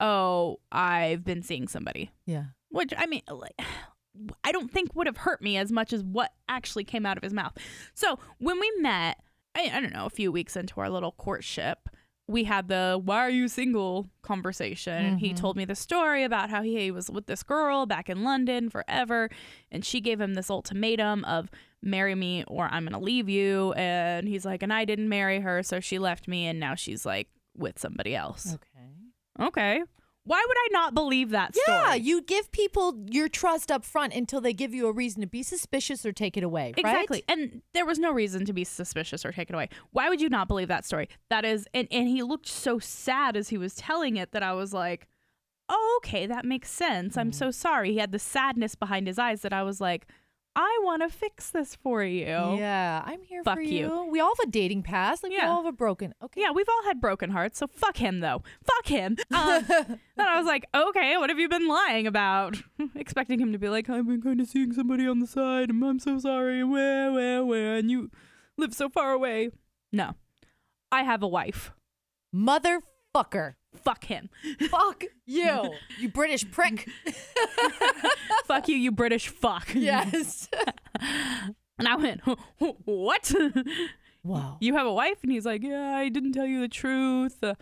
oh 0.00 0.58
I've 0.72 1.24
been 1.24 1.42
seeing 1.42 1.68
somebody. 1.68 2.10
Yeah. 2.26 2.44
Which 2.70 2.92
I 2.96 3.06
mean, 3.06 3.22
like, 3.30 3.54
I 4.44 4.52
don't 4.52 4.70
think 4.70 4.94
would 4.94 5.06
have 5.06 5.18
hurt 5.18 5.40
me 5.40 5.56
as 5.56 5.70
much 5.70 5.92
as 5.92 6.02
what 6.02 6.32
actually 6.48 6.84
came 6.84 7.06
out 7.06 7.16
of 7.16 7.22
his 7.22 7.32
mouth. 7.32 7.56
So 7.94 8.18
when 8.38 8.58
we 8.58 8.72
met, 8.78 9.18
I, 9.54 9.70
I 9.72 9.80
don't 9.80 9.92
know, 9.92 10.06
a 10.06 10.10
few 10.10 10.32
weeks 10.32 10.56
into 10.56 10.80
our 10.80 10.90
little 10.90 11.12
courtship, 11.12 11.88
we 12.30 12.44
had 12.44 12.68
the 12.68 13.00
why 13.02 13.18
are 13.18 13.30
you 13.30 13.48
single 13.48 14.08
conversation 14.22 14.92
and 14.92 15.18
he 15.18 15.28
mm-hmm. 15.28 15.36
told 15.36 15.56
me 15.56 15.64
the 15.64 15.74
story 15.74 16.22
about 16.22 16.48
how 16.48 16.62
he 16.62 16.90
was 16.92 17.10
with 17.10 17.26
this 17.26 17.42
girl 17.42 17.86
back 17.86 18.08
in 18.08 18.22
London 18.22 18.70
forever 18.70 19.28
and 19.72 19.84
she 19.84 20.00
gave 20.00 20.20
him 20.20 20.34
this 20.34 20.48
ultimatum 20.48 21.24
of 21.24 21.50
marry 21.82 22.14
me 22.14 22.44
or 22.46 22.68
I'm 22.70 22.84
going 22.84 22.92
to 22.92 23.04
leave 23.04 23.28
you 23.28 23.72
and 23.72 24.28
he's 24.28 24.44
like 24.44 24.62
and 24.62 24.72
I 24.72 24.84
didn't 24.84 25.08
marry 25.08 25.40
her 25.40 25.64
so 25.64 25.80
she 25.80 25.98
left 25.98 26.28
me 26.28 26.46
and 26.46 26.60
now 26.60 26.76
she's 26.76 27.04
like 27.04 27.28
with 27.56 27.80
somebody 27.80 28.14
else. 28.14 28.54
Okay. 28.54 28.86
Okay. 29.40 29.82
Why 30.24 30.44
would 30.46 30.56
I 30.58 30.68
not 30.70 30.92
believe 30.94 31.30
that 31.30 31.56
story? 31.56 31.78
Yeah, 31.78 31.94
you 31.94 32.20
give 32.22 32.52
people 32.52 33.04
your 33.10 33.28
trust 33.28 33.72
up 33.72 33.84
front 33.86 34.12
until 34.12 34.40
they 34.40 34.52
give 34.52 34.74
you 34.74 34.86
a 34.86 34.92
reason 34.92 35.22
to 35.22 35.26
be 35.26 35.42
suspicious 35.42 36.04
or 36.04 36.12
take 36.12 36.36
it 36.36 36.44
away. 36.44 36.66
right? 36.76 36.78
Exactly. 36.78 37.24
And 37.26 37.62
there 37.72 37.86
was 37.86 37.98
no 37.98 38.12
reason 38.12 38.44
to 38.44 38.52
be 38.52 38.62
suspicious 38.64 39.24
or 39.24 39.32
take 39.32 39.48
it 39.48 39.54
away. 39.54 39.70
Why 39.92 40.08
would 40.10 40.20
you 40.20 40.28
not 40.28 40.46
believe 40.46 40.68
that 40.68 40.84
story? 40.84 41.08
That 41.30 41.44
is 41.46 41.66
and, 41.72 41.88
and 41.90 42.06
he 42.06 42.22
looked 42.22 42.46
so 42.48 42.78
sad 42.78 43.34
as 43.36 43.48
he 43.48 43.56
was 43.56 43.74
telling 43.76 44.16
it 44.16 44.32
that 44.32 44.42
I 44.42 44.52
was 44.52 44.72
like, 44.74 45.08
Oh, 45.70 46.00
okay, 46.04 46.26
that 46.26 46.44
makes 46.44 46.70
sense. 46.70 47.16
I'm 47.16 47.30
Mhm. 47.30 47.34
so 47.34 47.50
sorry. 47.50 47.92
He 47.92 47.98
had 47.98 48.12
the 48.12 48.18
sadness 48.18 48.74
behind 48.74 49.06
his 49.06 49.18
eyes 49.18 49.40
that 49.42 49.52
I 49.54 49.62
was 49.62 49.80
like, 49.80 50.06
I 50.56 50.80
want 50.82 51.02
to 51.02 51.08
fix 51.08 51.50
this 51.50 51.76
for 51.76 52.02
you. 52.02 52.24
Yeah, 52.26 53.02
I'm 53.04 53.22
here 53.22 53.44
Fuck 53.44 53.54
for 53.56 53.60
you. 53.60 53.86
you. 53.86 54.08
We 54.10 54.18
all 54.20 54.34
have 54.36 54.48
a 54.48 54.50
dating 54.50 54.82
past. 54.82 55.22
Like 55.22 55.30
we 55.30 55.38
all 55.38 55.62
have 55.62 55.66
a 55.66 55.76
broken. 55.76 56.12
Okay. 56.22 56.40
Yeah, 56.42 56.50
we've 56.50 56.68
all 56.68 56.84
had 56.84 57.00
broken 57.00 57.30
hearts, 57.30 57.58
so 57.58 57.66
fuck 57.68 57.96
him 57.96 58.20
though. 58.20 58.42
Fuck 58.64 58.86
him. 58.86 59.16
Um, 59.32 59.64
then 59.66 60.28
I 60.28 60.36
was 60.36 60.46
like, 60.46 60.66
okay, 60.74 61.16
what 61.16 61.30
have 61.30 61.38
you 61.38 61.48
been 61.48 61.66
lying 61.66 62.06
about? 62.06 62.58
Expecting 62.94 63.40
him 63.40 63.52
to 63.52 63.58
be 63.58 63.68
like, 63.70 63.88
I've 63.88 64.06
been 64.06 64.20
kind 64.20 64.40
of 64.40 64.48
seeing 64.48 64.72
somebody 64.72 65.06
on 65.06 65.18
the 65.20 65.26
side, 65.26 65.70
and 65.70 65.82
I'm 65.82 65.98
so 65.98 66.18
sorry. 66.18 66.62
Where, 66.62 67.10
where, 67.10 67.42
where? 67.44 67.76
And 67.76 67.90
you 67.90 68.10
live 68.58 68.74
so 68.74 68.88
far 68.90 69.12
away. 69.12 69.50
No, 69.92 70.14
I 70.92 71.04
have 71.04 71.22
a 71.22 71.28
wife. 71.28 71.72
Motherfucker. 72.34 73.54
Fuck 73.82 74.04
him. 74.04 74.30
Fuck 74.68 75.04
you. 75.26 75.70
You 75.98 76.08
British 76.08 76.50
prick. 76.50 76.88
fuck 78.44 78.68
you, 78.68 78.76
you 78.76 78.92
British 78.92 79.28
fuck. 79.28 79.74
yes. 79.74 80.48
And 81.78 81.88
I 81.88 81.96
went, 81.96 82.20
what? 82.84 83.32
wow. 84.22 84.58
you 84.60 84.74
have 84.74 84.86
a 84.86 84.92
wife? 84.92 85.16
And 85.22 85.32
he's 85.32 85.46
like, 85.46 85.62
yeah, 85.62 85.96
I 85.96 86.10
didn't 86.10 86.32
tell 86.32 86.44
you 86.44 86.60
the 86.60 86.68
truth. 86.68 87.42
Uh, 87.42 87.54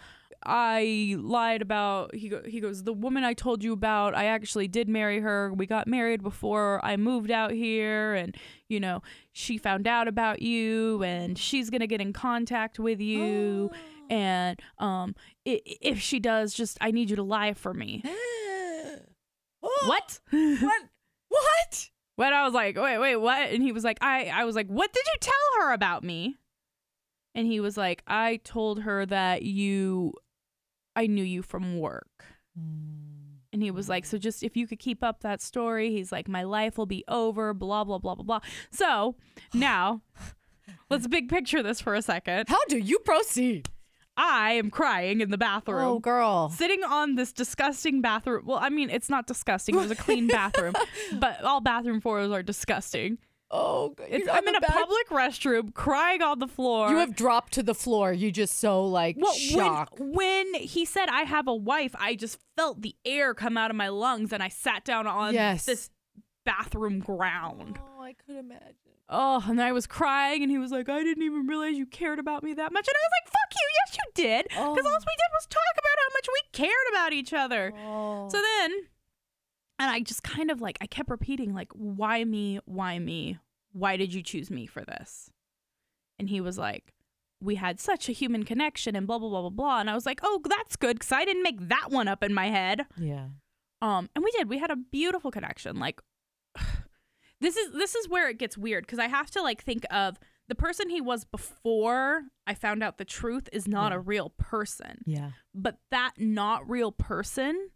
I 0.44 1.16
lied 1.18 1.62
about 1.62 2.14
he 2.14 2.28
go, 2.28 2.42
he 2.44 2.60
goes 2.60 2.84
the 2.84 2.92
woman 2.92 3.24
I 3.24 3.34
told 3.34 3.62
you 3.62 3.72
about 3.72 4.14
I 4.14 4.26
actually 4.26 4.68
did 4.68 4.88
marry 4.88 5.20
her 5.20 5.52
we 5.52 5.66
got 5.66 5.88
married 5.88 6.22
before 6.22 6.80
I 6.84 6.96
moved 6.96 7.30
out 7.30 7.50
here 7.50 8.14
and 8.14 8.36
you 8.68 8.78
know 8.78 9.02
she 9.32 9.58
found 9.58 9.88
out 9.88 10.06
about 10.06 10.40
you 10.40 11.02
and 11.02 11.36
she's 11.36 11.70
going 11.70 11.80
to 11.80 11.88
get 11.88 12.00
in 12.00 12.12
contact 12.12 12.78
with 12.78 13.00
you 13.00 13.70
and 14.08 14.60
um 14.78 15.14
if 15.44 16.00
she 16.00 16.18
does 16.18 16.54
just 16.54 16.78
I 16.80 16.90
need 16.90 17.10
you 17.10 17.16
to 17.16 17.22
lie 17.22 17.54
for 17.54 17.72
me 17.74 18.02
what 19.60 20.20
What? 20.30 20.82
What? 21.28 21.90
When 22.16 22.32
I 22.32 22.44
was 22.44 22.54
like, 22.54 22.76
wait, 22.76 22.98
wait, 22.98 23.16
what? 23.16 23.50
And 23.50 23.62
he 23.62 23.70
was 23.70 23.84
like, 23.84 23.98
I, 24.00 24.26
I 24.26 24.44
was 24.44 24.56
like, 24.56 24.66
what 24.66 24.92
did 24.92 25.04
you 25.06 25.18
tell 25.20 25.62
her 25.62 25.72
about 25.72 26.02
me? 26.02 26.36
And 27.34 27.46
he 27.46 27.60
was 27.60 27.76
like, 27.76 28.02
I 28.08 28.40
told 28.42 28.82
her 28.82 29.06
that 29.06 29.42
you, 29.42 30.14
I 30.96 31.06
knew 31.06 31.22
you 31.22 31.42
from 31.42 31.78
work. 31.78 32.24
And 33.52 33.62
he 33.62 33.70
was 33.70 33.88
like, 33.88 34.04
so 34.04 34.18
just 34.18 34.42
if 34.42 34.56
you 34.56 34.66
could 34.66 34.80
keep 34.80 35.04
up 35.04 35.20
that 35.20 35.40
story, 35.40 35.90
he's 35.92 36.10
like, 36.10 36.26
my 36.26 36.42
life 36.42 36.76
will 36.76 36.86
be 36.86 37.04
over, 37.06 37.54
blah, 37.54 37.84
blah, 37.84 37.98
blah, 37.98 38.16
blah, 38.16 38.24
blah. 38.24 38.40
So 38.72 39.14
now 39.54 40.02
let's 40.90 41.06
big 41.06 41.28
picture 41.28 41.62
this 41.62 41.80
for 41.80 41.94
a 41.94 42.02
second. 42.02 42.48
How 42.48 42.64
do 42.68 42.78
you 42.78 42.98
proceed? 42.98 43.68
I 44.20 44.52
am 44.52 44.68
crying 44.70 45.20
in 45.20 45.30
the 45.30 45.38
bathroom. 45.38 45.78
Oh, 45.84 45.98
girl. 46.00 46.48
Sitting 46.50 46.82
on 46.82 47.14
this 47.14 47.32
disgusting 47.32 48.00
bathroom. 48.02 48.42
Well, 48.46 48.58
I 48.60 48.68
mean, 48.68 48.90
it's 48.90 49.08
not 49.08 49.28
disgusting. 49.28 49.76
It 49.76 49.78
was 49.78 49.90
a 49.92 49.96
clean 49.96 50.26
bathroom, 50.38 50.74
but 51.20 51.42
all 51.44 51.60
bathroom 51.60 52.00
floors 52.00 52.30
are 52.32 52.42
disgusting. 52.42 53.18
Oh, 53.50 53.94
I'm 54.02 54.46
in 54.46 54.56
a 54.56 54.60
back- 54.60 54.70
public 54.74 55.08
restroom, 55.08 55.72
crying 55.72 56.20
on 56.20 56.38
the 56.40 56.48
floor. 56.48 56.90
You 56.90 56.96
have 56.98 57.14
dropped 57.16 57.52
to 57.54 57.62
the 57.62 57.74
floor. 57.74 58.12
You 58.12 58.30
just 58.32 58.58
so 58.58 58.84
like 58.84 59.16
well, 59.18 59.32
shocked. 59.32 59.98
when 60.00 60.12
when 60.12 60.54
he 60.54 60.84
said 60.84 61.08
I 61.08 61.22
have 61.22 61.46
a 61.48 61.54
wife, 61.54 61.94
I 61.98 62.14
just 62.14 62.38
felt 62.56 62.82
the 62.82 62.94
air 63.06 63.32
come 63.34 63.56
out 63.56 63.70
of 63.70 63.76
my 63.76 63.88
lungs, 63.88 64.32
and 64.34 64.42
I 64.42 64.48
sat 64.48 64.84
down 64.84 65.06
on 65.06 65.32
Yes. 65.32 65.64
this 65.64 65.88
bathroom 66.44 66.98
ground. 67.00 67.78
Oh, 67.98 68.02
I 68.02 68.12
could 68.14 68.36
imagine. 68.36 68.74
Oh, 69.08 69.42
and 69.48 69.62
I 69.62 69.72
was 69.72 69.86
crying, 69.86 70.42
and 70.42 70.50
he 70.50 70.58
was 70.58 70.70
like, 70.70 70.90
"I 70.90 71.02
didn't 71.02 71.22
even 71.22 71.46
realize 71.46 71.78
you 71.78 71.86
cared 71.86 72.18
about 72.18 72.42
me 72.42 72.52
that 72.52 72.70
much," 72.72 72.86
and 72.86 72.94
I 72.94 73.00
was 73.06 73.12
like, 73.22 73.32
"Fuck 73.32 73.54
you! 73.54 73.68
Yes, 73.86 73.96
you 73.96 74.07
did, 74.22 74.44
because 74.48 74.58
all 74.66 74.74
we 74.74 74.80
Oh. 74.82 74.82
did 74.82 75.32
was 75.32 75.46
talk 75.48 75.74
about 75.74 75.98
how 75.98 76.14
much 76.14 76.28
we 76.28 76.40
cared 76.52 76.88
about 76.92 77.12
each 77.12 77.32
other." 77.32 77.72
Oh. 77.76 78.28
So 78.28 78.40
then, 78.40 78.72
and 79.78 79.90
I 79.90 80.00
just 80.00 80.22
kind 80.22 80.50
of 80.50 80.60
like, 80.60 80.78
I 80.80 80.86
kept 80.86 81.08
repeating, 81.10 81.54
like, 81.54 81.72
why 81.72 82.24
me? 82.24 82.58
Why 82.64 82.98
me? 82.98 83.38
Why 83.72 83.96
did 83.96 84.12
you 84.14 84.22
choose 84.22 84.50
me 84.50 84.66
for 84.66 84.84
this? 84.84 85.30
And 86.18 86.28
he 86.28 86.40
was 86.40 86.58
like, 86.58 86.92
we 87.40 87.54
had 87.54 87.78
such 87.78 88.08
a 88.08 88.12
human 88.12 88.42
connection 88.44 88.96
and 88.96 89.06
blah, 89.06 89.18
blah, 89.18 89.28
blah, 89.28 89.42
blah, 89.42 89.50
blah. 89.50 89.78
And 89.80 89.88
I 89.88 89.94
was 89.94 90.04
like, 90.04 90.18
oh, 90.24 90.40
that's 90.44 90.74
good 90.74 90.96
because 90.98 91.12
I 91.12 91.24
didn't 91.24 91.44
make 91.44 91.68
that 91.68 91.90
one 91.90 92.08
up 92.08 92.24
in 92.24 92.34
my 92.34 92.46
head. 92.48 92.86
yeah. 92.96 93.26
Um, 93.80 94.10
and 94.16 94.24
we 94.24 94.32
did. 94.32 94.48
We 94.48 94.58
had 94.58 94.72
a 94.72 94.76
beautiful 94.76 95.30
connection. 95.30 95.78
Like, 95.78 96.00
this 97.40 97.56
is 97.56 97.72
this 97.72 97.94
is 97.94 98.08
where 98.08 98.28
it 98.28 98.38
gets 98.38 98.58
weird 98.58 98.84
because 98.84 98.98
I 98.98 99.06
have 99.06 99.30
to 99.32 99.42
like 99.42 99.62
think 99.62 99.84
of 99.92 100.18
the 100.48 100.54
person 100.54 100.88
he 100.88 101.00
was 101.00 101.24
before 101.24 102.22
I 102.46 102.54
found 102.54 102.82
out 102.82 102.98
the 102.98 103.04
truth 103.04 103.48
is 103.52 103.68
not 103.68 103.92
Yeah. 103.92 103.96
a 103.96 104.00
real 104.00 104.30
person 104.38 105.02
Yeah. 105.06 105.30
but 105.54 105.78
that 105.90 106.12
not 106.18 106.68
real 106.68 106.90
person 106.92 107.70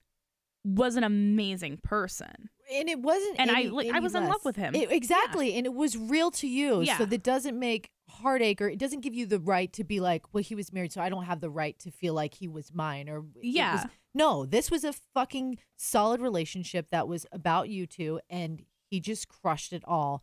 was 0.64 0.96
an 0.96 1.02
amazing 1.04 1.78
person. 1.82 2.48
And 2.72 2.88
it 2.88 3.00
wasn't. 3.00 3.38
And 3.40 3.50
I, 3.50 3.60
any- 3.62 3.70
like, 3.70 3.90
I 3.90 3.98
was 3.98 4.14
in 4.14 4.28
love 4.28 4.44
with 4.44 4.54
him. 4.56 4.74
It- 4.76 4.92
exactly, 4.92 5.54
and 5.54 5.66
it 5.66 5.74
was 5.74 5.96
real 5.98 6.30
to 6.32 6.46
you. 6.46 6.80
Yeah. 6.82 6.96
So 6.98 7.04
that 7.04 7.22
doesn't 7.24 7.58
make 7.58 7.90
heartache, 8.08 8.62
or 8.62 8.68
it 8.68 8.78
doesn't 8.78 9.00
give 9.00 9.12
you 9.14 9.26
the 9.26 9.40
right 9.40 9.72
to 9.72 9.82
be 9.84 9.98
like, 9.98 10.32
well, 10.32 10.42
he 10.44 10.54
was 10.54 10.72
married, 10.72 10.92
so 10.92 11.00
I 11.02 11.08
don't 11.08 11.24
have 11.24 11.40
the 11.40 11.50
right 11.50 11.76
to 11.80 11.90
feel 11.90 12.14
like 12.14 12.34
he 12.34 12.46
was 12.46 12.72
mine. 12.72 13.08
Or 13.08 13.24
Yeah. 13.42 13.82
was- 13.82 13.90
no, 14.14 14.46
this 14.46 14.70
was 14.70 14.84
a 14.84 14.92
fucking 14.92 15.58
solid 15.76 16.20
relationship 16.20 16.88
that 16.90 17.08
was 17.08 17.26
about 17.32 17.68
you 17.68 17.86
two, 17.86 18.20
and 18.30 18.64
he 18.88 19.00
just 19.00 19.26
crushed 19.28 19.72
it 19.72 19.82
all. 19.86 20.22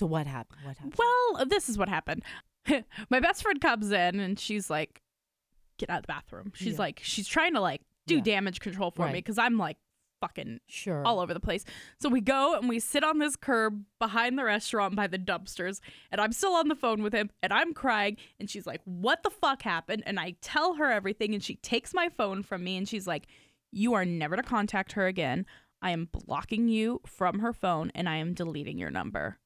So 0.00 0.06
what 0.06 0.26
happened? 0.26 0.60
What 0.64 0.78
happened? 0.78 0.94
Well, 0.98 1.44
this 1.44 1.68
is 1.68 1.76
what 1.76 1.90
happened. 1.90 2.22
My 3.10 3.20
best 3.20 3.42
friend 3.42 3.60
comes 3.60 3.90
in 3.92 4.18
and 4.18 4.38
she's 4.40 4.70
like, 4.70 5.02
"Get 5.78 5.90
out 5.90 5.98
of 5.98 6.02
the 6.04 6.06
bathroom." 6.06 6.52
She's 6.54 6.72
Yeah. 6.74 6.78
like, 6.78 7.00
she's 7.02 7.28
trying 7.28 7.52
to 7.52 7.60
like 7.60 7.82
do 8.06 8.14
Yeah. 8.16 8.22
damage 8.22 8.60
control 8.60 8.90
for 8.92 9.06
me 9.08 9.12
because 9.18 9.36
I'm 9.36 9.58
like 9.58 9.76
fucking 10.22 10.60
sure. 10.68 11.04
all 11.04 11.20
over 11.20 11.34
the 11.34 11.40
place. 11.40 11.66
So 12.00 12.08
we 12.08 12.22
go 12.22 12.56
and 12.58 12.66
we 12.66 12.80
sit 12.80 13.04
on 13.04 13.18
this 13.18 13.36
curb 13.36 13.84
behind 13.98 14.38
the 14.38 14.44
restaurant 14.44 14.96
by 14.96 15.06
the 15.06 15.18
dumpsters, 15.18 15.80
and 16.10 16.18
I'm 16.18 16.32
still 16.32 16.54
on 16.54 16.68
the 16.68 16.74
phone 16.74 17.02
with 17.02 17.12
him, 17.12 17.28
and 17.42 17.52
I'm 17.52 17.74
crying, 17.74 18.16
and 18.38 18.48
she's 18.48 18.66
like, 18.66 18.80
"What 18.86 19.22
the 19.22 19.28
fuck 19.30 19.60
happened?" 19.62 20.02
And 20.06 20.18
I 20.18 20.36
tell 20.40 20.76
her 20.76 20.90
everything, 20.90 21.34
and 21.34 21.44
she 21.44 21.56
takes 21.56 21.92
my 21.92 22.08
phone 22.08 22.42
from 22.42 22.64
me, 22.64 22.78
and 22.78 22.88
she's 22.88 23.06
like, 23.06 23.26
"You 23.70 23.92
are 23.92 24.06
never 24.06 24.36
to 24.36 24.42
contact 24.42 24.92
her 24.92 25.06
again. 25.06 25.44
I 25.82 25.90
am 25.90 26.08
blocking 26.10 26.68
you 26.68 27.02
from 27.04 27.40
her 27.40 27.52
phone, 27.52 27.92
and 27.94 28.08
I 28.08 28.16
am 28.16 28.32
deleting 28.32 28.78
your 28.78 28.90
number." 28.90 29.38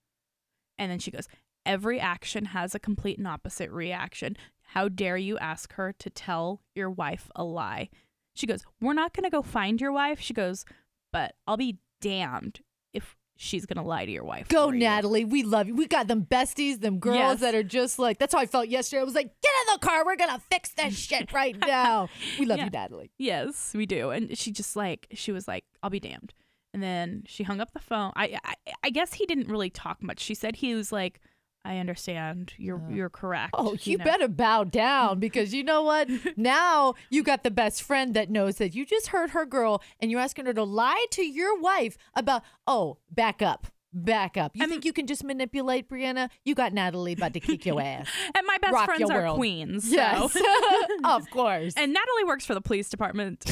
And 0.79 0.91
then 0.91 0.99
she 0.99 1.11
goes, 1.11 1.29
"Every 1.67 2.01
action 2.01 2.47
has 2.47 2.75
a 2.75 2.79
complete 2.79 3.19
and 3.19 3.27
opposite 3.29 3.71
reaction. 3.71 4.37
How 4.69 4.89
dare 4.89 5.17
you 5.17 5.39
ask 5.39 5.73
her 5.75 5.93
to 5.99 6.11
tell 6.11 6.63
your 6.75 6.91
wife 6.91 7.31
a 7.37 7.45
lie?" 7.45 7.91
She 8.35 8.47
goes, 8.47 8.65
We're 8.81 8.95
not 8.95 9.15
going 9.15 9.23
to 9.25 9.31
go 9.31 9.43
find 9.43 9.81
your 9.81 9.93
wife. 9.93 10.21
She 10.21 10.35
goes, 10.35 10.65
But 11.13 11.37
I'll 11.47 11.57
be 11.57 11.79
damned 12.01 12.61
if 12.93 13.17
she's 13.37 13.65
going 13.67 13.77
to 13.83 13.89
lie 13.89 14.05
to 14.05 14.11
your 14.11 14.25
wife. 14.25 14.49
Go, 14.49 14.69
for 14.69 14.75
you." 14.75 14.81
Natalie. 14.81 15.25
We 15.25 15.45
love 15.45 15.69
you. 15.69 15.75
We 15.77 15.87
got 15.87 16.09
them 16.09 16.27
besties, 16.29 16.81
them 16.81 16.99
girls 16.99 17.17
Yes. 17.17 17.41
that 17.41 17.55
are 17.55 17.63
just 17.63 17.99
like, 18.01 18.19
that's 18.19 18.35
how 18.35 18.41
I 18.41 18.47
felt 18.47 18.67
yesterday. 18.69 19.01
I 19.01 19.05
was 19.05 19.15
like, 19.15 19.31
get 19.41 19.51
in 19.69 19.73
the 19.75 19.79
car. 19.87 20.05
We're 20.05 20.17
going 20.17 20.31
to 20.35 20.41
fix 20.51 20.71
this 20.71 20.99
shit 20.99 21.33
right 21.33 21.57
now. 21.65 22.09
We 22.41 22.47
love 22.47 22.59
Yeah. 22.59 22.65
you, 22.65 22.71
Natalie. 22.71 23.13
Yes, 23.19 23.73
we 23.75 23.87
do. 23.87 24.11
And 24.11 24.37
she 24.37 24.51
just 24.51 24.75
like, 24.75 25.07
she 25.15 25.31
was 25.31 25.47
like, 25.47 25.65
I'll 25.83 25.91
be 25.91 26.01
damned. 26.01 26.35
And 26.75 26.83
then 26.83 27.23
she 27.25 27.45
hung 27.45 27.61
up 27.61 27.73
the 27.73 27.79
phone. 27.79 28.13
I, 28.17 28.37
I, 28.45 28.55
I 28.83 28.91
guess 28.91 29.15
he 29.15 29.27
didn't 29.27 29.49
really 29.49 29.71
talk 29.71 30.03
much. 30.03 30.19
She 30.19 30.35
said 30.35 30.57
he 30.57 30.75
was 30.75 30.91
like, 30.91 31.21
I 31.65 31.79
understand. 31.79 32.53
You're, 32.59 32.79
Uh, 32.79 32.91
you're 32.91 33.09
correct. 33.09 33.55
Oh, 33.57 33.77
you, 33.85 33.97
know. 33.97 34.05
better 34.05 34.27
bow 34.27 34.65
down 34.65 35.21
because 35.21 35.55
you 35.55 35.63
know 35.63 35.83
what? 35.83 36.11
now 36.37 36.95
you 37.11 37.23
got 37.23 37.45
the 37.45 37.51
best 37.53 37.83
friend 37.83 38.13
that 38.15 38.29
knows 38.29 38.57
that 38.57 38.75
you 38.75 38.85
just 38.85 39.07
hurt 39.07 39.31
her 39.31 39.47
girl 39.47 39.83
and 40.01 40.11
you're 40.11 40.21
asking 40.21 40.47
her 40.47 40.53
to 40.53 40.65
lie 40.65 41.07
to 41.13 41.23
your 41.23 41.59
wife 41.59 41.97
about, 42.15 42.43
oh, 42.67 42.99
back 43.09 43.41
up. 43.41 43.69
Back 43.97 44.37
up. 44.37 44.53
You 44.57 44.65
And- 44.65 44.71
think 44.73 44.85
you 44.85 44.93
can 44.93 45.07
just 45.07 45.23
manipulate 45.23 45.89
Brianna? 45.89 46.29
You 46.45 46.55
got 46.57 46.73
Natalie 46.73 47.13
about 47.13 47.33
to 47.35 47.41
kick 47.41 47.65
your 47.65 47.81
ass. 47.81 48.09
And 48.37 48.45
my 48.47 48.59
best 48.59 48.75
Rock 48.75 48.87
friends 48.87 49.09
are 49.09 49.23
world. 49.23 49.37
queens. 49.37 49.89
So. 49.89 49.95
Yes, 49.95 50.37
of 51.05 51.31
course. 51.31 51.75
and 51.77 51.93
Natalie 51.93 52.25
works 52.27 52.45
for 52.45 52.55
the 52.55 52.61
police 52.61 52.89
department. 52.89 53.45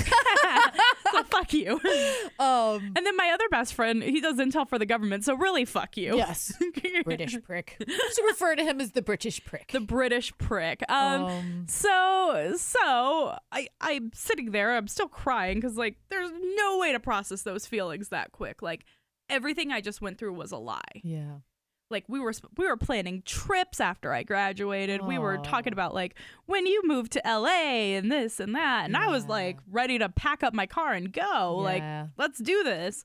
so 1.12 1.22
fuck 1.24 1.52
you. 1.52 1.80
um, 2.38 2.92
And 2.96 3.06
then 3.06 3.16
my 3.16 3.30
other 3.32 3.48
best 3.50 3.74
friend, 3.74 4.02
he 4.02 4.20
does 4.20 4.36
intel 4.38 4.68
for 4.68 4.78
the 4.78 4.86
government. 4.86 5.24
So 5.24 5.34
really, 5.34 5.64
fuck 5.64 5.96
you. 5.96 6.16
yes, 6.16 6.52
British 7.04 7.36
prick. 7.42 7.76
Just 7.86 8.20
refer 8.26 8.56
to 8.56 8.64
him 8.64 8.80
as 8.80 8.92
the 8.92 9.02
British 9.02 9.44
prick. 9.44 9.70
the 9.72 9.80
British 9.80 10.32
prick. 10.38 10.82
Um, 10.88 11.22
Um, 11.24 11.64
so 11.68 12.52
so 12.56 13.36
I 13.52 13.68
I'm 13.80 14.10
sitting 14.14 14.50
there. 14.50 14.76
I'm 14.76 14.88
still 14.88 15.08
crying 15.08 15.58
because 15.60 15.76
like 15.76 15.96
there's 16.10 16.30
no 16.56 16.78
way 16.78 16.92
to 16.92 17.00
process 17.00 17.42
those 17.42 17.66
feelings 17.66 18.08
that 18.08 18.32
quick. 18.32 18.62
Like 18.62 18.84
everything 19.32 19.72
I 19.72 19.80
just 19.80 20.00
went 20.00 20.18
through 20.18 20.34
was 20.34 20.52
a 20.52 20.58
lie. 20.58 21.00
yeah. 21.02 21.38
Like 21.90 22.04
we 22.08 22.20
were 22.20 22.32
we 22.56 22.66
were 22.66 22.78
planning 22.78 23.22
trips 23.26 23.78
after 23.78 24.14
I 24.14 24.22
graduated. 24.22 25.02
We 25.02 25.18
were 25.18 25.36
talking 25.36 25.74
about 25.74 25.92
like 25.92 26.14
when 26.46 26.64
you 26.64 26.80
moved 26.84 27.12
to 27.12 27.22
LA 27.22 27.96
and 27.98 28.10
this 28.10 28.40
and 28.40 28.54
that, 28.54 28.86
and 28.86 28.96
I 28.96 29.08
was 29.08 29.26
like 29.26 29.58
ready 29.70 29.98
to 29.98 30.08
pack 30.08 30.42
up 30.42 30.54
my 30.54 30.64
car 30.64 30.94
and 30.94 31.12
go. 31.12 31.54
Like 31.58 31.82
let's 32.16 32.38
do 32.38 32.62
this. 32.64 33.04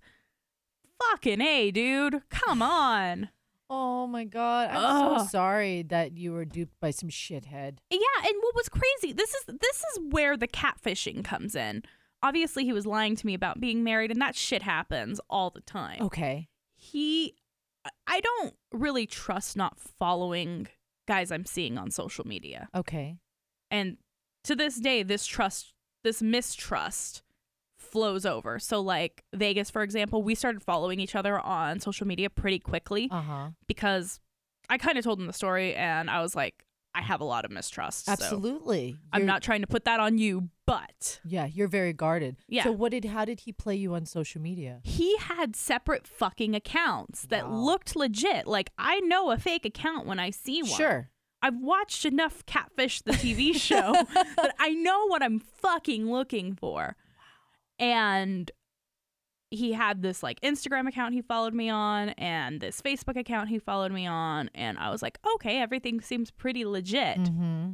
Fucking 1.11 1.41
a, 1.41 1.71
dude. 1.71 2.21
Come 2.29 2.61
on. 2.61 3.29
Oh 3.69 4.07
my 4.07 4.23
god, 4.23 4.69
I'm 4.71 5.19
so 5.19 5.25
sorry 5.25 5.81
that 5.89 6.17
you 6.17 6.31
were 6.31 6.45
duped 6.45 6.79
by 6.79 6.91
some 6.91 7.09
shithead. 7.09 7.79
Yeah, 7.91 7.99
and 8.23 8.35
what 8.39 8.55
was 8.55 8.69
crazy? 8.69 9.11
This 9.11 9.33
is 9.35 9.43
this 9.47 9.83
is 9.91 9.99
where 10.09 10.37
the 10.37 10.47
catfishing 10.47 11.21
comes 11.25 11.53
in. 11.53 11.83
Obviously, 12.27 12.65
he 12.65 12.73
was 12.73 12.85
lying 12.85 13.15
to 13.15 13.25
me 13.25 13.33
about 13.33 13.59
being 13.61 13.83
married, 13.83 14.11
and 14.11 14.21
that 14.21 14.35
shit 14.35 14.61
happens 14.63 15.19
all 15.29 15.49
the 15.49 15.61
time. 15.61 16.01
Okay. 16.01 16.49
He, 16.75 17.35
I 18.05 18.19
don't 18.19 18.53
really 18.73 19.05
trust 19.05 19.55
not 19.55 19.79
following 19.79 20.67
guys 21.07 21.31
I'm 21.31 21.45
seeing 21.45 21.77
on 21.77 21.89
social 21.91 22.27
media, 22.27 22.67
Okay. 22.75 23.17
and 23.71 23.97
to 24.43 24.55
this 24.55 24.77
day, 24.79 25.03
this 25.03 25.25
trust, 25.25 25.73
this 26.03 26.21
mistrust, 26.21 27.23
flows 27.77 28.25
over. 28.25 28.59
So, 28.59 28.81
like 28.81 29.23
Vegas, 29.33 29.69
for 29.69 29.81
example, 29.83 30.21
we 30.21 30.35
started 30.35 30.61
following 30.61 30.99
each 30.99 31.15
other 31.15 31.39
on 31.39 31.79
social 31.79 32.05
media 32.07 32.29
pretty 32.29 32.59
quickly 32.59 33.07
Uh 33.11 33.21
huh. 33.21 33.47
because 33.67 34.19
I 34.69 34.77
kind 34.77 34.97
of 34.97 35.03
told 35.05 35.19
him 35.19 35.27
the 35.27 35.33
story, 35.33 35.73
and 35.75 36.09
I 36.09 36.21
was 36.21 36.35
like, 36.35 36.65
I 36.97 37.01
have 37.01 37.21
a 37.21 37.25
lot 37.25 37.45
of 37.45 37.51
mistrust. 37.51 38.05
so- 38.05 38.11
Absolutely. 38.13 38.97
I'm 39.13 39.25
not 39.25 39.41
trying 39.43 39.61
to 39.61 39.67
put 39.67 39.85
that 39.85 39.99
on 39.99 40.17
you, 40.17 40.49
but 40.65 41.19
Yeah, 41.23 41.45
you're 41.45 41.67
very 41.67 41.93
guarded. 41.93 42.37
Yeah. 42.47 42.63
So 42.63 42.71
what 42.71 42.91
did? 42.91 43.05
How 43.05 43.23
did 43.23 43.41
he 43.41 43.51
play 43.53 43.75
you 43.75 43.93
on 43.93 44.05
social 44.05 44.41
media? 44.41 44.79
he 44.83 45.15
had 45.17 45.55
separate 45.55 46.07
fucking 46.07 46.55
accounts 46.55 47.27
that 47.27 47.47
Wow. 47.47 47.55
looked 47.55 47.95
legit. 47.95 48.47
Like 48.47 48.71
I 48.77 48.99
know 49.01 49.31
a 49.31 49.37
fake 49.37 49.65
account 49.65 50.07
when 50.07 50.19
I 50.19 50.31
see 50.31 50.61
one. 50.63 50.71
Sure. 50.71 51.09
I've 51.41 51.57
watched 51.59 52.03
enough 52.03 52.43
Catfish 52.47 53.01
the 53.03 53.11
TV 53.11 53.53
show 53.55 53.93
that 54.13 54.55
I 54.59 54.71
know 54.71 55.05
what 55.07 55.21
I'm 55.21 55.39
fucking 55.39 56.09
looking 56.11 56.55
for. 56.55 56.95
Wow. 56.97 57.85
And 57.85 58.51
he 59.49 59.73
had 59.73 60.01
this 60.01 60.21
like 60.23 60.39
Instagram 60.41 60.87
account 60.87 61.13
he 61.13 61.21
followed 61.21 61.53
me 61.53 61.69
on 61.69 62.09
and 62.09 62.59
this 62.59 62.81
Facebook 62.81 63.17
account 63.17 63.49
he 63.49 63.59
followed 63.59 63.91
me 63.91 64.05
on 64.05 64.49
and 64.53 64.77
I 64.77 64.89
was 64.89 65.01
like, 65.01 65.19
"Okay, 65.35 65.61
everything 65.61 66.01
seems 66.01 66.31
pretty 66.31 66.65
legit." 66.65 67.17
Mm-hmm. 67.17 67.71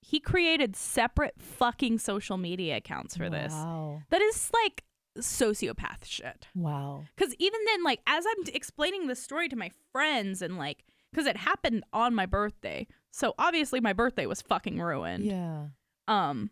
He 0.00 0.20
created 0.20 0.76
separate 0.76 1.34
fucking 1.38 1.98
social 1.98 2.36
media 2.36 2.76
accounts 2.76 3.16
for 3.16 3.30
this. 3.30 3.52
Wow. 3.52 4.02
That 4.10 4.20
is 4.20 4.50
like 4.52 4.84
sociopath 5.18 6.04
shit. 6.04 6.46
Wow. 6.54 7.04
Because 7.16 7.34
even 7.38 7.60
then, 7.66 7.82
like, 7.84 8.00
as 8.06 8.24
I'm 8.26 8.54
explaining 8.54 9.06
this 9.06 9.22
story 9.22 9.48
to 9.48 9.56
my 9.56 9.70
friends 9.92 10.42
and 10.42 10.58
like, 10.58 10.84
because 11.10 11.26
it 11.26 11.36
happened 11.36 11.84
on 11.92 12.14
my 12.14 12.26
birthday. 12.26 12.86
So 13.12 13.34
obviously 13.38 13.80
my 13.80 13.92
birthday 13.92 14.26
was 14.26 14.42
fucking 14.42 14.80
ruined. 14.80 15.24
Yeah. 15.24 15.66
Um, 16.08 16.50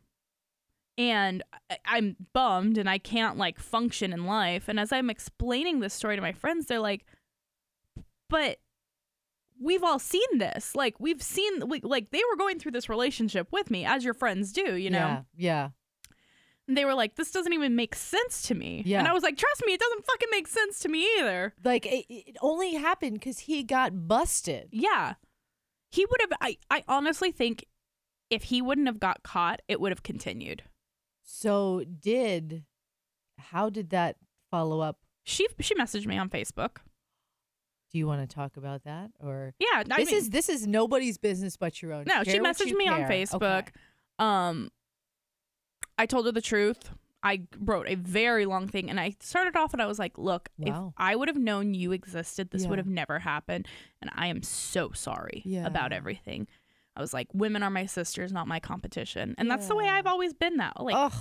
and 0.99 1.43
I'm 1.87 2.17
bummed 2.33 2.79
and 2.79 2.89
I 2.89 2.99
can't 2.99 3.39
like 3.39 3.59
function 3.59 4.13
in 4.13 4.27
life. 4.27 4.69
And 4.69 4.79
as 4.79 4.93
I'm 4.93 5.11
explaining 5.11 5.81
this 5.81 5.95
story 5.95 6.17
to 6.17 6.23
my 6.23 6.33
friends, 6.33 6.67
they're 6.67 6.79
like, 6.79 7.07
but 8.29 8.59
we've 9.61 9.85
all 9.85 9.99
seen 9.99 10.39
this. 10.39 10.75
Like, 10.75 10.99
we've 10.99 11.23
seen, 11.23 11.69
we, 11.69 11.81
like, 11.83 12.11
they 12.11 12.23
were 12.31 12.37
going 12.37 12.59
through 12.59 12.73
this 12.73 12.89
relationship 12.89 13.49
with 13.53 13.71
me, 13.71 13.85
as 13.85 14.05
your 14.05 14.15
friends 14.15 14.53
do, 14.53 14.75
you 14.77 14.91
know? 14.91 14.99
Yeah. 14.99 15.23
Yeah. 15.37 15.69
And 16.69 16.77
they 16.77 16.85
were 16.85 16.95
like, 16.95 17.17
this 17.17 17.31
doesn't 17.31 17.53
even 17.53 17.77
make 17.77 17.95
sense 17.95 18.43
to 18.43 18.55
me. 18.55 18.83
Yeah. 18.87 19.01
And 19.01 19.09
I 19.09 19.13
was 19.13 19.23
like, 19.23 19.37
trust 19.37 19.63
me, 19.67 19.73
it 19.73 19.81
doesn't 19.81 20.07
fucking 20.07 20.29
make 20.31 20.49
sense 20.49 20.79
to 20.81 20.89
me 20.89 21.07
either. 21.19 21.55
Like 21.65 21.87
it, 21.87 22.07
it 22.09 22.37
only 22.41 22.75
happened 22.75 23.15
because 23.15 23.41
he 23.41 23.63
got 23.63 24.09
busted. 24.09 24.69
Yeah. 24.71 25.15
He 25.91 26.07
would 26.07 26.21
have, 26.21 26.33
I, 26.41 26.59
I 26.71 26.85
honestly 26.89 27.33
think 27.33 27.67
if 28.31 28.45
he 28.45 28.63
wouldn't 28.63 28.87
have 28.87 29.01
got 29.01 29.23
caught, 29.23 29.61
it 29.69 29.81
would 29.81 29.93
have 29.93 30.03
continued. 30.03 30.63
So 31.23 31.85
did. 32.01 32.65
How 33.39 33.71
did 33.71 33.91
that 33.91 34.17
follow 34.51 34.81
up? 34.81 34.99
She, 35.25 35.47
she 35.61 35.75
messaged 35.75 36.07
me 36.07 36.19
on 36.19 36.29
Facebook. 36.29 36.79
Do 37.93 37.99
you 37.99 38.07
want 38.07 38.29
to 38.29 38.35
talk 38.35 38.57
about 38.57 38.85
that 38.85 39.11
or? 39.21 39.55
Yeah. 39.59 39.83
I 39.91 39.99
this 39.99 40.11
mean, 40.11 40.17
is 40.17 40.31
this 40.31 40.49
is 40.49 40.67
nobody's 40.67 41.19
business 41.19 41.57
but 41.57 41.83
your 41.83 41.93
own. 41.93 42.05
no, 42.07 42.25
she 42.25 42.39
messaged 42.39 42.73
me 42.75 42.89
on. 42.89 43.03
Facebook. 43.03 43.69
Okay. 43.69 43.71
Um, 44.19 44.71
I 45.99 46.07
told 46.07 46.27
her 46.27 46.33
the 46.33 46.41
truth. 46.41 46.91
I 47.23 47.43
wrote 47.61 47.87
a 47.89 47.95
very 47.95 48.47
long 48.47 48.67
thing 48.67 48.91
and 48.91 48.99
I 48.99 49.15
started 49.21 49.55
off 49.57 49.73
and 49.73 49.81
I 49.83 49.87
was 49.87 49.99
like, 49.99 50.19
look, 50.19 50.49
Wow. 50.59 50.89
if 50.89 50.95
I 50.97 51.15
would 51.15 51.29
have 51.29 51.37
known 51.37 51.73
you 51.75 51.93
existed, 51.93 52.51
this 52.51 52.65
Yeah. 52.65 52.71
would 52.71 52.79
have 52.79 52.89
never 52.89 53.21
happened. 53.21 53.69
And 54.01 54.11
I 54.15 54.27
am 54.27 54.43
so 54.43 54.91
sorry 54.93 55.43
Yeah. 55.45 55.65
about 55.67 55.93
everything. 55.93 56.49
I 56.97 57.01
was 57.01 57.15
like, 57.15 57.29
women 57.33 57.63
are 57.63 57.71
my 57.71 57.87
sisters, 57.87 58.33
not 58.33 58.47
my 58.47 58.61
competition. 58.61 59.35
And 59.39 59.51
that's 59.51 59.67
the 59.69 59.75
way 59.75 59.89
I've 59.89 60.07
always 60.07 60.35
been 60.35 60.57
now. 60.57 60.73
Like, 60.79 60.95
Ugh. 60.97 61.13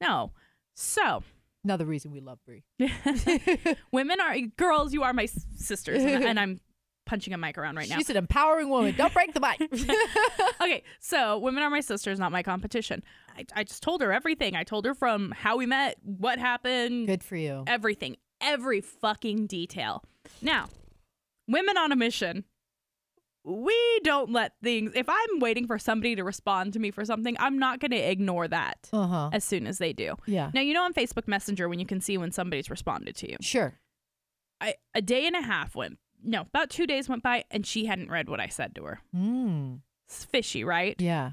no. 0.00 0.32
So, 0.74 1.22
Another 1.64 1.84
reason 1.84 2.10
we 2.10 2.20
love 2.20 2.38
Bree. 2.44 2.64
women 3.92 4.20
are 4.20 4.36
girls, 4.56 4.92
you 4.92 5.02
are 5.04 5.12
my 5.12 5.24
s- 5.24 5.46
sisters. 5.56 6.02
And, 6.02 6.24
and 6.24 6.40
I'm 6.40 6.60
punching 7.06 7.32
a 7.34 7.38
mic 7.38 7.56
around 7.58 7.76
right 7.76 7.88
now. 7.88 7.96
She's 7.98 8.10
an 8.10 8.16
empowering 8.16 8.68
woman. 8.68 8.94
Don't 8.96 9.12
break 9.14 9.32
the 9.34 9.40
mic. 9.40 9.60
okay, 10.60 10.82
so 11.00 11.38
women 11.38 11.62
are 11.62 11.70
my 11.70 11.80
sisters, 11.80 12.18
not 12.18 12.32
my 12.32 12.42
competition. 12.42 13.02
I, 13.36 13.44
I 13.54 13.64
just 13.64 13.82
told 13.82 14.00
her 14.02 14.12
everything. 14.12 14.56
I 14.56 14.64
told 14.64 14.84
her 14.86 14.94
from 14.94 15.30
how 15.32 15.56
we 15.56 15.66
met, 15.66 15.98
what 16.02 16.38
happened, 16.38 17.06
Good 17.06 17.22
for 17.22 17.36
you. 17.36 17.64
everything, 17.66 18.16
every 18.40 18.80
fucking 18.80 19.46
detail. 19.46 20.02
Now, 20.40 20.68
women 21.48 21.76
on 21.76 21.92
a 21.92 21.96
mission. 21.96 22.44
We 23.44 24.00
don't 24.04 24.30
let 24.30 24.52
things. 24.62 24.92
If 24.94 25.08
I'm 25.08 25.40
waiting 25.40 25.66
for 25.66 25.78
somebody 25.78 26.14
to 26.16 26.22
respond 26.22 26.72
to 26.74 26.78
me 26.78 26.90
for 26.92 27.04
something, 27.04 27.36
I'm 27.40 27.58
not 27.58 27.80
going 27.80 27.90
to 27.90 27.96
ignore 27.96 28.46
that 28.48 28.88
Uh 28.92 29.06
huh. 29.06 29.30
as 29.32 29.44
soon 29.44 29.66
as 29.66 29.78
they 29.78 29.92
do. 29.92 30.14
Yeah. 30.26 30.50
Now, 30.54 30.60
you 30.60 30.74
know 30.74 30.84
on 30.84 30.94
Facebook 30.94 31.26
Messenger 31.26 31.68
when 31.68 31.78
you 31.80 31.86
can 31.86 32.00
see 32.00 32.16
when 32.18 32.30
somebody's 32.30 32.70
responded 32.70 33.16
to 33.16 33.30
you. 33.30 33.36
Sure. 33.40 33.74
I, 34.60 34.74
a 34.94 35.02
day 35.02 35.26
and 35.26 35.34
a 35.34 35.42
half 35.42 35.74
went, 35.74 35.98
no, 36.22 36.42
about 36.42 36.70
two 36.70 36.86
days 36.86 37.08
went 37.08 37.24
by 37.24 37.44
and 37.50 37.66
she 37.66 37.86
hadn't 37.86 38.10
read 38.10 38.28
what 38.28 38.38
I 38.38 38.46
said 38.46 38.76
to 38.76 38.84
her. 38.84 39.00
Mm. 39.16 39.80
It's 40.06 40.24
fishy, 40.24 40.62
right? 40.62 40.94
Yeah. 41.00 41.32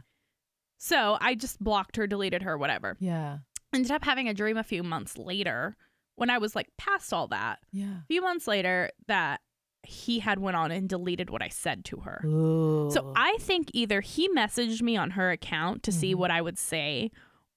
So 0.80 1.17
I 1.22 1.36
just 1.36 1.63
blocked 1.63 1.95
her, 1.98 2.08
deleted 2.08 2.41
her, 2.41 2.58
whatever. 2.58 2.98
Yeah. 3.00 3.39
Ended 3.72 3.91
up 3.91 4.04
having 4.04 4.28
a 4.28 4.34
dream 4.34 4.58
a 4.58 4.63
few 4.63 4.82
months 4.82 5.15
later 5.15 5.76
when 6.15 6.32
I 6.32 6.39
was 6.39 6.56
like 6.56 6.69
past 6.80 7.13
all 7.13 7.28
that. 7.28 7.60
Yeah. 7.72 7.86
A 8.02 8.06
few 8.08 8.22
months 8.24 8.48
later 8.48 8.89
that 9.08 9.41
he 9.84 10.20
had 10.20 10.39
went 10.39 10.58
on 10.58 10.72
and 10.72 10.88
deleted 10.89 11.30
what 11.30 11.42
I 11.42 11.50
said 11.50 11.86
to 11.86 11.98
her. 12.02 12.22
Ooh. 12.26 12.89
So 12.92 13.13
I 13.15 13.38
think 13.39 13.70
either 13.74 14.02
he 14.02 14.28
messaged 14.30 14.82
me 14.82 14.98
on 14.98 15.12
her 15.12 15.32
account 15.32 15.84
to 15.84 15.92
see 15.92 16.13
Mhm. 16.13 16.18
what 16.18 16.32
I 16.32 16.42
would 16.42 16.58
say 16.58 17.12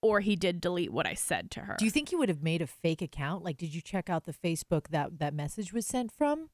or 0.04 0.18
he 0.20 0.34
did 0.34 0.60
delete 0.60 0.92
what 0.92 1.06
I 1.06 1.14
said 1.14 1.48
to 1.52 1.60
her. 1.60 1.76
Do 1.78 1.84
you 1.84 1.90
think 1.90 2.08
he 2.08 2.16
would 2.16 2.28
have 2.28 2.42
made 2.42 2.60
a 2.60 2.66
fake 2.66 3.02
account? 3.02 3.44
Like, 3.44 3.56
did 3.56 3.72
you 3.72 3.80
check 3.80 4.10
out 4.10 4.24
the 4.24 4.32
Facebook 4.32 4.88
that 4.88 5.18
that 5.20 5.32
message 5.34 5.72
was 5.72 5.86
sent 5.86 6.10
from? 6.12 6.50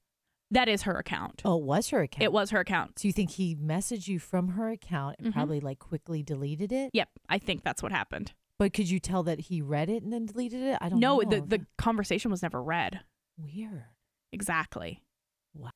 that 0.51 0.67
is 0.67 0.85
her 0.85 0.97
account. 0.97 1.43
Oh, 1.45 1.59
it 1.59 1.65
was 1.65 1.91
her 1.91 2.01
account. 2.01 2.23
It 2.23 2.33
was 2.33 2.49
her 2.53 2.61
account. 2.61 2.99
So 2.99 3.07
you 3.07 3.13
think 3.13 3.33
he 3.33 3.55
messaged 3.55 4.09
you 4.09 4.19
from 4.19 4.49
her 4.49 4.71
account 4.71 5.17
and 5.19 5.29
Mhm. 5.29 5.33
probably 5.35 5.61
like 5.61 5.79
quickly 5.79 6.23
deleted 6.23 6.73
it? 6.73 6.91
Yep, 6.95 7.11
I 7.29 7.39
think 7.39 7.63
that's 7.65 7.83
what 7.83 7.93
happened. 7.93 8.33
But 8.59 8.73
could 8.73 8.89
you 8.89 8.99
tell 8.99 9.23
that 9.25 9.41
he 9.41 9.61
read 9.61 9.91
it 9.91 10.03
and 10.03 10.11
then 10.11 10.25
deleted 10.25 10.63
it? 10.63 10.79
I 10.81 10.89
don't 10.89 11.01
No, 11.01 11.19
know. 11.19 11.29
the 11.29 11.41
the 11.59 11.67
conversation 11.77 12.31
was 12.31 12.41
never 12.43 12.63
read. 12.63 13.01
weird. 13.37 13.85
Exactly. 14.33 15.03
Wow. 15.59 15.71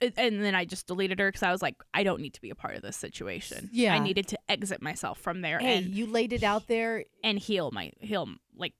And 0.00 0.42
then 0.44 0.54
I 0.56 0.64
just 0.64 0.88
deleted 0.88 1.20
her 1.20 1.28
because 1.28 1.44
I 1.44 1.52
was 1.52 1.62
like, 1.62 1.76
I 1.94 2.02
don't 2.02 2.20
need 2.20 2.34
to 2.34 2.40
be 2.40 2.50
a 2.50 2.54
part 2.56 2.74
of 2.74 2.82
this 2.82 2.96
situation. 2.96 3.70
Yeah. 3.72 3.94
I 3.94 4.00
needed 4.00 4.26
to 4.28 4.38
exit 4.48 4.82
myself 4.82 5.18
from 5.20 5.40
there 5.40 5.60
Hey, 5.60 5.78
and 5.78 5.94
you 5.94 6.06
laid 6.06 6.32
it 6.32 6.42
out 6.42 6.66
there. 6.66 7.04
and 7.22 7.38
heal 7.38 7.70
my 7.70 7.92
heal 8.00 8.28
like 8.56 8.72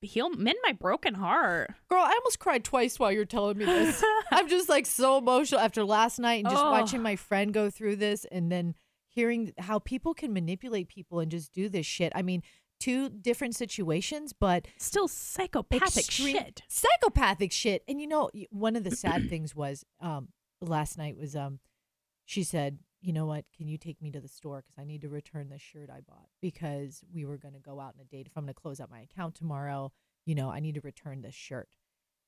heal 0.00 0.30
mend 0.30 0.58
my 0.64 0.72
broken 0.72 1.14
heart. 1.14 1.74
Girl, 1.88 2.00
I 2.02 2.12
almost 2.12 2.38
cried 2.38 2.64
twice 2.64 2.98
while 2.98 3.10
you're 3.12 3.24
telling 3.24 3.58
me 3.58 3.64
this. 3.64 4.02
I'm 4.32 4.48
just 4.48 4.68
like 4.68 4.86
so 4.86 5.18
emotional 5.18 5.60
after 5.60 5.84
last 5.84 6.18
night 6.18 6.44
and 6.44 6.48
just 6.52 6.62
Oh. 6.64 6.70
watching 6.70 7.02
my 7.02 7.16
friend 7.16 7.52
go 7.52 7.68
through 7.70 7.96
this 7.96 8.24
and 8.30 8.50
then 8.50 8.74
hearing 9.08 9.52
how 9.58 9.78
people 9.80 10.14
can 10.14 10.32
manipulate 10.32 10.88
people 10.88 11.20
and 11.20 11.30
just 11.30 11.52
do 11.52 11.68
this 11.68 11.84
shit. 11.86 12.12
I 12.14 12.22
mean, 12.22 12.42
two 12.82 13.08
different 13.08 13.54
situations, 13.54 14.32
but 14.32 14.66
Still 14.78 15.08
psychopathic 15.08 15.98
extreme- 16.06 16.36
shit. 16.36 16.62
psychopathic 16.68 17.52
shit. 17.52 17.82
And 17.86 18.00
you 18.00 18.06
know, 18.06 18.30
one 18.50 18.76
of 18.76 18.84
the 18.84 18.90
sad 18.96 19.28
things 19.28 19.54
was 19.54 19.84
um 20.00 20.28
last 20.60 20.98
night 20.98 21.16
was 21.16 21.36
um 21.36 21.60
she 22.24 22.42
said, 22.44 22.78
"You 23.00 23.12
know 23.12 23.26
what? 23.26 23.44
Can 23.56 23.68
you 23.68 23.78
take 23.78 24.00
me 24.00 24.10
to 24.12 24.20
the 24.20 24.28
store 24.28 24.62
cuz 24.62 24.74
I 24.78 24.84
need 24.84 25.02
to 25.02 25.08
return 25.08 25.48
the 25.48 25.58
shirt 25.58 25.90
I 25.90 26.00
bought 26.00 26.28
because 26.40 27.02
we 27.12 27.24
were 27.24 27.36
going 27.38 27.54
to 27.54 27.60
go 27.60 27.78
out 27.80 27.94
on 27.94 28.00
a 28.00 28.04
date. 28.04 28.26
If 28.26 28.36
I'm 28.36 28.44
going 28.44 28.54
to 28.54 28.60
close 28.60 28.80
out 28.80 28.90
my 28.90 29.00
account 29.00 29.34
tomorrow, 29.34 29.92
you 30.24 30.34
know, 30.34 30.50
I 30.50 30.60
need 30.60 30.74
to 30.76 30.80
return 30.80 31.22
this 31.22 31.34
shirt." 31.34 31.68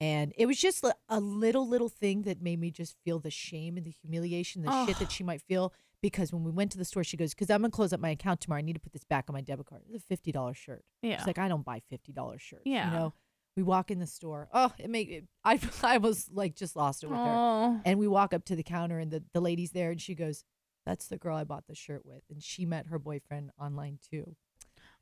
And 0.00 0.32
it 0.36 0.46
was 0.46 0.58
just 0.60 0.84
a 1.08 1.20
little 1.20 1.66
little 1.68 1.88
thing 1.88 2.22
that 2.22 2.42
made 2.42 2.58
me 2.60 2.70
just 2.70 2.96
feel 3.04 3.20
the 3.20 3.30
shame 3.30 3.76
and 3.76 3.86
the 3.86 3.90
humiliation, 4.02 4.62
the 4.62 4.84
shit 4.86 4.98
that 4.98 5.12
she 5.12 5.22
might 5.22 5.40
feel 5.42 5.72
because 6.04 6.34
when 6.34 6.44
we 6.44 6.50
went 6.50 6.70
to 6.70 6.76
the 6.76 6.84
store, 6.84 7.02
she 7.02 7.16
goes, 7.16 7.32
"Because 7.32 7.48
I'm 7.48 7.62
gonna 7.62 7.70
close 7.70 7.94
up 7.94 7.98
my 7.98 8.10
account 8.10 8.42
tomorrow. 8.42 8.58
I 8.58 8.62
need 8.62 8.74
to 8.74 8.80
put 8.80 8.92
this 8.92 9.04
back 9.04 9.24
on 9.30 9.32
my 9.32 9.40
debit 9.40 9.64
card. 9.64 9.84
It's 9.88 10.04
a 10.04 10.06
fifty 10.06 10.32
dollars 10.32 10.58
shirt." 10.58 10.84
Yeah. 11.00 11.16
She's 11.16 11.26
like, 11.26 11.38
"I 11.38 11.48
don't 11.48 11.64
buy 11.64 11.80
fifty 11.88 12.12
dollars 12.12 12.42
shirts." 12.42 12.64
Yeah. 12.66 12.90
You 12.90 12.92
know, 12.94 13.14
we 13.56 13.62
walk 13.62 13.90
in 13.90 14.00
the 14.00 14.06
store. 14.06 14.50
Oh, 14.52 14.70
it 14.78 14.90
made 14.90 15.08
it, 15.08 15.24
I 15.46 15.58
I 15.82 15.96
was 15.96 16.28
like 16.30 16.56
just 16.56 16.76
lost 16.76 17.04
it 17.04 17.06
with 17.06 17.16
her. 17.18 17.24
Oh. 17.24 17.80
And 17.86 17.98
we 17.98 18.06
walk 18.06 18.34
up 18.34 18.44
to 18.46 18.54
the 18.54 18.62
counter 18.62 18.98
and 18.98 19.10
the 19.10 19.24
the 19.32 19.40
lady's 19.40 19.70
there 19.70 19.92
and 19.92 19.98
she 19.98 20.14
goes, 20.14 20.44
"That's 20.84 21.06
the 21.06 21.16
girl 21.16 21.38
I 21.38 21.44
bought 21.44 21.68
the 21.68 21.74
shirt 21.74 22.04
with." 22.04 22.20
And 22.28 22.42
she 22.42 22.66
met 22.66 22.88
her 22.88 22.98
boyfriend 22.98 23.52
online 23.58 23.98
too. 24.10 24.36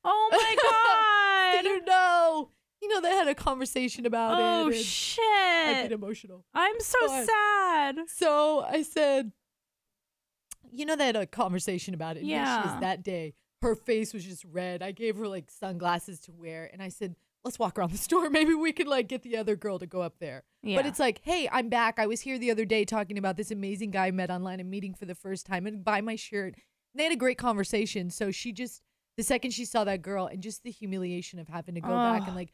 Oh 0.05 0.29
my 0.31 0.57
god. 1.65 1.65
you 1.65 1.85
know, 1.85 2.51
you 2.81 2.87
know 2.87 3.01
they 3.01 3.11
had 3.11 3.27
a 3.27 3.35
conversation 3.35 4.07
about 4.07 4.39
it. 4.39 4.43
oh 4.45 4.71
shit! 4.71 5.19
I 5.25 5.83
get 5.83 5.91
emotional. 5.91 6.45
I'm 6.55 6.79
so 6.79 7.25
sad. 7.25 7.97
So 8.07 8.61
I 8.61 8.83
said, 8.83 9.33
you 10.71 10.87
know, 10.87 10.97
they 10.97 11.07
had 11.07 11.17
uh, 11.17 11.21
a 11.21 11.27
conversation 11.27 11.95
about 11.95 12.17
it. 12.17 12.21
Here 12.25 12.29
she 12.29 12.33
Yeah. 12.33 12.75
is 12.75 12.81
that 12.81 13.03
day. 13.03 13.35
Her 13.63 13.75
face 13.75 14.13
was 14.13 14.25
just 14.25 14.45
red. 14.45 14.83
I 14.83 14.93
gave 14.93 15.17
her 15.17 15.29
like 15.29 15.51
sunglasses 15.51 16.19
to 16.21 16.33
wear, 16.33 16.69
and 16.73 16.83
I 16.83 16.89
said, 16.89 17.15
"Let's 17.45 17.59
walk 17.59 17.79
around 17.79 17.93
the 17.93 17.99
store. 17.99 18.29
Maybe 18.39 18.55
we 18.55 18.73
could 18.73 18.89
like 18.89 19.09
get 19.09 19.23
the 19.23 19.37
other 19.37 19.55
girl 19.57 19.79
to 19.79 19.87
go 19.87 20.01
up 20.03 20.19
there." 20.19 20.45
Yeah. 20.63 20.77
But 20.77 20.87
it's 20.87 20.99
like, 20.99 21.21
hey, 21.23 21.49
I'm 21.51 21.69
back. 21.69 21.99
I 21.99 22.07
was 22.07 22.21
here 22.23 22.39
the 22.39 22.51
other 22.51 22.65
day 22.65 22.85
talking 22.85 23.19
about 23.19 23.37
this 23.37 23.51
amazing 23.51 23.91
guy 23.93 24.07
I 24.07 24.11
met 24.11 24.31
online 24.31 24.61
and 24.61 24.71
meeting 24.71 24.95
for 24.95 25.05
the 25.07 25.15
first 25.15 25.47
time, 25.47 25.67
and 25.67 25.85
buy 25.85 26.01
my 26.01 26.17
shirt. 26.17 26.55
And 26.93 26.99
they 27.01 27.05
had 27.05 27.13
a 27.13 27.17
great 27.17 27.39
conversation. 27.39 28.11
So 28.11 28.31
she 28.31 28.53
just 28.53 28.83
the 29.17 29.23
second 29.23 29.51
she 29.53 29.65
saw 29.65 29.85
that 29.85 30.03
girl, 30.03 30.27
and 30.27 30.43
just 30.43 30.63
the 30.65 30.71
humiliation 30.71 31.39
of 31.39 31.49
having 31.49 31.75
to 31.77 31.81
go 31.81 31.89
back 31.97 32.27
and 32.27 32.35
like 32.35 32.53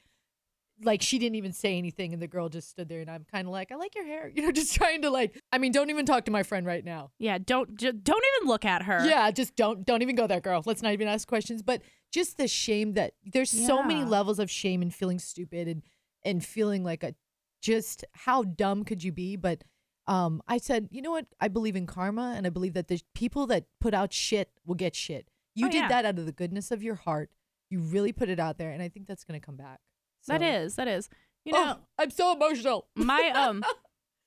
like 0.82 1.02
she 1.02 1.18
didn't 1.18 1.34
even 1.36 1.52
say 1.52 1.76
anything 1.76 2.12
and 2.12 2.22
the 2.22 2.28
girl 2.28 2.48
just 2.48 2.70
stood 2.70 2.88
there 2.88 3.00
and 3.00 3.10
I'm 3.10 3.24
kind 3.30 3.46
of 3.48 3.52
like 3.52 3.72
I 3.72 3.74
like 3.74 3.94
your 3.96 4.04
hair 4.06 4.28
you 4.34 4.42
know 4.42 4.52
just 4.52 4.74
trying 4.74 5.02
to 5.02 5.10
like 5.10 5.36
I 5.52 5.58
mean 5.58 5.72
don't 5.72 5.90
even 5.90 6.06
talk 6.06 6.24
to 6.26 6.30
my 6.30 6.42
friend 6.42 6.64
right 6.66 6.84
now. 6.84 7.10
Yeah, 7.18 7.38
don't 7.38 7.76
ju- 7.76 7.92
don't 7.92 8.24
even 8.36 8.48
look 8.48 8.64
at 8.64 8.82
her. 8.82 9.04
yeah 9.06 9.30
just 9.30 9.56
don't 9.56 9.84
don't 9.84 10.02
even 10.02 10.14
go 10.16 10.26
there 10.26 10.40
girl. 10.40 10.62
Let's 10.64 10.82
not 10.82 10.92
even 10.92 11.08
ask 11.08 11.26
questions. 11.26 11.62
But 11.62 11.82
just 12.12 12.36
the 12.38 12.48
shame 12.48 12.94
that 12.94 13.14
there's 13.24 13.50
so 13.50 13.82
many 13.82 14.04
levels 14.04 14.38
of 14.38 14.50
shame 14.50 14.80
and 14.82 14.94
feeling 14.94 15.18
stupid 15.18 15.68
and 15.68 15.82
and 16.24 16.44
feeling 16.44 16.84
like 16.84 17.02
a 17.02 17.14
just 17.60 18.04
how 18.12 18.44
dumb 18.44 18.84
could 18.84 19.02
you 19.02 19.10
be? 19.12 19.36
But 19.36 19.64
um 20.06 20.42
I 20.46 20.58
said 20.58 20.88
you 20.92 21.02
know 21.02 21.10
what? 21.10 21.26
I 21.40 21.48
believe 21.48 21.74
in 21.76 21.86
karma 21.86 22.34
and 22.36 22.46
I 22.46 22.50
believe 22.50 22.74
that 22.74 22.88
the 22.88 23.00
people 23.14 23.46
that 23.48 23.64
put 23.80 23.94
out 23.94 24.12
shit 24.12 24.50
will 24.64 24.74
get 24.76 24.94
shit. 24.94 25.28
You 25.54 25.66
Oh, 25.66 25.70
did 25.70 25.78
yeah. 25.78 25.88
that 25.88 26.04
out 26.04 26.18
of 26.18 26.24
the 26.26 26.32
goodness 26.32 26.70
of 26.70 26.82
your 26.84 26.94
heart. 26.94 27.30
You 27.68 27.80
really 27.80 28.12
put 28.12 28.28
it 28.28 28.38
out 28.38 28.58
there 28.58 28.70
and 28.70 28.80
I 28.82 28.88
think 28.88 29.06
that's 29.08 29.24
going 29.24 29.38
to 29.38 29.44
come 29.44 29.56
back 29.56 29.80
That 30.28 30.42
is. 30.42 30.76
That 30.76 30.88
is. 30.88 31.08
You 31.44 31.52
Oh, 31.56 31.64
know, 31.64 31.76
I'm 31.98 32.10
so 32.10 32.32
emotional 32.34 32.88
my 32.94 33.30
um 33.34 33.62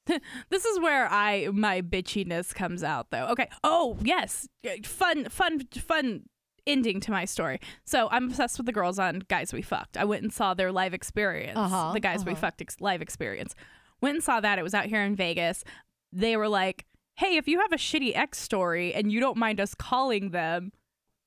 this 0.49 0.65
is 0.65 0.79
where 0.79 1.07
I 1.11 1.49
my 1.53 1.81
bitchiness 1.81 2.53
comes 2.53 2.83
out 2.83 3.11
though. 3.11 3.27
Okay. 3.27 3.47
Oh, 3.63 3.97
yes. 4.01 4.47
Fun 4.83 5.29
fun 5.29 5.67
fun 5.77 6.23
ending 6.67 6.99
to 7.01 7.11
my 7.11 7.25
story. 7.25 7.59
So, 7.85 8.07
I'm 8.11 8.25
obsessed 8.25 8.57
with 8.57 8.65
the 8.67 8.71
girls 8.71 8.99
on 8.99 9.23
Guys 9.29 9.51
We 9.53 9.61
Fucked. 9.61 9.97
I 9.97 10.05
went 10.05 10.21
and 10.23 10.31
saw 10.33 10.53
their 10.53 10.71
live 10.71 10.93
experience. 10.93 11.57
Uh-huh, 11.57 11.91
the 11.93 11.99
Guys 11.99 12.23
We 12.25 12.31
uh-huh. 12.33 12.41
Fucked 12.41 12.61
ex- 12.61 12.77
live 12.79 13.01
experience. 13.01 13.55
Went 14.01 14.15
and 14.15 14.23
saw 14.23 14.39
that. 14.39 14.59
It 14.59 14.63
was 14.63 14.73
out 14.73 14.85
here 14.85 15.01
in 15.01 15.15
Vegas. 15.15 15.63
They 16.11 16.35
were 16.37 16.47
like, 16.49 16.85
"Hey, 17.17 17.37
if 17.37 17.47
you 17.47 17.59
have 17.61 17.71
a 17.71 17.77
shitty 17.77 18.15
ex 18.15 18.39
story 18.39 18.93
and 18.93 19.11
you 19.11 19.19
don't 19.19 19.37
mind 19.37 19.59
us 19.59 19.73
calling 19.75 20.31
them, 20.31 20.71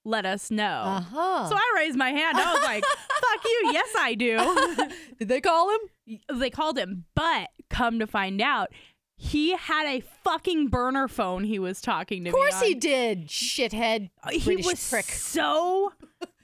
let 0.04 0.26
us 0.26 0.50
know." 0.50 0.82
uh-huh 0.84 1.48
So 1.48 1.54
I 1.56 1.72
raised 1.76 1.96
my 1.96 2.10
hand. 2.10 2.36
I 2.38 2.52
was 2.54 2.62
like, 2.62 2.84
"Fuck 3.20 3.44
you. 3.44 3.70
Yes, 3.72 3.88
I 3.98 4.14
do." 4.14 4.94
Did 5.18 5.28
they 5.28 5.40
call 5.40 5.70
him? 5.70 6.18
they 6.38 6.50
called 6.50 6.76
him, 6.78 7.04
but 7.14 7.48
come 7.70 7.98
to 7.98 8.06
find 8.06 8.42
out, 8.42 8.68
he 9.16 9.52
had 9.56 9.86
a 9.86 10.00
fucking 10.22 10.68
burner 10.68 11.08
phone 11.08 11.44
he 11.44 11.58
was 11.58 11.80
talking 11.80 12.24
to 12.24 12.30
Of 12.30 12.34
course 12.34 12.60
he 12.60 12.74
did, 12.74 13.28
shithead. 13.28 14.10
He 14.30 14.56
was 14.56 14.90
prick. 14.90 15.06
so 15.06 15.92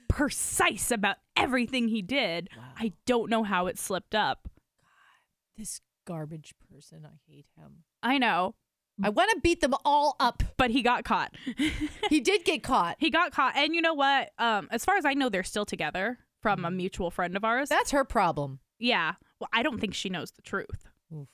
precise 0.07 0.89
about 0.91 1.17
everything 1.35 1.87
he 1.89 2.01
did. 2.01 2.49
I 2.77 2.93
don't 3.05 3.29
know 3.29 3.43
how 3.43 3.67
it 3.67 3.77
slipped 3.77 4.15
up. 4.15 4.47
God, 4.81 4.89
This 5.57 5.81
garbage 6.07 6.53
person, 6.73 7.05
I 7.05 7.17
hate 7.31 7.45
him. 7.57 7.83
I 8.01 8.17
know, 8.17 8.55
I 9.03 9.09
want 9.09 9.31
to 9.31 9.39
beat 9.41 9.61
them 9.61 9.73
all 9.85 10.15
up. 10.19 10.43
but 10.57 10.71
he 10.71 10.81
got 10.81 11.03
caught. 11.03 11.33
He 12.09 12.19
did 12.19 12.43
get 12.43 12.61
caught. 12.61 12.97
he 12.99 13.09
got 13.09 13.31
caught, 13.31 13.55
and 13.55 13.73
you 13.73 13.81
know 13.81 13.93
what? 13.93 14.31
Um, 14.37 14.67
as 14.71 14.83
far 14.83 14.97
as 14.97 15.05
I 15.05 15.13
know, 15.13 15.29
they're 15.29 15.43
still 15.43 15.65
together 15.65 16.19
from 16.41 16.65
a 16.65 16.71
mutual 16.71 17.09
friend 17.09 17.37
of 17.37 17.45
ours. 17.45 17.69
That's 17.69 17.91
her 17.91 18.03
problem. 18.03 18.59
yeah. 18.79 19.13
Well, 19.39 19.49
I 19.53 19.63
don't 19.63 19.79
think 19.79 19.93
she 19.95 20.09
knows 20.09 20.31
the 20.31 20.41
truth. 20.43 20.87
Oof. 21.15 21.27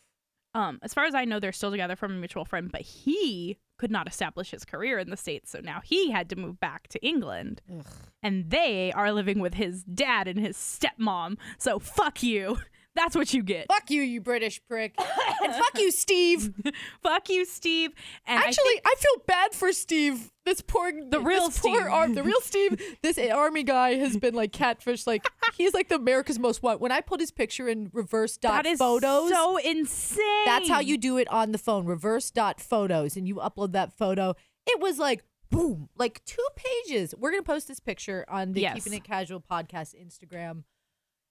Um, 0.53 0.79
as 0.81 0.93
far 0.93 1.05
as 1.05 1.13
I 1.15 1.25
know, 1.25 1.39
they're 1.41 1.51
still 1.51 1.71
together 1.71 1.95
from 1.97 2.11
a 2.13 2.15
mutual 2.15 2.45
friend, 2.45 2.71
but 2.71 2.81
he 2.81 3.57
could 3.77 3.91
not 3.91 4.07
establish 4.07 4.51
his 4.51 4.63
career 4.63 4.97
in 4.97 5.09
the 5.09 5.17
States. 5.17 5.51
So 5.51 5.59
now 5.59 5.81
he 5.83 6.09
had 6.11 6.29
to 6.29 6.35
move 6.37 6.59
back 6.59 6.87
to 6.89 7.05
England. 7.05 7.61
Ugh. 7.71 7.85
And 8.23 8.49
they 8.49 8.91
are 8.93 9.11
living 9.11 9.39
with 9.39 9.55
his 9.55 9.83
dad 9.83 10.27
and 10.27 10.39
his 10.39 10.55
stepmom. 10.57 11.37
So 11.57 11.79
fuck 11.79 12.23
you. 12.23 12.59
That's 12.97 13.15
what 13.15 13.31
you 13.33 13.43
get. 13.43 13.67
Fuck 13.71 13.91
you, 13.91 14.01
you 14.01 14.19
British 14.21 14.59
prick. 14.67 14.95
and 15.43 15.53
fuck 15.53 15.77
you, 15.77 15.91
Steve. 15.91 16.51
fuck 17.03 17.29
you, 17.29 17.45
Steve. 17.45 17.91
And 18.25 18.39
I 18.39 18.47
Actually, 18.47 18.63
think- 18.65 18.81
I, 18.85 18.95
feel 18.97 19.23
bad 19.27 19.53
for 19.53 19.71
Steve. 19.71 20.31
This 20.45 20.61
poor, 20.61 20.91
The 20.91 21.19
real 21.19 21.47
this 21.47 21.59
poor 21.59 21.89
Steve. 21.89 22.15
The 22.15 22.23
real 22.23 22.39
Steve. 22.41 22.81
This 23.03 23.19
army 23.19 23.63
guy 23.63 23.95
has 23.95 24.17
been 24.17 24.33
like 24.33 24.51
catfish. 24.51 25.05
Like 25.05 25.27
he's 25.55 25.73
like 25.75 25.89
the 25.89 25.95
America's 25.95 26.39
Most 26.39 26.63
Wanted. 26.63 26.81
When 26.81 26.91
I 26.91 27.01
put 27.01 27.19
his 27.19 27.31
picture 27.31 27.67
in 27.69 27.89
reverse 27.93 28.35
dot 28.37 28.63
that 28.63 28.65
is 28.65 28.79
photos, 28.79 29.29
so 29.29 29.57
insane. 29.57 30.45
That's 30.45 30.67
how 30.67 30.79
you 30.79 30.97
do 30.97 31.17
it 31.17 31.27
on 31.27 31.51
the 31.51 31.57
phone. 31.59 31.85
Reverse 31.85 32.31
dot 32.31 32.59
photos, 32.59 33.15
and 33.15 33.27
you 33.27 33.35
upload 33.35 33.73
that 33.73 33.93
photo. 33.93 34.35
It 34.65 34.79
was 34.81 34.97
like 34.97 35.23
boom, 35.51 35.89
like 35.97 36.23
two 36.25 36.45
pages. 36.55 37.13
We're 37.17 37.31
gonna 37.31 37.43
post 37.43 37.67
this 37.67 37.79
picture 37.79 38.25
on 38.27 38.53
the 38.53 38.61
Yes. 38.61 38.75
Keeping 38.75 38.93
It 38.93 39.03
Casual 39.03 39.41
podcast 39.41 39.93
Instagram. 39.95 40.63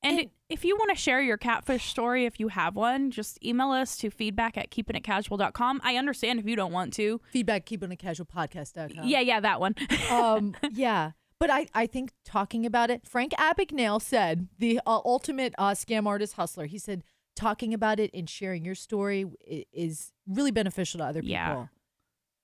And 0.02 0.30
if 0.48 0.64
you 0.64 0.76
want 0.76 0.90
to 0.90 0.96
share 0.96 1.20
your 1.20 1.36
catfish 1.36 1.86
story, 1.86 2.26
if 2.26 2.38
you 2.38 2.48
have 2.48 2.76
one, 2.76 3.10
just 3.10 3.42
email 3.44 3.70
us 3.72 3.96
to 3.98 4.10
feedback 4.10 4.56
at 4.56 4.70
keepingitcasual.com. 4.70 5.80
I 5.82 5.96
understand 5.96 6.38
if 6.38 6.46
you 6.46 6.54
don't 6.54 6.72
want 6.72 6.92
to. 6.94 7.20
Feedback 7.32 7.66
Keeping 7.66 7.90
It 7.90 7.96
Casual 7.96 8.26
podcast. 8.26 8.72
Yeah, 9.04 9.20
yeah, 9.20 9.40
that 9.40 9.60
one. 9.60 9.74
um, 10.10 10.54
yeah. 10.72 11.12
But 11.38 11.50
I, 11.50 11.66
I 11.74 11.86
think 11.86 12.12
talking 12.24 12.64
about 12.64 12.90
it, 12.90 13.06
Frank 13.06 13.32
Abagnale 13.32 14.00
said, 14.00 14.48
the 14.58 14.80
uh, 14.86 15.00
ultimate 15.04 15.54
uh, 15.58 15.72
scam 15.72 16.06
artist 16.06 16.34
hustler, 16.34 16.66
he 16.66 16.78
said, 16.78 17.02
talking 17.34 17.74
about 17.74 18.00
it 18.00 18.10
and 18.14 18.30
sharing 18.30 18.64
your 18.64 18.74
story 18.74 19.26
is 19.72 20.12
really 20.26 20.50
beneficial 20.50 20.98
to 20.98 21.04
other 21.04 21.20
people. 21.20 21.32
Yeah. 21.32 21.66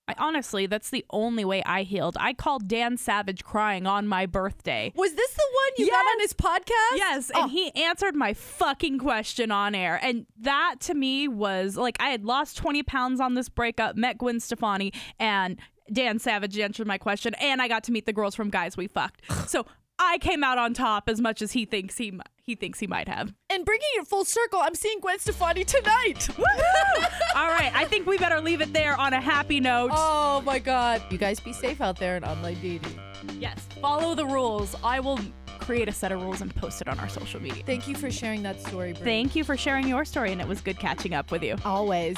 I 0.07 0.15
honestly, 0.17 0.65
that's 0.65 0.89
the 0.89 1.05
only 1.11 1.45
way 1.45 1.63
I 1.65 1.83
healed. 1.83 2.17
I 2.19 2.33
called 2.33 2.67
Dan 2.67 2.97
Savage 2.97 3.43
crying 3.43 3.87
on 3.87 4.05
my 4.05 4.25
birthday. 4.25 4.91
Was 4.95 5.13
this 5.13 5.33
the 5.33 5.43
one 5.53 5.71
you 5.77 5.89
got 5.89 6.05
on 6.05 6.19
his 6.19 6.33
podcast? 6.33 6.97
Yes, 6.97 7.31
Oh, 7.33 7.43
and 7.43 7.51
he 7.51 7.71
answered 7.75 8.13
my 8.15 8.33
fucking 8.33 8.99
question 8.99 9.49
on 9.49 9.73
air. 9.73 9.97
And 10.03 10.25
that 10.41 10.75
to 10.81 10.93
me 10.93 11.29
was 11.29 11.77
like 11.77 11.95
I 12.01 12.09
had 12.09 12.25
lost 12.25 12.57
20 12.57 12.83
pounds 12.83 13.21
on 13.21 13.35
this 13.35 13.47
breakup, 13.47 13.95
met 13.95 14.17
Gwen 14.17 14.41
Stefani, 14.41 14.91
and 15.19 15.57
Dan 15.91 16.19
Savage 16.19 16.57
answered 16.59 16.87
my 16.87 16.97
question, 16.97 17.33
and 17.35 17.61
I 17.61 17.67
got 17.69 17.83
to 17.85 17.91
meet 17.93 18.05
the 18.05 18.13
girls 18.13 18.35
from 18.35 18.49
Guys 18.49 18.75
We 18.75 18.87
Fucked. 18.87 19.21
So 19.47 19.65
I 19.99 20.17
came 20.19 20.43
out 20.43 20.57
on 20.57 20.73
top 20.73 21.07
as 21.07 21.21
much 21.21 21.41
as 21.41 21.51
he 21.53 21.65
thinks 21.65 21.97
he 21.97 22.19
he 22.43 22.55
thinks 22.55 22.79
he 22.79 22.87
might 22.87 23.07
have. 23.07 23.33
and 23.49 23.63
bringing 23.63 23.87
it 23.95 24.07
full 24.07 24.25
circle, 24.25 24.59
I'm 24.61 24.75
seeing 24.75 24.99
Gwen 24.99 25.17
Stefani 25.19 25.63
tonight. 25.63 26.27
All 27.35 27.47
right, 27.47 27.71
I 27.73 27.85
think 27.85 28.05
we 28.05 28.17
better 28.17 28.41
leave 28.41 28.59
it 28.61 28.73
there 28.73 28.95
on 28.99 29.13
a 29.13 29.21
happy 29.21 29.59
note. 29.59 29.91
Oh 29.93 30.41
my 30.41 30.59
God. 30.59 31.01
You 31.09 31.17
guys 31.17 31.39
be 31.39 31.53
safe 31.53 31.79
out 31.79 31.97
there 31.99 32.17
in 32.17 32.23
online 32.23 32.59
dating. 32.61 32.99
yes, 33.39 33.65
follow 33.81 34.13
the 34.15 34.25
rules. 34.25 34.75
I 34.83 34.99
will 34.99 35.19
create 35.59 35.87
a 35.87 35.93
set 35.93 36.11
of 36.11 36.21
rules 36.21 36.41
and 36.41 36.53
post 36.53 36.81
it 36.81 36.89
on 36.89 36.99
our 36.99 37.07
social 37.07 37.41
media. 37.41 37.63
Thank 37.65 37.87
you 37.87 37.95
for 37.95 38.11
sharing 38.11 38.43
that 38.43 38.59
story, 38.59 38.91
Bree. 38.93 39.03
Thank 39.03 39.35
you 39.35 39.45
for 39.45 39.55
sharing 39.55 39.87
your 39.87 40.03
story, 40.03 40.33
and 40.33 40.41
it 40.41 40.47
was 40.47 40.59
good 40.59 40.77
catching 40.77 41.13
up 41.13 41.31
with 41.31 41.41
you. 41.43 41.55
Always. 41.63 42.17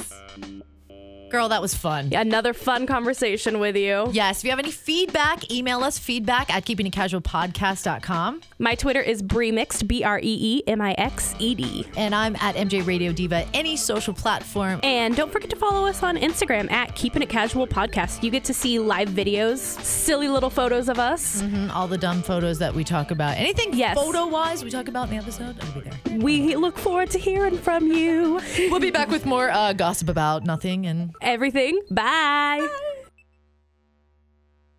Girl, 1.36 1.50
that 1.50 1.62
was 1.62 1.76
fun. 1.76 2.14
Another 2.14 2.54
fun 2.54 2.88
conversation 2.88 3.60
with 3.60 3.76
you. 3.76 4.08
Yes, 4.14 4.38
if 4.38 4.46
you 4.46 4.52
have 4.52 4.60
any 4.60 4.72
feedback, 4.72 5.52
email 5.52 5.84
us 5.84 6.00
feedback 6.00 6.50
at 6.50 6.64
keepingitcasualpodcast.com. 6.66 8.40
My 8.58 8.74
Twitter 8.76 9.02
is 9.02 9.22
Breemixed, 9.22 9.86
B 9.86 10.02
R 10.02 10.18
E 10.20 10.22
E 10.24 10.64
M 10.66 10.80
I 10.80 10.94
X 10.98 11.36
E 11.40 11.54
D. 11.54 11.86
And 11.98 12.16
I'm 12.16 12.38
at 12.38 12.56
MJ 12.56 12.88
Radio 12.88 13.12
Diva, 13.12 13.46
any 13.54 13.76
social 13.76 14.14
platform. 14.14 14.80
And 14.82 15.14
don't 15.14 15.30
forget 15.30 15.50
to 15.50 15.58
follow 15.58 15.86
us 15.86 16.04
on 16.04 16.16
Instagram 16.16 16.72
at 16.72 16.96
Keeping 16.96 17.22
It 17.22 17.28
Casual 17.28 17.68
Podcast. 17.68 18.24
You 18.24 18.32
get 18.32 18.46
to 18.46 18.54
see 18.54 18.80
live 18.80 19.10
videos, 19.10 19.58
silly 19.84 20.30
little 20.30 20.50
photos 20.50 20.88
of 20.88 21.00
us. 21.00 21.42
Mhm, 21.42 21.70
all 21.76 21.90
the 21.90 21.98
dumb 21.98 22.22
photos 22.24 22.60
that 22.60 22.74
we 22.74 22.86
talk 22.86 23.12
about. 23.12 23.36
Anything 23.38 23.74
Yes. 23.74 23.98
photo 23.98 24.26
wise 24.26 24.64
we 24.64 24.70
talk 24.72 24.88
about 24.88 25.10
in 25.10 25.18
the 25.18 25.22
episode, 25.22 25.58
it'll 25.58 25.82
be 25.82 25.90
there. 25.90 26.18
We 26.20 26.56
look 26.56 26.78
forward 26.78 27.10
to 27.10 27.20
hearing 27.20 27.58
from 27.58 27.92
you. 27.92 28.40
We'll 28.72 28.80
be 28.80 28.92
back 28.92 29.10
with 29.10 29.26
more 29.26 29.50
uh, 29.50 29.74
gossip 29.74 30.08
about 30.08 30.46
nothing 30.46 30.86
and 30.88 31.14
Everything. 31.26 31.82
Bye. 31.90 32.95